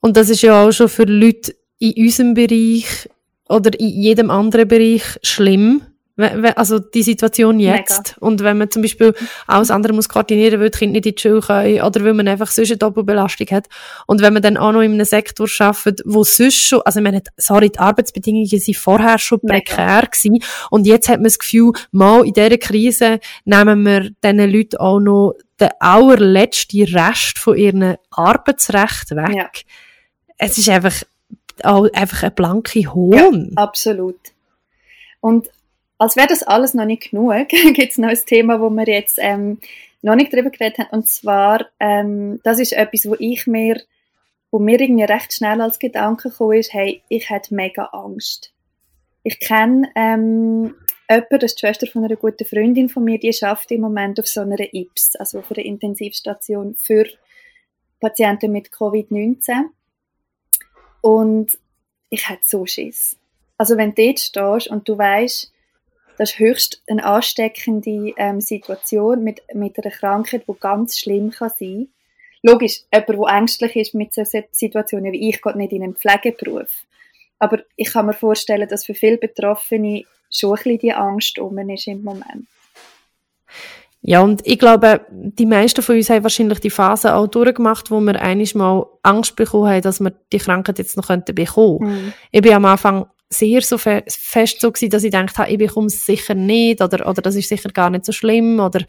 Und 0.00 0.16
das 0.16 0.30
ist 0.30 0.42
ja 0.42 0.64
auch 0.64 0.72
schon 0.72 0.88
für 0.88 1.04
Leute 1.04 1.54
in 1.78 1.92
unserem 2.04 2.34
Bereich 2.34 3.08
oder 3.48 3.78
in 3.78 3.88
jedem 3.88 4.30
anderen 4.30 4.68
Bereich 4.68 5.02
schlimm, 5.22 5.82
also 6.16 6.78
die 6.78 7.02
Situation 7.02 7.60
jetzt. 7.60 8.16
Mega. 8.16 8.26
Und 8.26 8.42
wenn 8.42 8.58
man 8.58 8.70
zum 8.70 8.82
Beispiel 8.82 9.14
alles 9.46 9.70
andere 9.70 9.92
muss 9.92 10.08
koordinieren, 10.08 10.60
weil 10.60 10.70
die 10.70 10.78
Kinder 10.78 10.92
nicht 10.94 11.06
in 11.06 11.14
die 11.14 11.20
Schule 11.20 11.40
können 11.40 11.82
oder 11.82 12.04
weil 12.04 12.14
man 12.14 12.28
einfach 12.28 12.50
sonst 12.50 12.70
eine 12.70 12.78
Doppelbelastung 12.78 13.46
hat. 13.48 13.66
Und 14.06 14.22
wenn 14.22 14.32
man 14.32 14.42
dann 14.42 14.56
auch 14.56 14.72
noch 14.72 14.80
in 14.80 14.92
einem 14.92 15.04
Sektor 15.04 15.46
arbeitet, 15.58 16.02
wo 16.06 16.24
sonst 16.24 16.56
schon, 16.56 16.80
also 16.84 17.00
ich 17.00 17.04
meine, 17.04 17.22
sorry, 17.36 17.70
die 17.70 17.78
Arbeitsbedingungen 17.78 18.46
sind 18.46 18.76
vorher 18.76 19.18
schon 19.18 19.40
prekär 19.40 20.02
gewesen. 20.02 20.42
Und 20.70 20.86
jetzt 20.86 21.08
hat 21.08 21.16
man 21.16 21.24
das 21.24 21.38
Gefühl, 21.38 21.72
mal 21.90 22.24
in 22.24 22.32
dieser 22.32 22.58
Krise 22.58 23.20
nehmen 23.44 23.84
wir 23.84 24.10
diesen 24.24 24.50
Leuten 24.50 24.76
auch 24.78 25.00
noch 25.00 25.34
den 25.60 25.70
allerletzten 25.80 26.84
Rest 26.84 27.38
von 27.38 27.56
ihrem 27.56 27.96
Arbeitsrecht 28.10 29.10
weg. 29.10 29.34
Ja. 29.34 29.50
Es 30.38 30.58
ist 30.58 30.68
einfach, 30.68 30.94
auch 31.62 31.88
einfach 31.92 32.22
ein 32.22 32.34
blanke 32.34 32.92
Hohn. 32.92 33.52
Ja, 33.54 33.62
absolut. 33.62 34.18
Und 35.20 35.48
als 35.98 36.16
wäre 36.16 36.28
das 36.28 36.42
alles 36.42 36.74
noch 36.74 36.84
nicht 36.84 37.10
genug, 37.10 37.48
gibt 37.48 37.92
es 37.92 37.98
noch 37.98 38.08
ein 38.08 38.26
Thema, 38.26 38.60
wo 38.60 38.70
wir 38.70 38.86
jetzt 38.86 39.18
ähm, 39.20 39.58
noch 40.02 40.14
nicht 40.14 40.32
drüber 40.32 40.50
geredet 40.50 40.78
haben. 40.78 40.90
Und 40.90 41.08
zwar, 41.08 41.66
ähm, 41.80 42.40
das 42.44 42.58
ist 42.58 42.72
etwas, 42.72 43.06
wo 43.06 43.16
ich 43.18 43.46
mir, 43.46 43.80
wo 44.50 44.58
mir 44.58 44.80
irgendwie 44.80 45.04
recht 45.04 45.32
schnell 45.32 45.60
als 45.60 45.78
Gedanke 45.78 46.30
gekommen 46.30 46.58
ist, 46.58 46.72
hey, 46.72 47.02
ich 47.08 47.30
hätte 47.30 47.54
mega 47.54 47.86
Angst. 47.86 48.52
Ich 49.22 49.40
kenne 49.40 49.90
ähm, 49.96 50.74
jemanden, 51.10 51.38
das 51.40 51.52
ist 51.52 51.56
die 51.56 51.66
Schwester 51.66 51.86
von 51.86 52.04
einer 52.04 52.16
guten 52.16 52.44
Freundin 52.44 52.88
von 52.88 53.04
mir, 53.04 53.18
die 53.18 53.32
schafft 53.32 53.70
im 53.72 53.80
Moment 53.80 54.20
auf 54.20 54.28
so 54.28 54.42
einer 54.42 54.60
IPS, 54.60 55.16
also 55.16 55.40
auf 55.40 55.50
einer 55.50 55.64
Intensivstation 55.64 56.76
für 56.76 57.06
Patienten 58.00 58.52
mit 58.52 58.68
Covid-19. 58.68 59.70
Und 61.00 61.58
ich 62.10 62.28
hätte 62.28 62.42
so 62.42 62.66
Schiss. 62.66 63.16
Also 63.58 63.76
wenn 63.76 63.94
du 63.94 64.04
dort 64.04 64.20
stehst 64.20 64.68
und 64.68 64.88
du 64.88 64.98
weißt, 64.98 65.52
das 66.18 66.30
ist 66.30 66.38
höchst 66.38 66.82
eine 66.88 67.04
ansteckende 67.04 68.12
ähm, 68.16 68.40
Situation 68.40 69.22
mit, 69.22 69.42
mit 69.54 69.78
einer 69.78 69.94
Krankheit, 69.94 70.44
die 70.48 70.60
ganz 70.60 70.98
schlimm 70.98 71.30
kann 71.30 71.50
sein 71.58 71.88
Logisch, 72.46 72.82
jemand, 72.92 73.08
der 73.08 73.36
ängstlich 73.36 73.74
ist 73.74 73.94
mit 73.94 74.14
solchen 74.14 74.44
Situationen 74.52 75.12
wie 75.12 75.30
ich, 75.30 75.42
geht 75.42 75.56
nicht 75.56 75.72
in 75.72 75.82
einen 75.82 75.96
Pflegeberuf. 75.96 76.68
Aber 77.40 77.58
ich 77.74 77.92
kann 77.92 78.06
mir 78.06 78.12
vorstellen, 78.12 78.68
dass 78.68 78.84
für 78.84 78.94
viele 78.94 79.18
Betroffene 79.18 80.04
schon 80.30 80.50
ein 80.50 80.54
bisschen 80.62 80.78
die 80.78 80.92
Angst 80.92 81.38
um 81.40 81.58
ist 81.58 81.88
im 81.88 82.04
Moment. 82.04 82.46
Ja, 84.00 84.20
und 84.20 84.46
ich 84.46 84.60
glaube, 84.60 85.04
die 85.10 85.46
meisten 85.46 85.82
von 85.82 85.96
uns 85.96 86.08
haben 86.08 86.22
wahrscheinlich 86.22 86.60
die 86.60 86.70
Phase 86.70 87.16
auch 87.16 87.26
durchgemacht, 87.26 87.90
wo 87.90 88.00
wir 88.00 88.22
eigentlich 88.22 88.54
mal 88.54 88.86
Angst 89.02 89.34
bekommen 89.34 89.68
haben, 89.68 89.82
dass 89.82 89.98
wir 89.98 90.12
die 90.32 90.38
Krankheit 90.38 90.78
jetzt 90.78 90.96
noch 90.96 91.08
könnten 91.08 91.34
bekommen. 91.34 91.78
Mhm. 91.80 92.12
Ich 92.30 92.42
bin 92.42 92.52
am 92.52 92.64
Anfang 92.66 93.06
sehr 93.28 93.60
so 93.62 93.76
fe 93.76 94.04
fest 94.08 94.60
so 94.60 94.70
gewesen, 94.70 94.90
dass 94.90 95.02
ich 95.04 95.10
gedacht 95.10 95.36
habe, 95.38 95.50
ich 95.50 95.58
bekomme 95.58 95.88
es 95.88 96.06
sicher 96.06 96.34
nicht 96.34 96.80
oder, 96.80 97.08
oder 97.08 97.22
das 97.22 97.34
ist 97.34 97.48
sicher 97.48 97.70
gar 97.70 97.90
nicht 97.90 98.04
so 98.04 98.12
schlimm 98.12 98.60
oder 98.60 98.84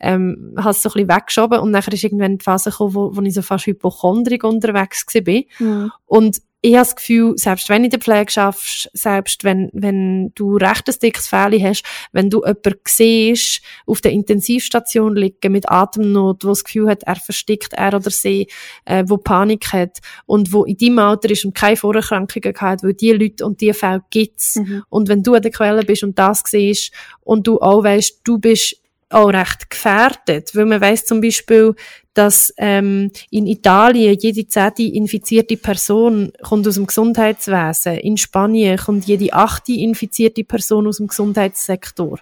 ähm, 0.00 0.54
habe 0.56 0.70
es 0.70 0.82
so 0.82 0.88
ein 0.88 0.92
bisschen 0.92 1.08
weggeschoben 1.08 1.58
und 1.58 1.70
nachher 1.70 1.92
ist 1.92 2.04
irgendwann 2.04 2.38
die 2.38 2.44
Phase 2.44 2.70
gekommen, 2.70 2.94
wo, 2.94 3.14
wo 3.14 3.20
ich 3.20 3.34
so 3.34 3.42
fast 3.42 3.66
hypochondrig 3.66 4.44
unterwegs 4.44 5.04
war. 5.06 5.42
Mhm. 5.58 5.92
Und 6.06 6.38
ich 6.64 6.74
habe 6.74 6.84
das 6.84 6.94
Gefühl, 6.94 7.32
selbst 7.36 7.68
wenn 7.68 7.82
du 7.82 7.86
in 7.86 7.90
der 7.90 7.98
Pflege 7.98 8.30
schaffst, 8.30 8.88
selbst 8.92 9.42
wenn, 9.42 9.68
wenn 9.72 10.32
du 10.36 10.56
recht 10.56 10.88
ein 10.88 10.94
dickes 11.02 11.26
Fälle 11.26 11.60
hast, 11.60 11.82
wenn 12.12 12.30
du 12.30 12.38
jemanden 12.38 12.78
siehst, 12.86 13.62
auf 13.84 14.00
der 14.00 14.12
Intensivstation 14.12 15.16
liegen 15.16 15.50
mit 15.50 15.68
Atemnot, 15.68 16.44
wo 16.44 16.50
das 16.50 16.62
Gefühl 16.62 16.88
hat, 16.88 17.02
er 17.02 17.16
verstickt, 17.16 17.72
er 17.72 17.94
oder 17.94 18.10
sie, 18.10 18.46
äh, 18.84 19.02
wo 19.08 19.16
Panik 19.16 19.72
hat 19.72 19.98
und 20.24 20.52
wo 20.52 20.64
in 20.64 20.76
deinem 20.76 21.00
Alter 21.00 21.30
ist 21.30 21.44
und 21.44 21.56
keine 21.56 21.76
Vorerkrankungen 21.76 22.54
hat, 22.60 22.84
weil 22.84 22.94
die 22.94 23.10
Leute 23.10 23.44
und 23.44 23.60
die 23.60 23.72
Fälle 23.72 24.04
gibt's. 24.10 24.54
Mhm. 24.54 24.84
Und 24.88 25.08
wenn 25.08 25.24
du 25.24 25.34
an 25.34 25.42
der 25.42 25.50
Quelle 25.50 25.82
bist 25.82 26.04
und 26.04 26.16
das 26.16 26.44
siehst 26.46 26.92
und 27.22 27.44
du 27.48 27.60
auch 27.60 27.82
weißt, 27.82 28.20
du 28.22 28.38
bist 28.38 28.81
auch 29.12 29.28
recht 29.28 29.70
gefährdet, 29.70 30.54
weil 30.54 30.66
man 30.66 30.80
weiß 30.80 31.06
zum 31.06 31.20
Beispiel, 31.20 31.74
dass 32.14 32.52
ähm, 32.58 33.10
in 33.30 33.46
Italien 33.46 34.16
jede 34.20 34.46
zehnte 34.46 34.82
infizierte 34.82 35.56
Person 35.56 36.32
kommt 36.42 36.68
aus 36.68 36.74
dem 36.74 36.86
Gesundheitswesen, 36.86 37.96
in 37.98 38.16
Spanien 38.16 38.76
kommt 38.76 39.06
jede 39.06 39.32
achte 39.32 39.72
infizierte 39.72 40.44
Person 40.44 40.86
aus 40.86 40.98
dem 40.98 41.06
Gesundheitssektor. 41.06 42.18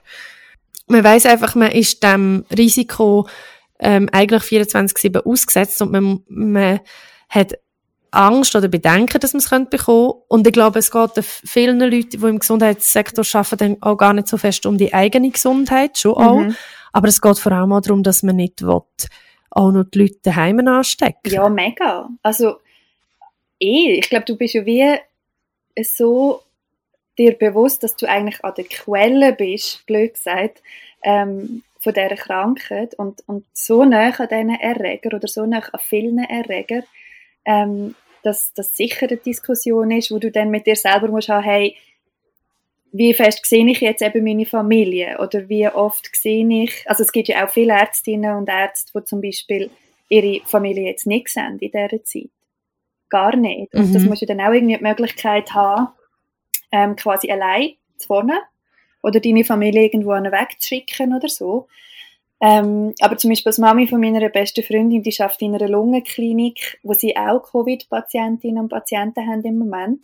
Man 0.86 1.04
weiß 1.04 1.26
einfach, 1.26 1.54
man 1.54 1.72
ist 1.72 2.02
dem 2.02 2.44
Risiko 2.56 3.28
ähm, 3.78 4.08
eigentlich 4.12 4.42
24/7 4.42 5.24
ausgesetzt 5.24 5.82
und 5.82 5.92
man, 5.92 6.22
man 6.28 6.80
hat 7.28 7.54
Angst 8.12 8.56
oder 8.56 8.68
Bedenken, 8.68 9.20
dass 9.20 9.32
man 9.32 9.40
es 9.40 9.70
bekommen. 9.70 10.14
Und 10.28 10.46
ich 10.46 10.52
glaube, 10.52 10.78
es 10.80 10.90
geht 10.90 11.10
vielen 11.24 11.80
Leuten, 11.80 12.10
die 12.10 12.16
im 12.16 12.38
Gesundheitssektor 12.38 13.24
arbeiten, 13.32 13.76
auch 13.80 13.96
gar 13.96 14.12
nicht 14.12 14.28
so 14.28 14.36
fest 14.36 14.66
um 14.66 14.78
die 14.78 14.92
eigene 14.92 15.30
Gesundheit, 15.30 15.98
schon 15.98 16.14
auch. 16.14 16.40
Mhm. 16.40 16.56
Aber 16.92 17.08
es 17.08 17.20
geht 17.20 17.38
vor 17.38 17.52
allem 17.52 17.72
auch 17.72 17.80
darum, 17.80 18.02
dass 18.02 18.22
man 18.22 18.36
nicht 18.36 18.62
will, 18.62 18.82
auch 19.50 19.72
noch 19.72 19.84
die 19.84 19.98
Leute 19.98 20.18
daheim 20.22 20.66
anstecken. 20.66 21.32
Ja, 21.32 21.48
mega. 21.48 22.08
Also, 22.22 22.60
eh, 23.58 23.98
ich 23.98 24.08
glaube, 24.08 24.24
du 24.24 24.36
bist 24.36 24.54
ja 24.54 24.64
wie 24.66 24.96
so 25.82 26.42
dir 27.18 27.32
bewusst, 27.32 27.82
dass 27.82 27.96
du 27.96 28.08
eigentlich 28.08 28.42
an 28.44 28.54
der 28.56 28.64
Quelle 28.64 29.32
bist, 29.32 29.84
blöd 29.86 30.14
gesagt, 30.14 30.62
ähm, 31.02 31.62
von 31.80 31.94
dieser 31.94 32.16
Krankheit 32.16 32.94
und, 32.94 33.22
und 33.26 33.44
so 33.52 33.84
nah 33.84 34.10
an 34.10 34.28
diesen 34.28 34.50
Erreger 34.50 35.16
oder 35.16 35.28
so 35.28 35.46
nah 35.46 35.58
an 35.58 35.80
vielen 35.80 36.18
Erreger, 36.18 36.82
ähm, 37.44 37.94
dass 38.22 38.52
das 38.52 38.76
sicher 38.76 39.06
eine 39.08 39.16
Diskussion 39.16 39.90
ist, 39.90 40.10
wo 40.10 40.18
du 40.18 40.30
dann 40.30 40.50
mit 40.50 40.66
dir 40.66 40.76
selber 40.76 41.08
musst 41.08 41.30
haben, 41.30 41.44
hey, 41.44 41.76
wie 42.92 43.14
fest 43.14 43.46
sehe 43.46 43.68
ich 43.68 43.80
jetzt 43.80 44.02
eben 44.02 44.24
meine 44.24 44.46
Familie 44.46 45.18
oder 45.18 45.48
wie 45.48 45.68
oft 45.68 46.14
sehe 46.14 46.46
ich, 46.64 46.88
also 46.88 47.02
es 47.02 47.12
gibt 47.12 47.28
ja 47.28 47.44
auch 47.44 47.50
viele 47.50 47.72
Ärztinnen 47.72 48.36
und 48.36 48.48
Ärzte, 48.48 48.92
die 48.98 49.04
zum 49.04 49.20
Beispiel 49.20 49.70
ihre 50.08 50.40
Familie 50.44 50.88
jetzt 50.88 51.06
nicht 51.06 51.28
sehen 51.28 51.58
in 51.60 51.70
dieser 51.70 52.04
Zeit. 52.04 52.30
Gar 53.08 53.36
nicht. 53.36 53.74
Und 53.74 53.90
mhm. 53.90 53.94
das 53.94 54.04
muss 54.04 54.20
ja 54.20 54.26
dann 54.26 54.40
auch 54.40 54.52
irgendwie 54.52 54.76
die 54.76 54.82
Möglichkeit 54.82 55.52
haben, 55.52 55.88
ähm, 56.72 56.96
quasi 56.96 57.30
allein 57.30 57.74
zu 57.96 58.08
wohnen 58.08 58.38
oder 59.02 59.20
deine 59.20 59.44
Familie 59.44 59.84
irgendwo 59.84 60.10
wegzuschicken 60.10 61.14
oder 61.14 61.28
so. 61.28 61.68
Ähm, 62.40 62.94
aber 63.00 63.18
zum 63.18 63.30
Beispiel 63.30 63.50
als 63.50 63.58
Mami 63.58 63.86
von 63.86 64.00
meiner 64.00 64.28
besten 64.30 64.64
Freundin, 64.64 65.02
die 65.02 65.12
schafft 65.12 65.42
in 65.42 65.54
einer 65.54 65.68
Lungenklinik, 65.68 66.80
wo 66.82 66.94
sie 66.94 67.16
auch 67.16 67.42
Covid-Patientinnen 67.42 68.62
und 68.62 68.70
Patienten 68.70 69.26
haben 69.26 69.44
im 69.44 69.58
Moment. 69.58 70.02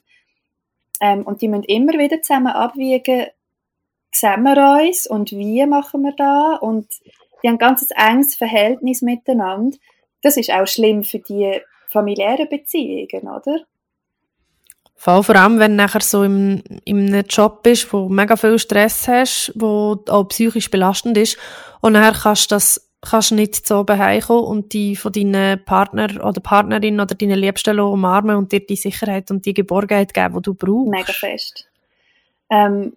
Ähm, 1.00 1.22
und 1.22 1.42
die 1.42 1.48
müssen 1.48 1.64
immer 1.64 1.92
wieder 1.94 2.22
zusammen 2.22 2.48
abwiegen, 2.48 3.26
sehen 4.12 4.42
wir 4.42 4.80
uns 4.80 5.06
und 5.06 5.30
wie 5.32 5.66
machen 5.66 6.02
wir 6.02 6.12
da 6.16 6.56
und 6.56 6.88
die 7.42 7.48
haben 7.48 7.56
ein 7.56 7.58
ganz 7.58 7.86
enges 7.94 8.34
Verhältnis 8.34 9.02
miteinander. 9.02 9.76
Das 10.22 10.36
ist 10.36 10.50
auch 10.50 10.66
schlimm 10.66 11.04
für 11.04 11.18
die 11.18 11.60
familiären 11.88 12.48
Beziehungen, 12.48 13.28
oder? 13.28 13.60
Vor 14.96 15.36
allem, 15.36 15.58
wenn 15.58 15.72
du 15.72 15.76
nachher 15.76 16.00
so 16.00 16.24
im, 16.24 16.62
in 16.84 17.12
einem 17.12 17.26
Job 17.28 17.62
bist, 17.62 17.92
wo 17.92 18.08
mega 18.08 18.34
viel 18.34 18.58
Stress 18.58 19.06
hast, 19.06 19.52
wo 19.54 20.02
auch 20.08 20.24
psychisch 20.24 20.70
belastend 20.70 21.18
ist, 21.18 21.36
und 21.82 21.92
nachher 21.92 22.18
kannst 22.18 22.50
du 22.50 22.54
das 22.54 22.90
kannst 23.02 23.32
nicht 23.32 23.54
zu 23.54 23.76
oben 23.76 23.98
heimkommen 23.98 24.44
und 24.44 24.72
die 24.72 24.96
von 24.96 25.12
deinen 25.12 25.64
Partner 25.64 26.24
oder 26.24 26.40
Partnerin 26.40 27.00
oder 27.00 27.14
deinen 27.14 27.38
Liebsten 27.38 27.78
umarmen 27.78 28.36
und 28.36 28.52
dir 28.52 28.64
die 28.64 28.76
Sicherheit 28.76 29.30
und 29.30 29.46
die 29.46 29.54
Geborgenheit 29.54 30.14
geben, 30.14 30.34
die 30.36 30.42
du 30.42 30.54
brauchst. 30.54 30.90
Mega 30.90 31.12
fest. 31.12 31.68
Ähm, 32.50 32.96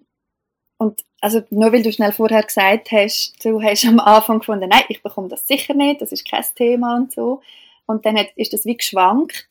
und 0.77 1.03
also 1.21 1.41
nur 1.49 1.73
weil 1.73 1.83
du 1.83 1.91
schnell 1.91 2.13
vorher 2.13 2.43
gesagt 2.43 2.91
hast, 2.91 3.33
du 3.43 3.61
hast 3.61 3.85
am 3.85 3.99
Anfang 3.99 4.39
gefunden, 4.39 4.69
nein, 4.69 4.83
ich 4.87 5.03
bekomme 5.03 5.27
das 5.27 5.47
sicher 5.47 5.73
nicht, 5.73 6.01
das 6.01 6.11
ist 6.11 6.29
kein 6.29 6.43
Thema 6.55 6.95
und 6.95 7.11
so. 7.11 7.41
Und 7.85 8.05
dann 8.05 8.17
hat, 8.17 8.27
ist 8.35 8.53
das 8.53 8.65
wie 8.65 8.77
geschwankt. 8.77 9.47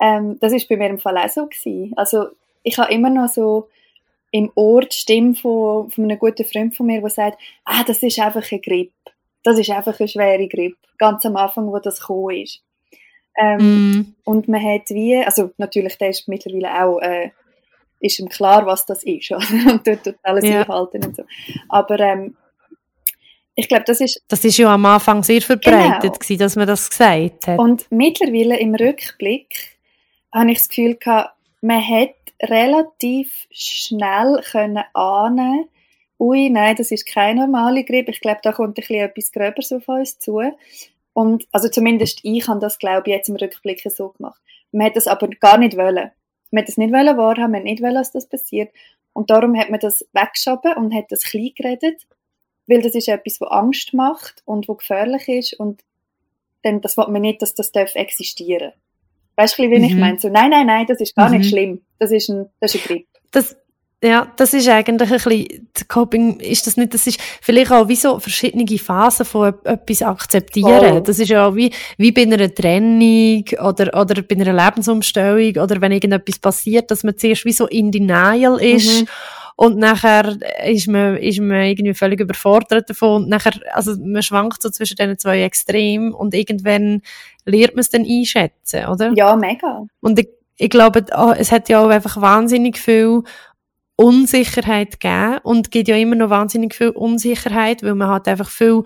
Ähm, 0.00 0.38
das 0.40 0.52
ist 0.52 0.68
bei 0.68 0.76
mir 0.76 0.90
im 0.90 0.98
Fall 0.98 1.16
auch 1.16 1.28
so 1.28 1.46
gewesen. 1.46 1.94
Also 1.96 2.26
ich 2.62 2.76
habe 2.78 2.92
immer 2.92 3.10
noch 3.10 3.28
so 3.28 3.68
im 4.30 4.50
Ohr 4.54 4.82
die 4.82 4.96
Stimme 4.96 5.34
von, 5.34 5.90
von 5.90 6.04
einem 6.04 6.18
guten 6.18 6.44
Freund 6.44 6.76
von 6.76 6.86
mir, 6.86 7.00
der 7.00 7.10
sagt, 7.10 7.38
ah, 7.64 7.84
das 7.84 8.02
ist 8.02 8.18
einfach 8.18 8.44
eine 8.50 8.60
Grippe 8.60 8.92
das 9.46 9.60
ist 9.60 9.70
einfach 9.70 9.98
eine 10.00 10.08
schwere 10.08 10.48
Grippe. 10.48 10.76
Ganz 10.98 11.24
am 11.24 11.36
Anfang, 11.36 11.68
wo 11.68 11.78
das 11.78 12.00
gekommen 12.00 12.36
ist. 12.36 12.62
Ähm, 13.38 13.90
mm. 13.92 14.14
Und 14.24 14.48
man 14.48 14.60
hat 14.60 14.90
wie, 14.90 15.16
also 15.24 15.52
natürlich, 15.56 15.96
der 15.98 16.10
ist 16.10 16.26
mittlerweile 16.26 16.82
auch, 16.82 16.98
äh, 16.98 17.30
ist 18.00 18.18
ihm 18.18 18.28
klar, 18.28 18.66
was 18.66 18.86
das 18.86 19.04
ist. 19.04 19.30
und 19.30 19.84
tut 19.84 20.16
alles 20.24 20.44
ja. 20.44 20.62
einhalten 20.62 21.04
und 21.04 21.16
so. 21.16 21.22
Aber 21.68 22.00
ähm, 22.00 22.36
ich 23.54 23.68
glaube, 23.68 23.84
das 23.86 24.00
ist... 24.00 24.20
Das 24.26 24.44
ist 24.44 24.56
ja 24.58 24.74
am 24.74 24.84
Anfang 24.84 25.22
sehr 25.22 25.40
verbreitet 25.40 26.02
genau. 26.02 26.14
gewesen, 26.14 26.38
dass 26.38 26.56
man 26.56 26.66
das 26.66 26.90
gesagt 26.90 27.46
hat. 27.46 27.58
Und 27.58 27.86
mittlerweile 27.90 28.58
im 28.58 28.74
Rückblick 28.74 29.78
habe 30.34 30.50
ich 30.50 30.58
das 30.58 30.68
Gefühl 30.68 30.96
gehabt, 30.96 31.36
man 31.60 31.86
hat 31.86 32.14
relativ 32.42 33.30
schnell 33.50 34.42
können 34.50 34.82
ahnen, 34.92 35.68
ui, 36.18 36.50
nein, 36.50 36.76
das 36.76 36.90
ist 36.90 37.06
keine 37.06 37.40
normale 37.40 37.84
Grippe. 37.84 38.10
Ich 38.10 38.20
glaube, 38.20 38.40
da 38.42 38.52
kommt 38.52 38.70
ein 38.70 38.74
bisschen 38.74 38.96
etwas 38.96 39.32
Gröberes 39.32 39.72
auf 39.72 39.88
uns 39.88 40.18
zu. 40.18 40.40
Und, 41.12 41.46
also 41.52 41.68
zumindest 41.68 42.20
ich 42.22 42.46
habe 42.46 42.60
das, 42.60 42.78
glaube 42.78 43.04
ich, 43.06 43.16
jetzt 43.16 43.28
im 43.28 43.36
Rückblick 43.36 43.82
so 43.88 44.10
gemacht. 44.10 44.40
Man 44.72 44.86
hat 44.86 44.96
das 44.96 45.06
aber 45.06 45.28
gar 45.28 45.58
nicht 45.58 45.76
wollen. 45.76 46.10
Man 46.50 46.62
hat 46.62 46.68
das 46.68 46.76
nicht 46.76 46.92
wollen 46.92 47.16
wahrhaben, 47.16 47.52
man 47.52 47.60
hat 47.60 47.64
nicht 47.64 47.82
wollen, 47.82 47.94
dass 47.94 48.12
das 48.12 48.28
passiert. 48.28 48.70
Und 49.12 49.30
darum 49.30 49.58
hat 49.58 49.70
man 49.70 49.80
das 49.80 50.06
weggeschoben 50.12 50.74
und 50.74 50.94
hat 50.94 51.10
das 51.10 51.22
klein 51.22 51.52
geredet, 51.56 52.06
weil 52.66 52.82
das 52.82 52.94
ist 52.94 53.08
etwas, 53.08 53.40
was 53.40 53.50
Angst 53.50 53.94
macht 53.94 54.42
und 54.44 54.68
wo 54.68 54.74
gefährlich 54.74 55.28
ist 55.28 55.54
und 55.54 55.82
dann 56.62 56.80
das 56.80 56.96
will 56.96 57.06
man 57.08 57.22
nicht, 57.22 57.40
dass 57.40 57.54
das 57.54 57.72
darf 57.72 57.94
existieren. 57.94 58.72
Weißt 59.36 59.58
du, 59.58 59.62
wie 59.62 59.78
mhm. 59.78 59.84
ich 59.84 59.94
meine? 59.94 60.18
So, 60.18 60.28
nein, 60.28 60.50
nein, 60.50 60.66
nein, 60.66 60.86
das 60.86 61.00
ist 61.00 61.14
gar 61.14 61.30
mhm. 61.30 61.38
nicht 61.38 61.50
schlimm. 61.50 61.82
Das 61.98 62.10
ist 62.10 62.28
ein, 62.28 62.50
das 62.60 62.74
ist 62.74 62.82
ein 62.82 62.86
Grip. 62.86 63.06
Das, 63.30 63.56
ja, 64.02 64.30
das 64.36 64.52
ist 64.52 64.68
eigentlich 64.68 65.10
ein 65.10 65.16
bisschen, 65.16 65.68
Coping 65.88 66.38
ist 66.40 66.66
das 66.66 66.76
nicht, 66.76 66.92
das 66.92 67.06
ist 67.06 67.18
vielleicht 67.40 67.72
auch 67.72 67.88
wie 67.88 67.96
so 67.96 68.18
verschiedene 68.18 68.66
Phasen 68.78 69.24
von 69.24 69.54
etwas 69.64 70.02
akzeptieren. 70.02 70.98
Oh. 70.98 71.00
Das 71.00 71.18
ist 71.18 71.30
ja 71.30 71.46
auch 71.46 71.54
wie, 71.54 71.72
wie 71.96 72.12
bei 72.12 72.22
einer 72.22 72.54
Trennung 72.54 73.44
oder, 73.58 73.98
oder 73.98 74.22
bei 74.22 74.36
einer 74.36 74.52
Lebensumstellung 74.52 75.62
oder 75.62 75.80
wenn 75.80 75.92
irgendetwas 75.92 76.38
passiert, 76.38 76.90
dass 76.90 77.04
man 77.04 77.16
zuerst 77.16 77.46
wie 77.46 77.52
so 77.52 77.66
in 77.66 77.90
Denial 77.90 78.60
ist. 78.60 79.00
Mhm. 79.00 79.08
Und 79.58 79.78
nachher 79.78 80.36
ist 80.66 80.86
man, 80.86 81.16
ist 81.16 81.40
man 81.40 81.62
irgendwie 81.62 81.94
völlig 81.94 82.20
überfordert 82.20 82.90
davon. 82.90 83.22
Und 83.22 83.28
nachher, 83.30 83.54
also 83.72 83.96
man 83.98 84.22
schwankt 84.22 84.60
so 84.60 84.68
zwischen 84.68 84.96
diesen 84.96 85.18
zwei 85.18 85.42
Extremen 85.42 86.12
und 86.12 86.34
irgendwann 86.34 87.00
lernt 87.46 87.74
man 87.74 87.80
es 87.80 87.88
dann 87.88 88.04
einschätzen, 88.04 88.84
oder? 88.84 89.12
Ja, 89.14 89.34
mega. 89.34 89.86
Und 90.02 90.18
ich, 90.18 90.28
ich 90.58 90.68
glaube, 90.68 91.06
oh, 91.16 91.32
es 91.36 91.52
hat 91.52 91.70
ja 91.70 91.82
auch 91.82 91.88
einfach 91.88 92.20
wahnsinnig 92.20 92.76
viel 92.78 93.22
Unsicherheit 93.96 95.00
geben 95.00 95.38
und 95.42 95.70
gibt 95.70 95.88
ja 95.88 95.96
immer 95.96 96.16
noch 96.16 96.28
wahnsinnig 96.28 96.74
viel 96.74 96.90
Unsicherheit, 96.90 97.82
weil 97.82 97.94
man 97.94 98.10
hat 98.10 98.28
einfach 98.28 98.50
viel 98.50 98.84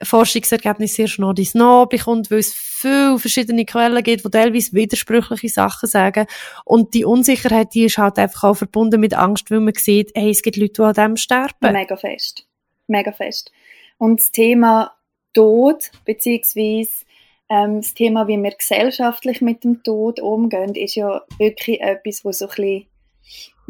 Forschungsergebnisse 0.00 1.02
erst 1.02 1.18
noch 1.18 1.32
dies 1.32 1.54
noch 1.54 1.86
bekommt, 1.86 2.30
weil 2.30 2.38
es 2.38 2.54
viele 2.54 3.18
verschiedene 3.18 3.64
Quellen 3.64 4.02
gibt, 4.02 4.24
die 4.24 4.30
teilweise 4.30 4.72
widersprüchliche 4.72 5.48
Sachen 5.48 5.88
sagen. 5.88 6.26
Und 6.64 6.94
die 6.94 7.04
Unsicherheit, 7.04 7.74
die 7.74 7.84
ist 7.84 7.98
halt 7.98 8.18
einfach 8.18 8.44
auch 8.44 8.54
verbunden 8.54 9.00
mit 9.00 9.14
Angst, 9.14 9.50
weil 9.50 9.60
man 9.60 9.74
sieht, 9.74 10.12
hey, 10.14 10.30
es 10.30 10.42
gibt 10.42 10.56
Leute, 10.56 10.74
die 10.74 10.82
an 10.82 10.94
dem 10.94 11.16
sterben. 11.16 11.72
Mega 11.72 11.96
fest. 11.96 12.46
Mega 12.86 13.10
fest. 13.12 13.50
Und 13.98 14.20
das 14.20 14.30
Thema 14.30 14.92
Tod, 15.34 15.90
beziehungsweise 16.04 17.04
ähm, 17.48 17.80
das 17.80 17.94
Thema, 17.94 18.28
wie 18.28 18.40
wir 18.40 18.52
gesellschaftlich 18.52 19.40
mit 19.40 19.64
dem 19.64 19.82
Tod 19.82 20.20
umgehen, 20.20 20.74
ist 20.74 20.94
ja 20.94 21.22
wirklich 21.38 21.80
etwas, 21.80 22.24
was 22.24 22.38
so 22.38 22.46
ein 22.46 22.54
bisschen 22.54 22.86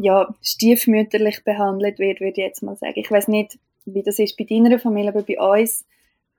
ja, 0.03 0.35
stiefmütterlich 0.41 1.45
behandelt 1.45 1.97
wird, 1.97 2.19
würde 2.19 2.31
ich 2.31 2.45
jetzt 2.45 2.61
mal 2.61 2.75
sagen. 2.75 2.95
Ich 2.97 3.09
weiß 3.09 3.29
nicht, 3.29 3.57
wie 3.85 4.03
das 4.03 4.19
ist 4.19 4.37
bei 4.37 4.43
deiner 4.43 4.77
Familie, 4.77 5.09
aber 5.11 5.23
bei 5.23 5.39
uns, 5.39 5.85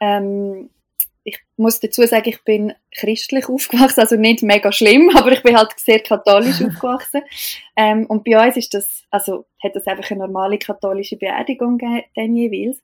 ähm, 0.01 0.69
ich 1.27 1.39
muss 1.57 1.81
dazu 1.81 2.03
sagen, 2.03 2.29
ich 2.29 2.45
bin 2.45 2.75
christlich 2.95 3.49
aufgewachsen, 3.49 4.01
also 4.01 4.17
nicht 4.17 4.43
mega 4.43 4.71
schlimm, 4.71 5.11
aber 5.17 5.33
ich 5.33 5.43
bin 5.43 5.57
halt 5.57 5.73
sehr 5.79 6.01
katholisch 6.01 6.62
aufgewachsen. 6.65 7.23
Ähm, 7.75 8.05
und 8.07 8.25
bei 8.25 8.47
uns 8.47 8.59
ist 8.59 8.75
das, 8.75 9.05
also 9.11 9.47
hat 9.62 9.75
das 9.75 9.87
einfach 9.87 10.11
eine 10.11 10.21
normale 10.21 10.59
katholische 10.59 11.17
Beerdigung 11.17 11.79
gegeben, 11.79 12.37
jeweils 12.37 12.83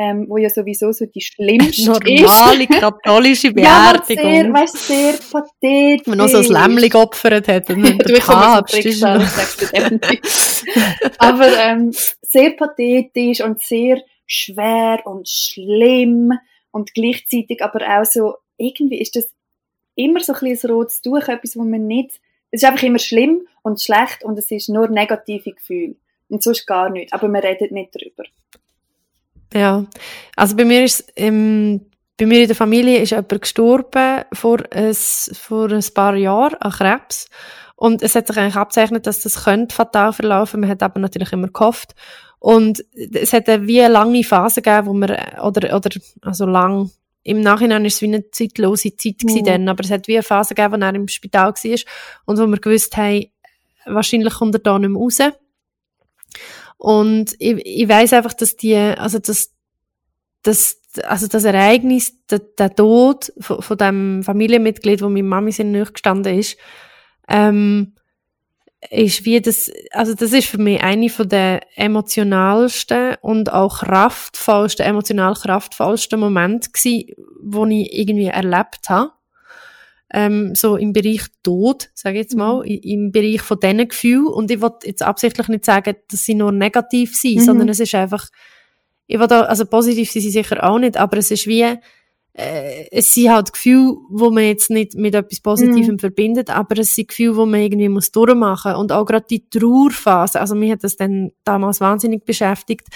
ähm, 0.00 0.24
wo 0.30 0.38
ja 0.38 0.48
sowieso 0.48 0.92
so 0.92 1.04
die 1.04 1.20
schlimmste 1.20 1.90
Normale 1.90 2.64
ist. 2.64 2.70
katholische 2.70 3.52
Beerdigung. 3.52 4.24
ja, 4.24 4.42
sehr, 4.42 4.52
weißt, 4.52 4.78
sehr 4.86 5.14
pathetisch. 5.30 6.06
Man 6.06 6.18
noch 6.18 6.28
so 6.28 6.38
ein 6.38 6.44
Lämmchen 6.44 6.88
geopfert 6.88 7.48
hat. 7.48 7.68
Und 7.68 7.82
du, 8.08 8.14
ich 8.14 8.24
Papst 8.24 8.78
ist 8.78 9.02
noch... 9.02 9.22
Aber 11.18 11.58
ähm, 11.58 11.92
sehr 12.22 12.52
pathetisch 12.52 13.42
und 13.42 13.60
sehr 13.60 14.02
schwer 14.26 15.02
und 15.04 15.28
schlimm 15.28 16.32
und 16.70 16.94
gleichzeitig 16.94 17.62
aber 17.62 18.00
auch 18.00 18.06
so, 18.06 18.36
irgendwie 18.56 19.00
ist 19.00 19.16
das 19.16 19.28
immer 19.96 20.20
so 20.20 20.32
ein 20.32 20.40
bisschen 20.40 20.70
ein 20.70 20.76
rotes 20.76 21.02
Tuch, 21.02 21.28
etwas, 21.28 21.56
wo 21.56 21.64
man 21.64 21.86
nicht, 21.86 22.12
es 22.52 22.62
ist 22.62 22.64
einfach 22.64 22.84
immer 22.84 22.98
schlimm 22.98 23.42
und 23.62 23.82
schlecht 23.82 24.24
und 24.24 24.38
es 24.38 24.50
ist 24.50 24.70
nur 24.70 24.88
negative 24.88 25.52
Gefühle. 25.52 25.96
Und 26.28 26.42
sonst 26.42 26.64
gar 26.64 26.88
nicht. 26.88 27.12
Aber 27.12 27.28
man 27.28 27.42
redet 27.42 27.72
nicht 27.72 27.92
drüber. 27.92 28.22
Ja, 29.52 29.84
also 30.36 30.56
bei 30.56 30.64
mir 30.64 30.84
ist 30.84 31.12
ähm, 31.16 31.90
bei 32.20 32.26
mir 32.26 32.42
in 32.42 32.48
der 32.48 32.56
Familie 32.56 32.98
ist 32.98 33.10
jemand 33.10 33.40
gestorben 33.40 34.24
vor 34.34 34.58
ein, 34.70 34.94
vor 34.94 35.70
ein 35.72 35.84
paar 35.94 36.14
Jahren 36.16 36.54
an 36.56 36.70
Krebs. 36.70 37.28
Und 37.76 38.02
es 38.02 38.14
hat 38.14 38.26
sich 38.26 38.36
eigentlich 38.36 38.56
abzeichnet, 38.56 39.06
dass 39.06 39.20
das 39.20 39.44
könnte 39.44 39.74
fatal 39.74 40.12
verlaufen. 40.12 40.60
Man 40.60 40.68
hat 40.68 40.82
aber 40.82 41.00
natürlich 41.00 41.32
immer 41.32 41.48
gehofft. 41.48 41.94
Und 42.38 42.84
es 42.94 43.32
hat 43.32 43.48
eine 43.48 43.66
wie 43.66 43.80
eine 43.80 43.94
lange 43.94 44.22
Phase 44.22 44.60
gegeben, 44.60 44.86
wo 44.86 44.92
man, 44.92 45.16
oder, 45.42 45.74
oder, 45.74 45.90
also 46.20 46.44
lang, 46.44 46.90
im 47.22 47.40
Nachhinein 47.40 47.86
ist 47.86 47.94
es 47.94 48.02
wie 48.02 48.06
eine 48.06 48.30
zeitlose 48.30 48.94
Zeit 48.96 49.22
mhm. 49.24 49.44
dann, 49.44 49.68
aber 49.70 49.82
es 49.82 49.90
hat 49.90 50.06
wie 50.06 50.16
eine 50.16 50.22
Phase 50.22 50.54
gegeben, 50.54 50.74
wo 50.74 50.84
er 50.84 50.94
im 50.94 51.08
Spital 51.08 51.54
war 51.54 51.78
und 52.26 52.38
wo 52.38 52.46
wir 52.46 52.58
gewusst 52.58 52.98
haben, 52.98 53.26
wahrscheinlich 53.86 54.34
kommt 54.34 54.54
er 54.54 54.60
da 54.60 54.78
nicht 54.78 54.90
mehr 54.90 55.00
raus. 55.00 55.18
Und 56.80 57.34
ich, 57.38 57.60
ich 57.66 57.86
weiß 57.86 58.14
einfach, 58.14 58.32
dass 58.32 58.56
die, 58.56 58.74
also 58.74 59.18
das, 59.18 59.52
das, 60.42 60.80
also 61.04 61.26
das 61.26 61.44
Ereignis, 61.44 62.14
der, 62.30 62.38
der 62.38 62.74
Tod 62.74 63.34
von, 63.38 63.60
von 63.60 63.76
dem 63.76 64.22
Familienmitglied, 64.22 65.02
wo 65.02 65.10
meine 65.10 65.22
Mami 65.22 65.52
sind 65.52 65.74
gestanden 65.92 66.38
ist, 66.38 66.56
ähm, 67.28 67.92
ist 68.88 69.26
wie 69.26 69.42
das, 69.42 69.70
also 69.90 70.14
das 70.14 70.32
ist 70.32 70.48
für 70.48 70.56
mich 70.56 70.82
eine 70.82 71.10
von 71.10 71.28
der 71.28 71.60
emotionalsten 71.76 73.16
und 73.20 73.52
auch 73.52 73.80
kraftvollsten, 73.80 74.86
emotional 74.86 75.34
kraftvollsten 75.34 76.18
Momente 76.18 76.70
gewesen, 76.70 77.12
wo 77.42 77.66
ich 77.66 77.92
irgendwie 77.92 78.28
erlebt 78.28 78.88
habe 78.88 79.12
ähm, 80.12 80.54
so 80.54 80.76
im 80.76 80.92
Bereich 80.92 81.22
Tod, 81.42 81.90
sage 81.94 82.18
ich 82.18 82.24
jetzt 82.24 82.36
mal, 82.36 82.64
mhm. 82.64 82.80
im 82.82 83.12
Bereich 83.12 83.42
von 83.42 83.58
diesen 83.60 83.88
Gefühlen. 83.88 84.26
Und 84.26 84.50
ich 84.50 84.60
will 84.60 84.72
jetzt 84.84 85.02
absichtlich 85.02 85.48
nicht 85.48 85.64
sagen, 85.64 85.96
dass 86.10 86.24
sie 86.24 86.34
nur 86.34 86.52
negativ 86.52 87.16
sind, 87.16 87.36
mhm. 87.36 87.44
sondern 87.44 87.68
es 87.68 87.80
ist 87.80 87.94
einfach, 87.94 88.28
ich 89.06 89.18
will 89.18 89.26
da, 89.26 89.42
also 89.42 89.64
positiv 89.64 90.10
sind 90.10 90.22
sie 90.22 90.30
sicher 90.30 90.62
auch 90.68 90.78
nicht, 90.78 90.96
aber 90.96 91.16
es 91.18 91.30
ist 91.30 91.46
wie, 91.46 91.78
äh, 92.32 92.88
es 92.90 93.12
sind 93.12 93.30
halt 93.30 93.52
Gefühle, 93.52 93.96
wo 94.08 94.30
man 94.30 94.44
jetzt 94.44 94.70
nicht 94.70 94.94
mit 94.94 95.14
etwas 95.14 95.40
Positivem 95.40 95.94
mhm. 95.94 95.98
verbindet, 95.98 96.50
aber 96.50 96.78
es 96.78 96.94
sind 96.94 97.08
Gefühle, 97.08 97.36
wo 97.36 97.46
man 97.46 97.60
irgendwie 97.60 97.88
muss 97.88 98.12
durchmachen 98.12 98.74
und 98.76 98.92
auch 98.92 99.04
gerade 99.04 99.26
die 99.28 99.48
Trauerphase, 99.48 100.40
also 100.40 100.54
mich 100.54 100.70
hat 100.70 100.84
das 100.84 100.96
dann 100.96 101.32
damals 101.44 101.80
wahnsinnig 101.80 102.24
beschäftigt, 102.24 102.86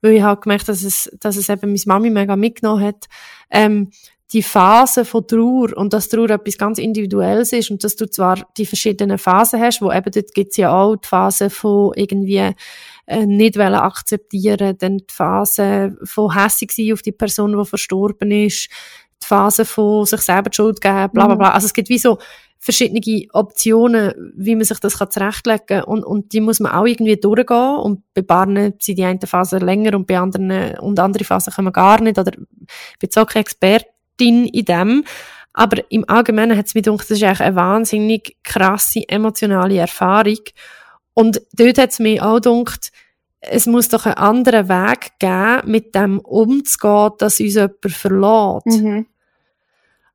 weil 0.00 0.12
ich 0.12 0.22
halt 0.22 0.42
gemerkt, 0.42 0.68
dass 0.68 0.84
es, 0.84 1.10
dass 1.20 1.36
es 1.36 1.48
eben 1.48 1.70
meine 1.70 1.80
Mami 1.86 2.10
mega 2.10 2.36
mitgenommen 2.36 2.84
hat, 2.84 3.06
ähm, 3.50 3.90
die 4.32 4.42
Phase 4.42 5.04
von 5.04 5.26
Trauer 5.26 5.76
und 5.76 5.92
dass 5.92 6.08
Trauer 6.08 6.30
etwas 6.30 6.58
ganz 6.58 6.78
Individuelles 6.78 7.52
ist 7.52 7.70
und 7.70 7.84
dass 7.84 7.96
du 7.96 8.08
zwar 8.08 8.46
die 8.56 8.66
verschiedenen 8.66 9.18
Phasen 9.18 9.60
hast, 9.60 9.82
wo 9.82 9.92
eben 9.92 10.10
dort 10.10 10.34
gibt's 10.34 10.56
ja 10.56 10.72
auch 10.72 10.96
die 10.96 11.06
Phase 11.06 11.50
von 11.50 11.92
irgendwie 11.94 12.52
äh, 13.06 13.26
nicht 13.26 13.58
wollen 13.58 13.74
akzeptieren, 13.74 14.76
dann 14.78 14.98
die 14.98 15.12
Phase 15.12 15.96
von 16.04 16.34
hässig 16.34 16.72
sein 16.72 16.92
auf 16.92 17.02
die 17.02 17.12
Person, 17.12 17.56
die 17.56 17.64
verstorben 17.64 18.30
ist, 18.30 18.68
die 19.22 19.26
Phase 19.26 19.64
von 19.64 20.06
sich 20.06 20.20
selber 20.22 20.50
die 20.50 20.56
Schuld 20.56 20.80
geben, 20.80 21.10
bla 21.12 21.26
bla 21.26 21.34
bla. 21.34 21.48
Mhm. 21.50 21.54
Also 21.54 21.66
es 21.66 21.74
gibt 21.74 21.90
wie 21.90 21.98
so 21.98 22.18
verschiedene 22.58 23.26
Optionen, 23.34 24.32
wie 24.36 24.56
man 24.56 24.64
sich 24.64 24.80
das 24.80 24.98
kann 24.98 25.10
zurechtlegen 25.10 25.66
kann. 25.66 25.84
Und, 25.84 26.02
und 26.02 26.32
die 26.32 26.40
muss 26.40 26.60
man 26.60 26.72
auch 26.72 26.86
irgendwie 26.86 27.18
durchgehen. 27.18 27.76
Und 27.76 28.02
bei 28.14 28.22
Barnen 28.22 28.72
sind 28.80 28.96
die 28.96 29.04
eine 29.04 29.20
Phase 29.26 29.58
länger 29.58 29.94
und 29.94 30.06
bei 30.06 30.18
anderen, 30.18 30.78
und 30.78 30.98
andere 30.98 31.24
Phasen 31.24 31.52
können 31.52 31.68
wir 31.68 31.72
gar 31.72 32.00
nicht. 32.00 32.18
Oder 32.18 32.32
ich 32.32 32.98
bin 32.98 33.22
auch 33.22 33.26
kein 33.26 33.42
Experte 33.42 33.93
in 34.20 34.64
dem. 34.64 35.04
Aber 35.52 35.82
im 35.90 36.04
Allgemeinen 36.08 36.58
hat 36.58 36.66
es 36.66 36.74
mir 36.74 36.82
gedacht, 36.82 37.08
das 37.08 37.18
ist 37.18 37.22
eigentlich 37.22 37.40
eine 37.40 37.56
wahnsinnig 37.56 38.36
krasse 38.42 39.08
emotionale 39.08 39.78
Erfahrung. 39.78 40.40
Und 41.14 41.40
dort 41.52 41.78
hat 41.78 41.90
es 41.90 42.00
mir 42.00 42.24
auch 42.24 42.40
gedacht, 42.40 42.90
es 43.40 43.66
muss 43.66 43.88
doch 43.88 44.06
einen 44.06 44.16
anderen 44.16 44.68
Weg 44.68 45.12
geben, 45.18 45.70
mit 45.70 45.94
dem 45.94 46.18
umzugehen, 46.18 47.12
dass 47.18 47.40
uns 47.40 47.54
jemand 47.54 47.84
verlässt. 47.88 48.82
Mhm. 48.82 49.06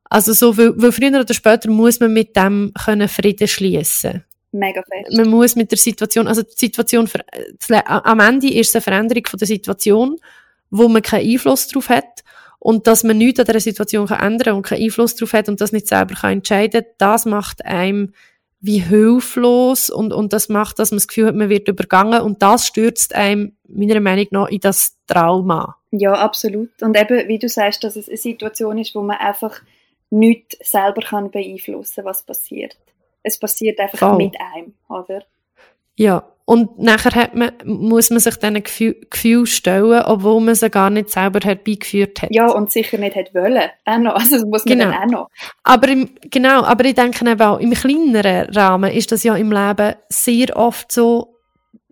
Also 0.03 0.33
so, 0.33 0.57
weil, 0.57 0.73
weil 0.75 0.91
früher 0.91 1.19
oder 1.19 1.33
später 1.33 1.69
muss 1.69 1.99
man 1.99 2.11
mit 2.11 2.35
dem 2.35 2.73
können 2.83 3.07
Frieden 3.07 3.47
schließen. 3.47 4.25
Mega 4.51 4.81
fest. 4.81 5.15
Man 5.15 5.29
muss 5.29 5.55
mit 5.55 5.69
der 5.71 5.77
Situation, 5.77 6.27
also 6.27 6.41
die 6.41 6.55
Situation, 6.57 7.07
am 7.85 8.19
Ende 8.19 8.51
ist 8.51 8.69
es 8.69 8.75
eine 8.75 8.81
Veränderung 8.81 9.25
von 9.27 9.37
der 9.37 9.47
Situation, 9.47 10.17
wo 10.71 10.87
man 10.87 11.03
keinen 11.03 11.29
Einfluss 11.29 11.67
drauf 11.67 11.89
hat 11.89 12.23
und 12.59 12.87
dass 12.87 13.03
man 13.03 13.17
nichts 13.17 13.39
an 13.39 13.45
dieser 13.45 13.59
Situation 13.59 14.07
kann 14.07 14.19
ändern 14.19 14.55
und 14.55 14.63
keinen 14.63 14.83
Einfluss 14.83 15.15
darauf 15.15 15.33
hat 15.33 15.49
und 15.49 15.61
das 15.61 15.71
nicht 15.71 15.87
selber 15.87 16.15
kann 16.15 16.33
entscheiden 16.33 16.85
das 16.97 17.25
macht 17.25 17.65
einem 17.65 18.13
wie 18.61 18.79
hilflos 18.79 19.89
und, 19.89 20.11
und 20.11 20.33
das 20.33 20.49
macht, 20.49 20.79
dass 20.79 20.91
man 20.91 20.97
das 20.97 21.07
Gefühl 21.07 21.27
hat, 21.27 21.35
man 21.35 21.49
wird 21.49 21.67
übergangen 21.67 22.21
und 22.21 22.41
das 22.41 22.67
stürzt 22.67 23.15
einem 23.15 23.55
meiner 23.67 24.01
Meinung 24.01 24.27
nach 24.31 24.47
in 24.49 24.59
das 24.59 24.97
Trauma. 25.07 25.77
Ja, 25.91 26.13
absolut. 26.13 26.69
Und 26.81 26.99
eben, 26.99 27.27
wie 27.27 27.39
du 27.39 27.47
sagst, 27.47 27.83
dass 27.83 27.95
es 27.95 28.09
eine 28.09 28.17
Situation 28.17 28.77
ist, 28.77 28.95
wo 28.95 29.01
man 29.01 29.17
einfach 29.17 29.61
nicht 30.09 30.57
selber 30.61 31.01
kann 31.01 31.31
beeinflussen 31.31 32.03
was 32.03 32.23
passiert. 32.23 32.75
Es 33.23 33.39
passiert 33.39 33.79
einfach 33.79 33.99
Voll. 33.99 34.17
mit 34.17 34.35
einem, 34.53 34.73
oder? 34.89 35.23
Ja, 35.95 36.29
und 36.49 36.79
nachher 36.79 37.13
hat 37.13 37.35
man, 37.35 37.51
muss 37.63 38.09
man 38.09 38.19
sich 38.19 38.35
diesen 38.37 38.63
Gefühl, 38.63 38.95
Gefühl 39.11 39.45
stellen, 39.45 40.01
obwohl 40.01 40.41
man 40.41 40.55
sie 40.55 40.71
gar 40.71 40.89
nicht 40.89 41.11
selber 41.11 41.41
herbeigeführt 41.43 42.23
hat. 42.23 42.29
Ja, 42.31 42.47
und 42.49 42.71
sicher 42.71 42.97
nicht 42.97 43.15
hat 43.15 43.35
wollen. 43.35 43.69
Auch 43.85 43.97
noch. 43.99 44.15
Also 44.19 44.37
das 44.37 44.45
muss 44.45 44.65
man 44.65 44.79
genau. 44.79 44.91
dann 44.91 45.03
auch 45.03 45.11
noch. 45.11 45.29
Aber 45.63 45.87
im, 45.89 46.09
genau, 46.21 46.63
aber 46.63 46.85
ich 46.85 46.95
denke 46.95 47.29
eben 47.29 47.39
auch, 47.39 47.59
im 47.59 47.71
kleineren 47.71 48.49
Rahmen 48.49 48.91
ist 48.91 49.11
das 49.11 49.21
ja 49.21 49.35
im 49.35 49.51
Leben 49.51 49.93
sehr 50.09 50.57
oft 50.57 50.91
so, 50.91 51.35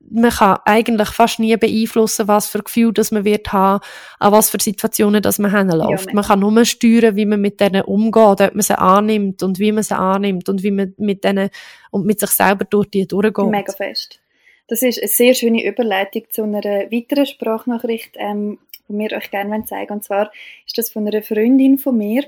man 0.09 0.31
kann 0.31 0.57
eigentlich 0.65 1.09
fast 1.09 1.37
nie 1.37 1.55
beeinflussen, 1.55 2.27
was 2.27 2.47
für 2.47 2.63
Gefühl 2.63 2.93
das 2.93 3.11
man 3.11 3.25
wird 3.25 3.53
haben, 3.53 3.83
an 4.17 4.31
was 4.31 4.49
für 4.49 4.59
Situationen 4.59 5.21
das 5.21 5.37
man 5.37 5.55
hinläuft. 5.55 6.07
Ja, 6.07 6.13
man 6.15 6.23
kann 6.23 6.39
nur 6.39 6.65
steuern, 6.65 7.15
wie 7.15 7.27
man 7.27 7.41
mit 7.41 7.59
denen 7.59 7.83
umgeht, 7.83 8.41
ob 8.41 8.55
man 8.55 8.61
sie 8.61 8.75
annimmt 8.75 9.43
und 9.43 9.59
wie 9.59 9.71
man 9.71 9.83
sie 9.83 9.95
annimmt 9.95 10.49
und 10.49 10.63
wie 10.63 10.71
man 10.71 10.95
mit 10.97 11.23
denen 11.23 11.51
und 11.91 12.07
mit 12.07 12.19
sich 12.19 12.31
selber 12.31 12.65
durch 12.65 12.89
die 12.89 13.05
durchgeht. 13.05 13.45
Mega 13.45 13.71
fest. 13.71 14.19
Das 14.68 14.82
ist 14.82 14.99
eine 14.99 15.07
sehr 15.07 15.34
schöne 15.34 15.65
Überleitung 15.65 16.24
zu 16.30 16.43
einer 16.43 16.63
weiteren 16.63 17.26
Sprachnachricht, 17.26 18.15
ähm, 18.18 18.59
die 18.88 18.97
wir 18.97 19.11
euch 19.18 19.32
gerne 19.32 19.65
zeigen 19.65 19.93
Und 19.93 20.03
zwar 20.03 20.32
ist 20.65 20.78
das 20.78 20.89
von 20.89 21.07
einer 21.07 21.24
Freundin 21.24 21.78
von 21.78 21.97
mir, 21.97 22.26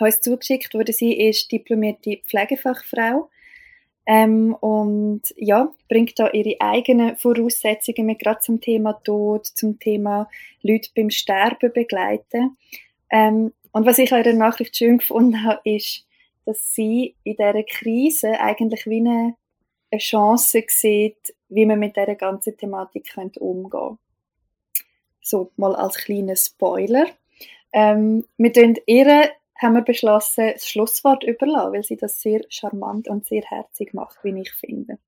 uns 0.00 0.20
zugeschickt 0.20 0.74
wurde. 0.74 0.92
Sie 0.92 1.12
ist 1.12 1.50
diplomierte 1.50 2.20
Pflegefachfrau 2.26 3.30
ähm, 4.06 4.54
und 4.54 5.22
ja, 5.36 5.72
bringt 5.88 6.18
da 6.18 6.30
ihre 6.30 6.60
eigenen 6.60 7.16
Voraussetzungen 7.16 8.06
mit, 8.06 8.20
gerade 8.20 8.40
zum 8.40 8.60
Thema 8.60 8.92
Tod, 8.92 9.46
zum 9.46 9.78
Thema 9.78 10.28
Leute 10.62 10.90
beim 10.94 11.10
Sterben 11.10 11.72
begleiten. 11.72 12.56
Ähm, 13.10 13.52
und 13.72 13.86
was 13.86 13.98
ich 13.98 14.12
an 14.12 14.24
ihrer 14.24 14.34
Nachricht 14.34 14.76
schön 14.76 14.98
gefunden 14.98 15.44
habe, 15.44 15.60
ist, 15.64 16.06
dass 16.44 16.74
sie 16.74 17.14
in 17.24 17.36
dieser 17.36 17.62
Krise 17.64 18.40
eigentlich 18.40 18.86
wie 18.86 19.00
eine, 19.00 19.34
eine 19.90 20.00
Chance 20.00 20.64
sieht, 20.68 21.34
wie 21.48 21.66
man 21.66 21.78
mit 21.78 21.96
dieser 21.96 22.14
ganzen 22.14 22.56
Thematik 22.56 23.12
könnte 23.12 23.40
umgehen 23.40 23.98
So, 25.20 25.52
mal 25.56 25.74
als 25.74 25.96
kleiner 25.96 26.36
Spoiler. 26.36 27.06
Ähm, 27.72 28.24
wir 28.36 28.52
tun 28.52 28.76
ihr 28.86 29.30
haben 29.58 29.74
wir 29.74 29.82
beschlossen, 29.82 30.52
das 30.52 30.68
Schlusswort 30.68 31.24
überlassen, 31.24 31.72
weil 31.72 31.82
sie 31.82 31.96
das 31.96 32.20
sehr 32.20 32.42
charmant 32.48 33.08
und 33.08 33.26
sehr 33.26 33.42
herzig 33.42 33.94
macht, 33.94 34.18
wie 34.22 34.40
ich 34.40 34.52
finde. 34.52 34.98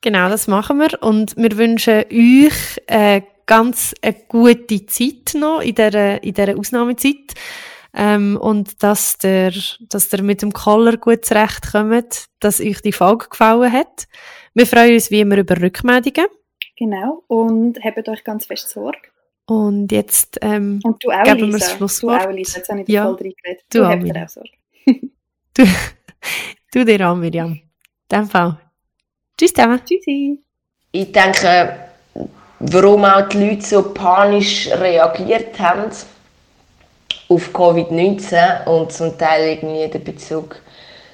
Genau, 0.00 0.28
das 0.28 0.46
machen 0.46 0.78
wir. 0.78 1.02
Und 1.02 1.36
wir 1.36 1.56
wünschen 1.58 2.04
euch 2.10 2.80
äh, 2.86 3.22
ganz 3.46 3.94
eine 4.00 4.14
gute 4.28 4.86
Zeit 4.86 5.34
noch 5.34 5.60
in 5.60 5.74
dieser, 5.74 6.22
in 6.22 6.32
dieser 6.32 6.56
Ausnahmezeit. 6.56 7.34
Ähm, 7.92 8.38
und 8.40 8.82
dass 8.82 9.18
der, 9.18 9.52
dass 9.80 10.08
der 10.08 10.22
mit 10.22 10.42
dem 10.42 10.52
Collar 10.52 10.96
gut 10.96 11.24
zurechtkommt, 11.24 12.26
dass 12.38 12.60
euch 12.60 12.80
die 12.82 12.92
Folge 12.92 13.28
gefallen 13.28 13.72
hat. 13.72 14.06
Wir 14.54 14.66
freuen 14.66 14.94
uns 14.94 15.10
wie 15.10 15.20
immer 15.20 15.38
über 15.38 15.60
Rückmeldungen. 15.60 16.26
Genau. 16.76 17.24
Und 17.26 17.78
habt 17.84 18.08
euch 18.08 18.24
ganz 18.24 18.46
fest 18.46 18.70
Sorge. 18.70 18.98
Und 19.46 19.90
jetzt 19.90 20.38
ähm, 20.42 20.80
Und 20.84 21.02
du 21.02 21.10
auch, 21.10 21.24
geben 21.24 21.52
wir 21.52 21.58
das 21.58 21.72
Schlusswort. 21.72 22.22
Du 22.22 22.28
auch, 22.28 22.32
Lisa. 22.32 22.58
Jetzt 22.58 22.68
habe 22.68 22.82
ich 22.82 22.88
ja. 22.88 23.02
voll 23.02 23.14
reingeredet. 23.14 23.64
Du, 23.70 23.78
du 23.78 23.84
auch, 23.84 23.98
dir 23.98 24.24
auch 24.24 24.28
Sorge. 24.28 24.50
du, 25.54 25.64
du 26.72 26.84
dir 26.84 27.10
auch, 27.10 27.16
Miriam. 27.16 27.52
In 27.52 27.62
dem 28.12 28.26
Fall. 28.28 28.58
Tschüss 29.36 29.52
zusammen. 29.52 29.80
Tschüssi. 29.84 30.38
Ich 30.92 31.12
denke, 31.12 31.90
warum 32.60 33.04
auch 33.04 33.28
die 33.28 33.38
Leute 33.38 33.62
so 33.62 33.92
panisch 33.92 34.68
reagiert 34.68 35.58
haben 35.58 35.90
auf 37.30 37.50
Covid-19 37.54 38.64
und 38.64 38.92
zum 38.92 39.16
Teil 39.16 39.50
irgendwie 39.50 39.88
den 39.88 40.02
Bezug 40.02 40.56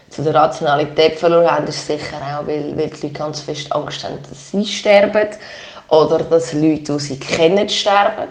zu 0.08 0.22
der 0.22 0.34
Rationalität 0.34 1.18
verloren 1.18 1.50
haben, 1.50 1.66
ist 1.66 1.86
sicher 1.86 2.16
auch, 2.16 2.46
weil, 2.46 2.76
weil 2.76 2.88
die 2.88 3.06
Leute 3.06 3.10
ganz 3.10 3.40
fest 3.40 3.70
Angst 3.70 4.02
haben, 4.02 4.18
dass 4.28 4.50
sie 4.50 4.64
sterben 4.64 5.28
oder 5.88 6.20
dass 6.20 6.54
Leute, 6.54 6.94
die 6.94 6.98
sie 6.98 7.18
kennen, 7.18 7.68
sterben. 7.68 8.28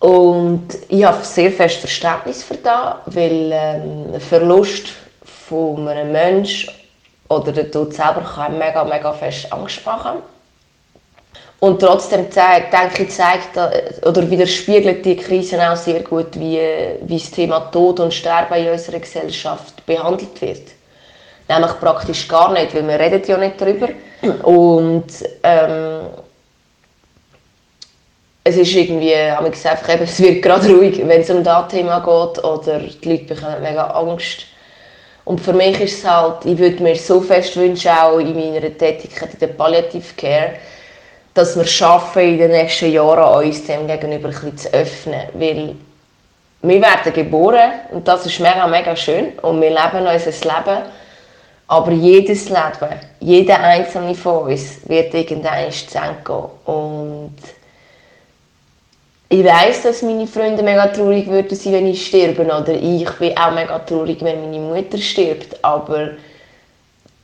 Und 0.00 0.66
ich 0.88 1.04
habe 1.04 1.24
sehr 1.24 1.52
fest 1.52 1.76
Verständnis 1.76 2.42
für 2.42 2.56
das, 2.56 2.96
weil 3.06 3.50
ähm, 3.52 4.14
ein 4.14 4.20
Verlust 4.20 4.88
von 5.24 5.86
einem 5.86 6.10
Menschen 6.10 6.72
oder 7.28 7.52
der 7.52 7.70
Tod 7.70 7.94
selber 7.94 8.22
kann 8.22 8.58
mega, 8.58 8.82
mega 8.82 9.12
fest 9.12 9.52
Angst 9.52 9.86
machen. 9.86 10.18
Und 11.60 11.78
trotzdem 11.78 12.30
zeigt, 12.30 12.72
denke 12.72 13.02
ich, 13.02 13.10
zeigt 13.10 13.56
oder 14.06 14.30
widerspiegelt 14.30 15.04
die 15.04 15.16
Krise 15.16 15.60
auch 15.70 15.76
sehr 15.76 16.00
gut, 16.00 16.38
wie, 16.40 16.58
wie 17.02 17.18
das 17.18 17.30
Thema 17.30 17.60
Tod 17.70 18.00
und 18.00 18.14
Sterben 18.14 18.54
in 18.54 18.72
unserer 18.72 18.98
Gesellschaft 18.98 19.84
behandelt 19.84 20.40
wird. 20.40 20.62
Nämlich 21.48 21.78
praktisch 21.78 22.26
gar 22.26 22.52
nicht, 22.52 22.74
weil 22.74 22.88
wir 22.88 22.98
reden 22.98 23.22
ja 23.26 23.36
nicht 23.36 23.60
darüber. 23.60 23.88
Und 24.42 25.06
ähm, 25.42 26.00
es 28.42 28.56
ist 28.56 28.72
irgendwie, 28.72 29.14
habe 29.14 29.48
ich 29.48 29.52
gesagt, 29.52 29.86
eben, 29.88 30.04
es 30.04 30.18
wird 30.20 30.42
gerade 30.42 30.68
ruhig, 30.68 30.98
wenn 31.06 31.20
es 31.20 31.28
um 31.28 31.44
das 31.44 31.68
Thema 31.68 31.98
geht 31.98 32.42
oder 32.42 32.78
die 32.78 33.08
Leute 33.08 33.34
bekommen 33.34 33.62
mega 33.62 33.86
Angst. 33.88 34.46
Und 35.26 35.40
für 35.40 35.52
mich 35.52 35.78
ist 35.78 35.98
es 35.98 36.10
halt, 36.10 36.46
ich 36.46 36.56
würde 36.56 36.82
mir 36.82 36.96
so 36.96 37.20
fest 37.20 37.54
wünschen, 37.56 37.90
auch 37.90 38.18
in 38.18 38.34
meiner 38.34 38.76
Tätigkeit 38.76 39.34
in 39.34 39.40
der 39.40 39.48
Palliative 39.48 40.14
Care, 40.16 40.54
dass 41.34 41.56
wir 41.56 41.64
schaffen, 41.64 42.22
in 42.22 42.38
den 42.38 42.50
nächsten 42.50 42.92
Jahren 42.92 43.44
uns 43.44 43.64
dem 43.64 43.86
gegenüber 43.86 44.28
ein 44.28 44.56
zu 44.56 44.72
öffnen. 44.72 45.22
Weil 45.34 45.76
wir 46.62 46.82
werden 46.82 47.12
geboren 47.12 47.72
und 47.90 48.06
das 48.06 48.26
ist 48.26 48.40
mega, 48.40 48.66
mega 48.66 48.94
schön 48.94 49.32
und 49.42 49.60
wir 49.60 49.70
leben 49.70 50.06
unser 50.06 50.30
Leben. 50.30 50.82
Aber 51.68 51.92
jedes 51.92 52.48
Leben, 52.48 53.00
jeder 53.20 53.60
einzelne 53.60 54.14
von 54.14 54.50
uns 54.50 54.80
wird 54.88 55.14
irgendwann 55.14 55.70
zu 55.70 55.98
Ende 55.98 56.20
gehen. 56.24 56.74
Und 56.74 57.36
ich 59.28 59.44
weiß, 59.44 59.82
dass 59.82 60.02
meine 60.02 60.26
Freunde 60.26 60.64
mega 60.64 60.88
traurig 60.88 61.28
würden 61.28 61.56
sein, 61.56 61.74
wenn 61.74 61.86
ich 61.86 62.04
sterbe. 62.04 62.42
Oder 62.42 62.74
ich 62.74 63.08
bin 63.10 63.38
auch 63.38 63.52
mega 63.52 63.78
traurig, 63.78 64.18
wenn 64.22 64.40
meine 64.40 64.58
Mutter 64.58 64.98
stirbt. 64.98 65.64
Aber 65.64 66.10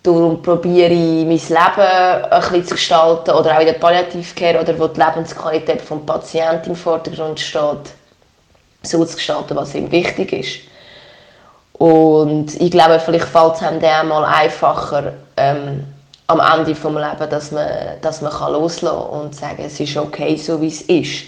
darum 0.07 0.41
probiere 0.43 0.93
ich, 0.93 1.25
mein 1.27 1.39
Leben 1.39 2.33
ein 2.33 2.65
zu 2.65 2.75
gestalten. 2.75 3.31
Oder 3.31 3.57
auch 3.57 3.61
in 3.61 3.67
der 3.67 3.75
Palliativcare, 3.75 4.61
oder 4.61 4.79
wo 4.79 4.87
die 4.87 5.01
Lebensqualität 5.01 5.81
des 5.81 6.07
Patienten 6.07 6.71
im 6.71 6.77
Vordergrund 6.77 7.41
steht, 7.41 7.93
so 8.83 9.05
zu 9.05 9.17
gestalten, 9.17 9.57
was 9.57 9.75
ihm 9.75 9.91
wichtig 9.91 10.33
ist. 10.33 10.61
Und 11.79 12.59
ich 12.61 12.71
glaube, 12.71 13.01
vielleicht 13.01 13.27
fällt 13.27 13.57
es 13.57 13.63
einem 13.63 13.81
dann 13.81 14.09
mal 14.09 14.25
einfacher, 14.25 15.13
ähm, 15.37 15.85
am 16.29 16.41
Ende 16.41 16.73
des 16.73 16.83
Lebens, 16.83 17.31
dass 17.31 17.53
man, 17.53 17.69
dass 18.01 18.21
man 18.21 18.33
kann 18.33 18.53
loslassen 18.53 19.11
kann 19.11 19.21
und 19.21 19.35
sagen, 19.35 19.63
es 19.65 19.79
ist 19.79 19.97
okay, 19.97 20.37
so 20.37 20.61
wie 20.61 20.69
es 20.69 20.83
ist. 20.83 21.25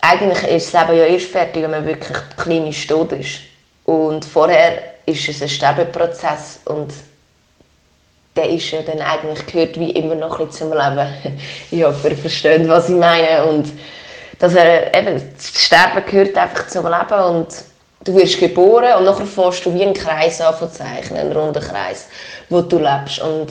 Eigentlich 0.00 0.42
ist 0.44 0.72
das 0.72 0.88
Leben 0.88 0.98
ja 0.98 1.04
erst 1.04 1.26
fertig, 1.26 1.62
wenn 1.62 1.72
man 1.72 1.84
wirklich 1.84 2.16
klinisch 2.36 2.86
tot 2.86 3.12
ist. 3.12 3.40
Und 3.84 4.24
vorher 4.24 4.94
ist 5.04 5.28
es 5.28 5.42
ein 5.42 5.48
Sterbeprozess 5.48 6.60
und 6.66 6.92
der 8.36 8.48
ist 8.48 8.70
ja 8.70 8.82
dann 8.82 9.00
eigentlich 9.00 9.46
gehört 9.46 9.78
wie 9.78 9.90
immer 9.90 10.14
noch 10.14 10.38
ein 10.38 10.50
zum 10.50 10.72
Leben. 10.72 11.08
ich 11.70 11.82
hoffe, 11.82 12.08
ihr 12.10 12.16
versteht, 12.16 12.68
was 12.68 12.88
ich 12.88 12.96
meine. 12.96 13.44
Und 13.44 13.72
dass 14.38 14.54
er, 14.54 14.94
eben, 14.94 15.20
das 15.36 15.48
Sterben 15.48 16.04
gehört 16.06 16.36
einfach 16.36 16.66
zum 16.68 16.86
Leben 16.86 17.22
und 17.24 17.48
Du 18.02 18.14
wirst 18.14 18.40
geboren 18.40 18.94
und 18.96 19.04
nachher 19.04 19.26
fährst 19.26 19.66
du 19.66 19.74
wie 19.74 19.82
einen 19.82 19.92
Kreis 19.92 20.40
anzuzeichnen, 20.40 21.20
einen 21.20 21.32
runden 21.32 21.62
Kreis, 21.62 22.08
wo 22.48 22.62
du 22.62 22.78
lebst. 22.78 23.18
Und 23.18 23.48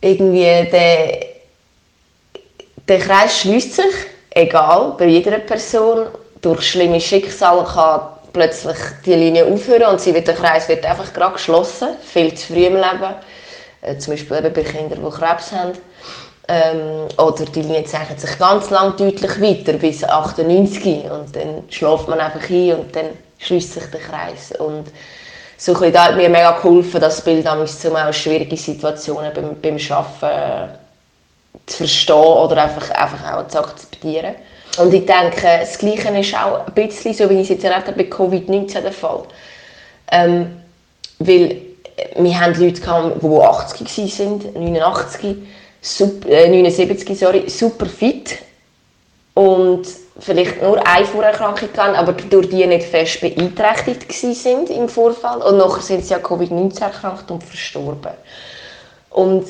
irgendwie 0.00 0.66
der, 0.72 1.26
der 2.88 2.98
Kreis 2.98 3.40
schließt 3.40 3.74
sich, 3.74 3.94
egal, 4.30 4.94
bei 4.96 5.04
jeder 5.06 5.38
Person. 5.38 6.06
Durch 6.40 6.66
schlimme 6.66 7.00
Schicksale 7.00 7.64
kann 7.64 8.08
plötzlich 8.32 8.76
die 9.04 9.14
Linie 9.14 9.44
aufhören 9.46 9.92
und 9.92 10.00
sie 10.00 10.14
wird, 10.14 10.28
der 10.28 10.34
Kreis 10.34 10.68
wird 10.68 10.86
einfach 10.86 11.12
gerade 11.12 11.34
geschlossen, 11.34 11.88
viel 12.02 12.32
zu 12.34 12.54
früh 12.54 12.66
im 12.66 12.76
Leben. 12.76 13.14
Äh, 13.86 13.98
zum 13.98 14.14
Beispiel 14.14 14.38
eben 14.38 14.52
bei 14.52 14.62
Kindern, 14.62 14.98
die 15.04 15.10
Krebs 15.10 15.52
haben. 15.52 15.72
Ähm, 16.48 17.08
oder 17.18 17.44
die 17.44 17.62
Linie 17.62 17.84
zeichnet 17.84 18.20
sich 18.20 18.38
ganz 18.38 18.70
lang 18.70 18.96
deutlich 18.96 19.40
weiter, 19.40 19.78
bis 19.78 20.04
98 20.04 21.10
und 21.10 21.34
dann 21.34 21.64
schläft 21.70 22.08
man 22.08 22.20
einfach 22.20 22.48
ein 22.48 22.74
und 22.74 22.94
dann 22.94 23.06
schließt 23.38 23.74
sich 23.74 23.84
der 23.86 24.00
Kreis. 24.00 24.52
Und 24.58 24.86
so 25.56 25.80
ein 25.80 25.92
da 25.92 26.04
hat 26.04 26.16
mir 26.16 26.28
mega 26.28 26.52
geholfen, 26.52 27.00
das 27.00 27.20
Bild 27.20 27.46
zum 27.66 27.96
auch 27.96 28.12
schwierige 28.12 28.56
Situationen 28.56 29.32
beim, 29.34 29.60
beim 29.60 29.78
Arbeiten 29.90 30.78
zu 31.66 31.76
verstehen 31.78 32.14
oder 32.14 32.62
einfach, 32.62 32.90
einfach 32.90 33.32
auch 33.32 33.48
zu 33.48 33.58
akzeptieren. 33.58 34.36
Und 34.78 34.92
ich 34.92 35.06
denke, 35.06 35.58
das 35.60 35.78
Gleiche 35.78 36.16
ist 36.16 36.36
auch 36.36 36.66
ein 36.66 36.74
bisschen, 36.74 37.14
so 37.14 37.28
wie 37.30 37.34
ich 37.34 37.42
es 37.42 37.48
jetzt 37.48 37.64
erlebt 37.64 37.88
habe, 37.88 38.04
bei 38.04 38.10
Covid-19 38.10 38.82
der 38.82 38.92
Fall. 38.92 39.22
Ähm, 40.12 40.60
weil 41.18 41.56
wir 42.16 42.40
haben 42.40 42.60
Leute 42.60 42.80
gehabt, 42.80 43.22
die 43.22 43.26
80 43.26 44.18
waren, 44.20 44.38
89, 44.54 45.36
super, 45.80 46.28
äh, 46.28 46.48
79, 46.48 47.18
sorry, 47.18 47.48
super 47.48 47.86
fit 47.86 48.38
und 49.34 49.86
vielleicht 50.18 50.62
nur 50.62 50.86
eine 50.86 51.04
Vorerkrankung 51.04 51.68
hatten, 51.76 51.96
aber 51.96 52.12
durch 52.12 52.48
die 52.48 52.66
nicht 52.66 52.86
fest 52.86 53.20
beeinträchtigt 53.20 54.12
sind 54.12 54.70
im 54.70 54.88
Vorfall. 54.88 55.42
Und 55.42 55.58
nachher 55.58 55.82
sind 55.82 56.04
sie 56.04 56.12
ja 56.12 56.18
Covid-19 56.18 56.80
erkrankt 56.80 57.30
und 57.30 57.42
verstorben. 57.44 58.12
Und 59.10 59.46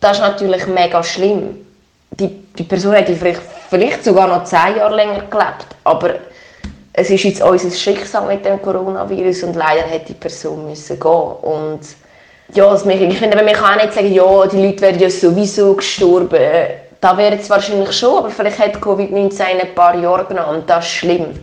das 0.00 0.18
ist 0.18 0.22
natürlich 0.22 0.66
mega 0.66 1.02
schlimm. 1.02 1.66
Die, 2.10 2.28
die 2.28 2.62
Person 2.62 2.92
hätte 2.92 3.16
vielleicht, 3.16 3.42
vielleicht 3.68 4.04
sogar 4.04 4.28
noch 4.28 4.44
zehn 4.44 4.76
Jahre 4.76 4.94
länger 4.94 5.22
gelebt, 5.22 5.66
aber 5.82 6.14
es 6.96 7.10
ist 7.10 7.24
jetzt 7.24 7.42
unser 7.42 7.70
Schicksal 7.72 8.26
mit 8.26 8.44
dem 8.44 8.62
Coronavirus 8.62 9.42
und 9.42 9.56
leider 9.56 9.82
hätte 9.82 10.06
die 10.06 10.14
Person 10.14 10.68
müssen 10.68 10.98
gehen. 10.98 11.10
Und 11.10 11.80
ja, 12.54 12.72
ich 12.72 13.18
finde, 13.18 13.36
man 13.36 13.52
kann 13.52 13.78
auch 13.78 13.82
nicht 13.82 13.94
sagen, 13.94 14.12
ja, 14.12 14.46
die 14.46 14.64
Leute 14.64 14.80
werden 14.80 15.00
ja 15.00 15.10
sowieso 15.10 15.74
gestorben. 15.74 16.38
Da 17.00 17.16
wäre 17.16 17.36
es 17.36 17.50
wahrscheinlich 17.50 17.92
schon, 17.92 18.18
aber 18.18 18.30
vielleicht 18.30 18.60
hat 18.60 18.76
Covid-19 18.76 19.42
ein 19.42 19.74
paar 19.74 19.96
Jahre 19.96 20.24
genommen 20.24 20.60
und 20.60 20.70
das 20.70 20.84
ist 20.84 20.92
schlimm. 20.92 21.34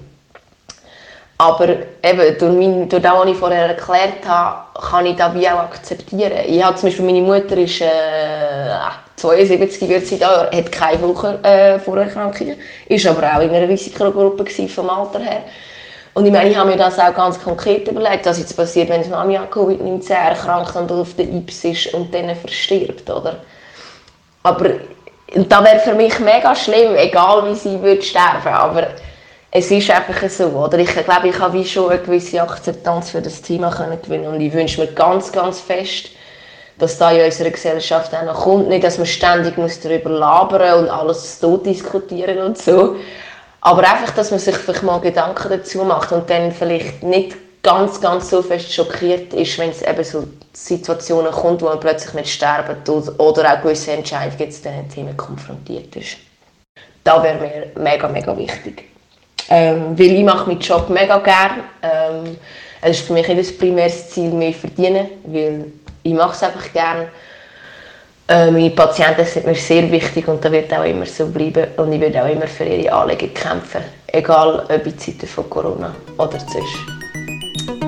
Aber 1.38 1.68
eben, 1.70 2.38
durch, 2.40 2.54
mein, 2.54 2.88
durch 2.88 3.02
das, 3.02 3.14
was 3.14 3.28
ich 3.28 3.36
vorher 3.36 3.68
erklärt 3.68 4.26
habe, 4.26 4.80
kann 4.80 5.06
ich 5.06 5.18
das 5.18 5.34
wie 5.34 5.50
auch 5.50 5.60
akzeptieren. 5.60 6.34
Ich 6.48 6.64
habe 6.64 6.78
zum 6.78 6.88
Beispiel, 6.88 7.06
meine 7.06 7.22
Mutter 7.22 7.58
ist 7.58 7.82
äh, 7.82 7.88
72 9.22 9.88
wird 9.88 10.08
sie 10.08 10.18
da, 10.18 10.50
hat 10.52 10.72
keine 10.72 11.02
Woche 11.02 11.40
äh, 11.44 11.80
Vorerkrankungen, 11.80 12.58
ist 12.88 13.06
aber 13.06 13.24
auch 13.36 13.42
in 13.42 13.52
einer 13.52 13.70
Risikogruppe 13.70 14.46
vom 14.68 14.90
Alter 14.90 15.20
her. 15.20 15.44
Und 16.14 16.26
ich 16.26 16.32
meine, 16.32 16.50
ich 16.50 16.58
habe 16.58 16.70
mir 16.70 16.78
das 16.78 17.00
auch 17.00 17.14
ganz 17.14 17.42
konkret 17.42 17.88
überlegt, 17.88 18.26
was 18.26 18.40
jetzt 18.40 18.56
passiert, 18.58 18.90
wenn 18.90 19.10
Mami 19.10 19.38
an 19.38 19.48
Covid-19 19.50 20.12
erkrankt 20.12 20.76
und 20.76 20.92
auf 20.92 21.14
der 21.16 21.26
Ips 21.26 21.64
ist 21.64 21.94
und 21.94 22.14
dann 22.14 22.36
verstirbt, 22.36 23.10
oder? 23.10 23.38
Aber 24.44 24.72
das 25.34 25.64
wäre 25.64 25.80
für 25.80 25.94
mich 25.94 26.20
mega 26.20 26.54
schlimm, 26.54 26.96
egal 26.96 27.50
wie 27.50 27.56
sie 27.56 27.82
würde 27.82 28.02
sterben, 28.02 28.50
aber 28.50 28.88
es 29.52 29.72
ist 29.72 29.90
einfach 29.90 30.30
so, 30.30 30.48
oder? 30.48 30.80
Ich 30.80 30.90
glaube, 30.90 31.30
ich 31.30 31.40
habe 31.40 31.58
wie 31.58 31.66
schon 31.66 31.90
eine 31.90 32.00
gewisse 32.00 32.42
Akzeptanz 32.42 33.12
für 33.12 33.22
das 33.22 33.42
Thema 33.42 33.70
gewinnen 33.70 34.28
und 34.28 34.42
ich 34.42 34.52
wünsche 34.52 34.82
mir 34.82 34.88
ganz, 34.88 35.32
ganz 35.32 35.62
fest, 35.62 36.10
dass 36.82 36.98
da 36.98 37.12
in 37.12 37.24
unserer 37.24 37.52
Gesellschaft 37.52 38.14
auch 38.14 38.24
noch 38.24 38.42
kommt, 38.42 38.70
nicht, 38.70 38.84
dass 38.84 38.98
man 38.98 39.08
ständig 39.08 39.58
muss 39.58 39.80
darüber 39.80 40.10
labern 40.10 40.84
und 40.84 40.90
alles 40.90 41.40
tot 41.40 41.66
diskutieren 41.66 42.40
und 42.40 42.58
so, 42.58 42.96
aber 43.62 43.82
einfach, 43.82 44.12
dass 44.16 44.32
man 44.32 44.40
sich 44.40 44.56
vielleicht 44.56 44.84
mal 44.84 45.00
Gedanken 45.00 45.50
dazu 45.50 45.84
macht 45.84 46.12
und 46.12 46.30
dann 46.30 46.52
vielleicht 46.52 47.04
nicht 47.04 47.38
ganz, 47.62 48.02
ganz 48.02 48.30
so 48.30 48.42
fest 48.42 48.74
schockiert 48.74 49.34
ist, 49.34 49.58
wenn 49.60 49.70
es 49.70 49.84
eben 49.84 50.04
so 50.04 50.28
Situationen 50.54 51.32
kommt, 51.32 51.62
wo 51.62 51.66
man 51.66 51.80
plötzlich 51.80 52.14
mit 52.16 52.28
Sterben 52.28 52.84
tut 52.84 53.20
oder 53.20 53.54
auch 53.54 53.62
gewisse 53.62 53.92
Entscheidungen 53.92 54.52
zu 54.52 54.62
diesen 54.64 54.90
Themen 54.90 55.16
konfrontiert 55.16 55.96
ist. 55.96 56.18
Das 57.04 57.22
wäre 57.24 57.40
mir 57.40 57.82
mega, 57.82 58.08
mega 58.08 58.36
wichtig. 58.36 58.86
Ähm, 59.50 59.98
weil 59.98 60.12
ich 60.12 60.24
mache 60.24 60.48
meinen 60.48 60.60
Job 60.60 60.90
mega 60.90 61.18
gerne. 61.20 61.64
Ähm, 61.82 62.38
es 62.82 63.00
ist 63.00 63.08
für 63.08 63.14
mich 63.14 63.28
nicht 63.28 63.40
das 63.40 63.58
primäres 63.58 64.10
Ziel, 64.10 64.32
mehr 64.32 64.54
verdienen, 64.54 65.08
weil 65.26 65.66
ich 66.04 66.14
mache 66.14 66.34
es 66.34 66.44
einfach 66.44 66.72
gerne. 66.74 67.08
Äh, 68.28 68.52
meine 68.52 68.70
Patienten 68.70 69.26
sind 69.26 69.46
mir 69.46 69.56
sehr 69.56 69.92
wichtig 69.92 70.28
und 70.28 70.44
das 70.44 70.52
wird 70.52 70.74
auch 70.74 70.86
immer 70.86 71.06
so 71.06 71.28
bleiben. 71.28 71.68
Und 71.78 71.92
ich 71.92 72.00
werde 72.00 72.24
auch 72.24 72.30
immer 72.30 72.48
für 72.48 72.64
ihre 72.64 72.94
Anliegen 72.94 73.34
kämpfen. 73.34 73.82
Egal 74.08 74.66
ob 74.70 74.86
in 74.86 74.98
Zeiten 74.98 75.28
von 75.28 75.50
Corona 75.50 75.94
oder 76.18 76.40
sonst. 76.40 76.78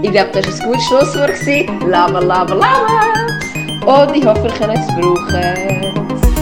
Ich 0.02 0.12
glaube, 0.12 0.30
das 0.34 0.60
war 0.60 0.66
ein 0.66 0.72
gutes 0.72 0.86
Schlusswort. 0.86 1.88
Lava, 1.88 2.20
lava, 2.20 2.54
lava! 2.54 3.24
Und 3.86 4.16
ich 4.16 4.26
hoffe, 4.26 4.48
ihr 4.48 4.54
könnt 4.54 4.78
es 4.78 4.88
brauchen. 4.88 6.33